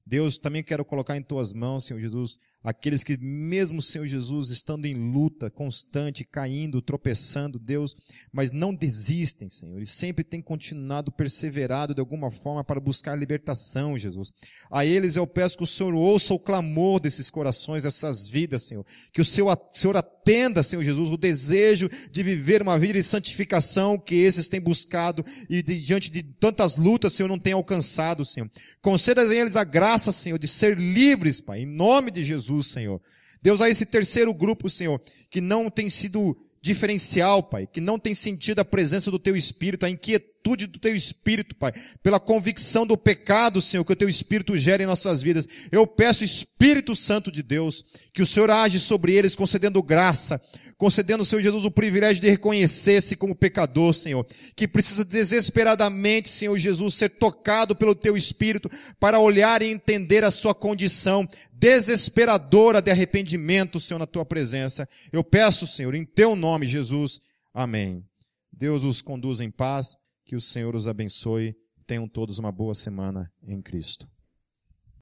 Deus, 0.06 0.38
também 0.38 0.62
quero 0.62 0.84
colocar 0.84 1.16
em 1.16 1.24
tuas 1.24 1.54
mãos, 1.54 1.86
Senhor 1.86 2.02
Jesus, 2.02 2.40
aqueles 2.66 3.04
que 3.04 3.16
mesmo, 3.16 3.80
Senhor 3.80 4.08
Jesus, 4.08 4.50
estando 4.50 4.88
em 4.88 4.96
luta 4.96 5.52
constante, 5.52 6.26
caindo, 6.26 6.82
tropeçando, 6.82 7.60
Deus, 7.60 7.96
mas 8.34 8.52
não 8.52 8.74
desistem, 8.74 9.48
Senhor. 9.48 9.78
Eles 9.78 9.92
sempre 9.92 10.24
têm 10.24 10.42
continuado, 10.42 11.12
perseverado 11.12 11.94
de 11.94 12.00
alguma 12.00 12.32
forma 12.32 12.64
para 12.64 12.80
buscar 12.80 13.16
libertação, 13.16 13.96
Jesus. 13.96 14.34
A 14.72 14.84
eles 14.84 15.16
eu 15.16 15.28
peço 15.28 15.58
que 15.58 15.64
o 15.64 15.68
Senhor 15.68 15.94
ouça 15.94 16.34
o 16.34 16.40
clamor 16.40 17.00
desses 17.00 17.30
corações, 17.30 17.84
dessas 17.84 18.28
vidas, 18.28 18.64
Senhor. 18.64 18.84
Que 19.14 19.22
o 19.22 19.26
Senhor, 19.26 19.56
Senhor 19.72 19.96
atenda, 19.96 20.64
Senhor 20.64 20.82
Jesus, 20.82 21.12
o 21.12 21.18
desejo 21.18 21.88
de 22.12 22.24
viver 22.24 22.64
uma 22.64 22.80
vida 22.80 22.94
de 22.94 23.04
santificação 23.04 24.00
que 24.00 24.16
esses 24.16 24.50
têm 24.50 24.60
buscado 24.60 25.24
e 25.48 25.62
de, 25.62 25.80
diante 25.80 26.10
de 26.10 26.24
tantas 26.24 26.78
lutas, 26.78 27.14
Senhor, 27.14 27.30
não 27.30 27.38
têm 27.38 27.54
alcançado, 27.54 28.26
Senhor. 28.26 28.50
Conceda 28.82 29.22
a 29.22 29.36
eles 29.36 29.56
a 29.56 29.64
graça, 29.64 30.12
Senhor, 30.12 30.40
de 30.40 30.48
ser 30.48 30.78
livres, 30.78 31.42
Pai, 31.42 31.62
em 31.62 31.66
nome 31.66 32.12
de 32.12 32.24
Jesus, 32.56 32.68
Senhor. 32.68 33.02
Deus, 33.42 33.62
a 33.62 33.70
esse 33.70 33.86
terceiro 33.86 34.34
grupo, 34.34 34.70
Senhor, 34.70 35.02
que 35.30 35.42
não 35.42 35.70
tem 35.70 35.90
sido 35.90 36.36
diferencial, 36.62 37.44
Pai, 37.44 37.68
que 37.68 37.80
não 37.80 38.00
tem 38.00 38.16
sentido 38.16 38.60
a 38.60 38.66
presença 38.66 39.12
do 39.12 39.20
Teu 39.20 39.36
Espírito, 39.36 39.86
a 39.86 39.90
inquietude 39.90 40.66
do 40.66 40.80
Teu 40.80 40.96
Espírito, 40.96 41.54
Pai, 41.56 41.72
pela 42.02 42.20
convicção 42.20 42.88
do 42.88 42.98
pecado, 42.98 43.62
Senhor, 43.62 43.86
que 43.86 43.94
o 43.94 43.96
Teu 43.96 44.10
Espírito 44.10 44.58
gera 44.58 44.82
em 44.82 44.88
nossas 44.88 45.22
vidas. 45.22 45.48
Eu 45.72 45.86
peço, 45.86 46.24
Espírito 46.24 46.96
Santo 46.96 47.32
de 47.32 47.44
Deus, 47.44 47.86
que 48.12 48.22
o 48.22 48.26
Senhor 48.26 48.50
age 48.50 48.80
sobre 48.80 49.14
eles, 49.14 49.36
concedendo 49.36 49.84
graça, 49.84 50.42
concedendo 50.78 51.22
ao 51.22 51.26
Senhor 51.26 51.42
Jesus 51.42 51.66
o 51.66 51.72
privilégio 51.72 52.22
de 52.22 52.30
reconhecer-se 52.30 53.16
como 53.16 53.36
pecador, 53.36 53.94
Senhor, 53.94 54.26
que 54.56 54.68
precisa 54.68 55.06
desesperadamente, 55.06 56.30
Senhor 56.30 56.58
Jesus, 56.58 56.96
ser 56.96 57.10
tocado 57.10 57.76
pelo 57.76 57.96
Teu 57.96 58.18
Espírito 58.18 58.70
para 59.00 59.20
olhar 59.20 59.62
e 59.62 59.68
entender 59.68 60.24
a 60.24 60.32
sua 60.32 60.54
condição 60.54 61.28
desesperadora 61.52 62.82
de 62.82 62.92
arrependimento, 62.92 63.80
Senhor, 63.80 64.00
na 64.00 64.08
Tua 64.08 64.26
presença. 64.26 64.88
Eu 65.12 65.24
peço, 65.24 65.66
Senhor, 65.66 65.96
em 65.96 66.06
Teu 66.06 66.36
nome, 66.36 66.66
Jesus. 66.66 67.22
Amém. 67.54 68.04
Deus 68.52 68.84
os 68.84 69.02
conduza 69.02 69.44
em 69.44 69.52
paz, 69.52 69.96
que 70.26 70.36
o 70.36 70.42
Senhor 70.42 70.76
os 70.76 70.88
abençoe. 70.88 71.56
Tenham 71.88 72.08
todos 72.08 72.40
uma 72.40 72.52
boa 72.52 72.74
semana 72.74 73.32
em 73.48 73.62
Cristo. 73.62 74.08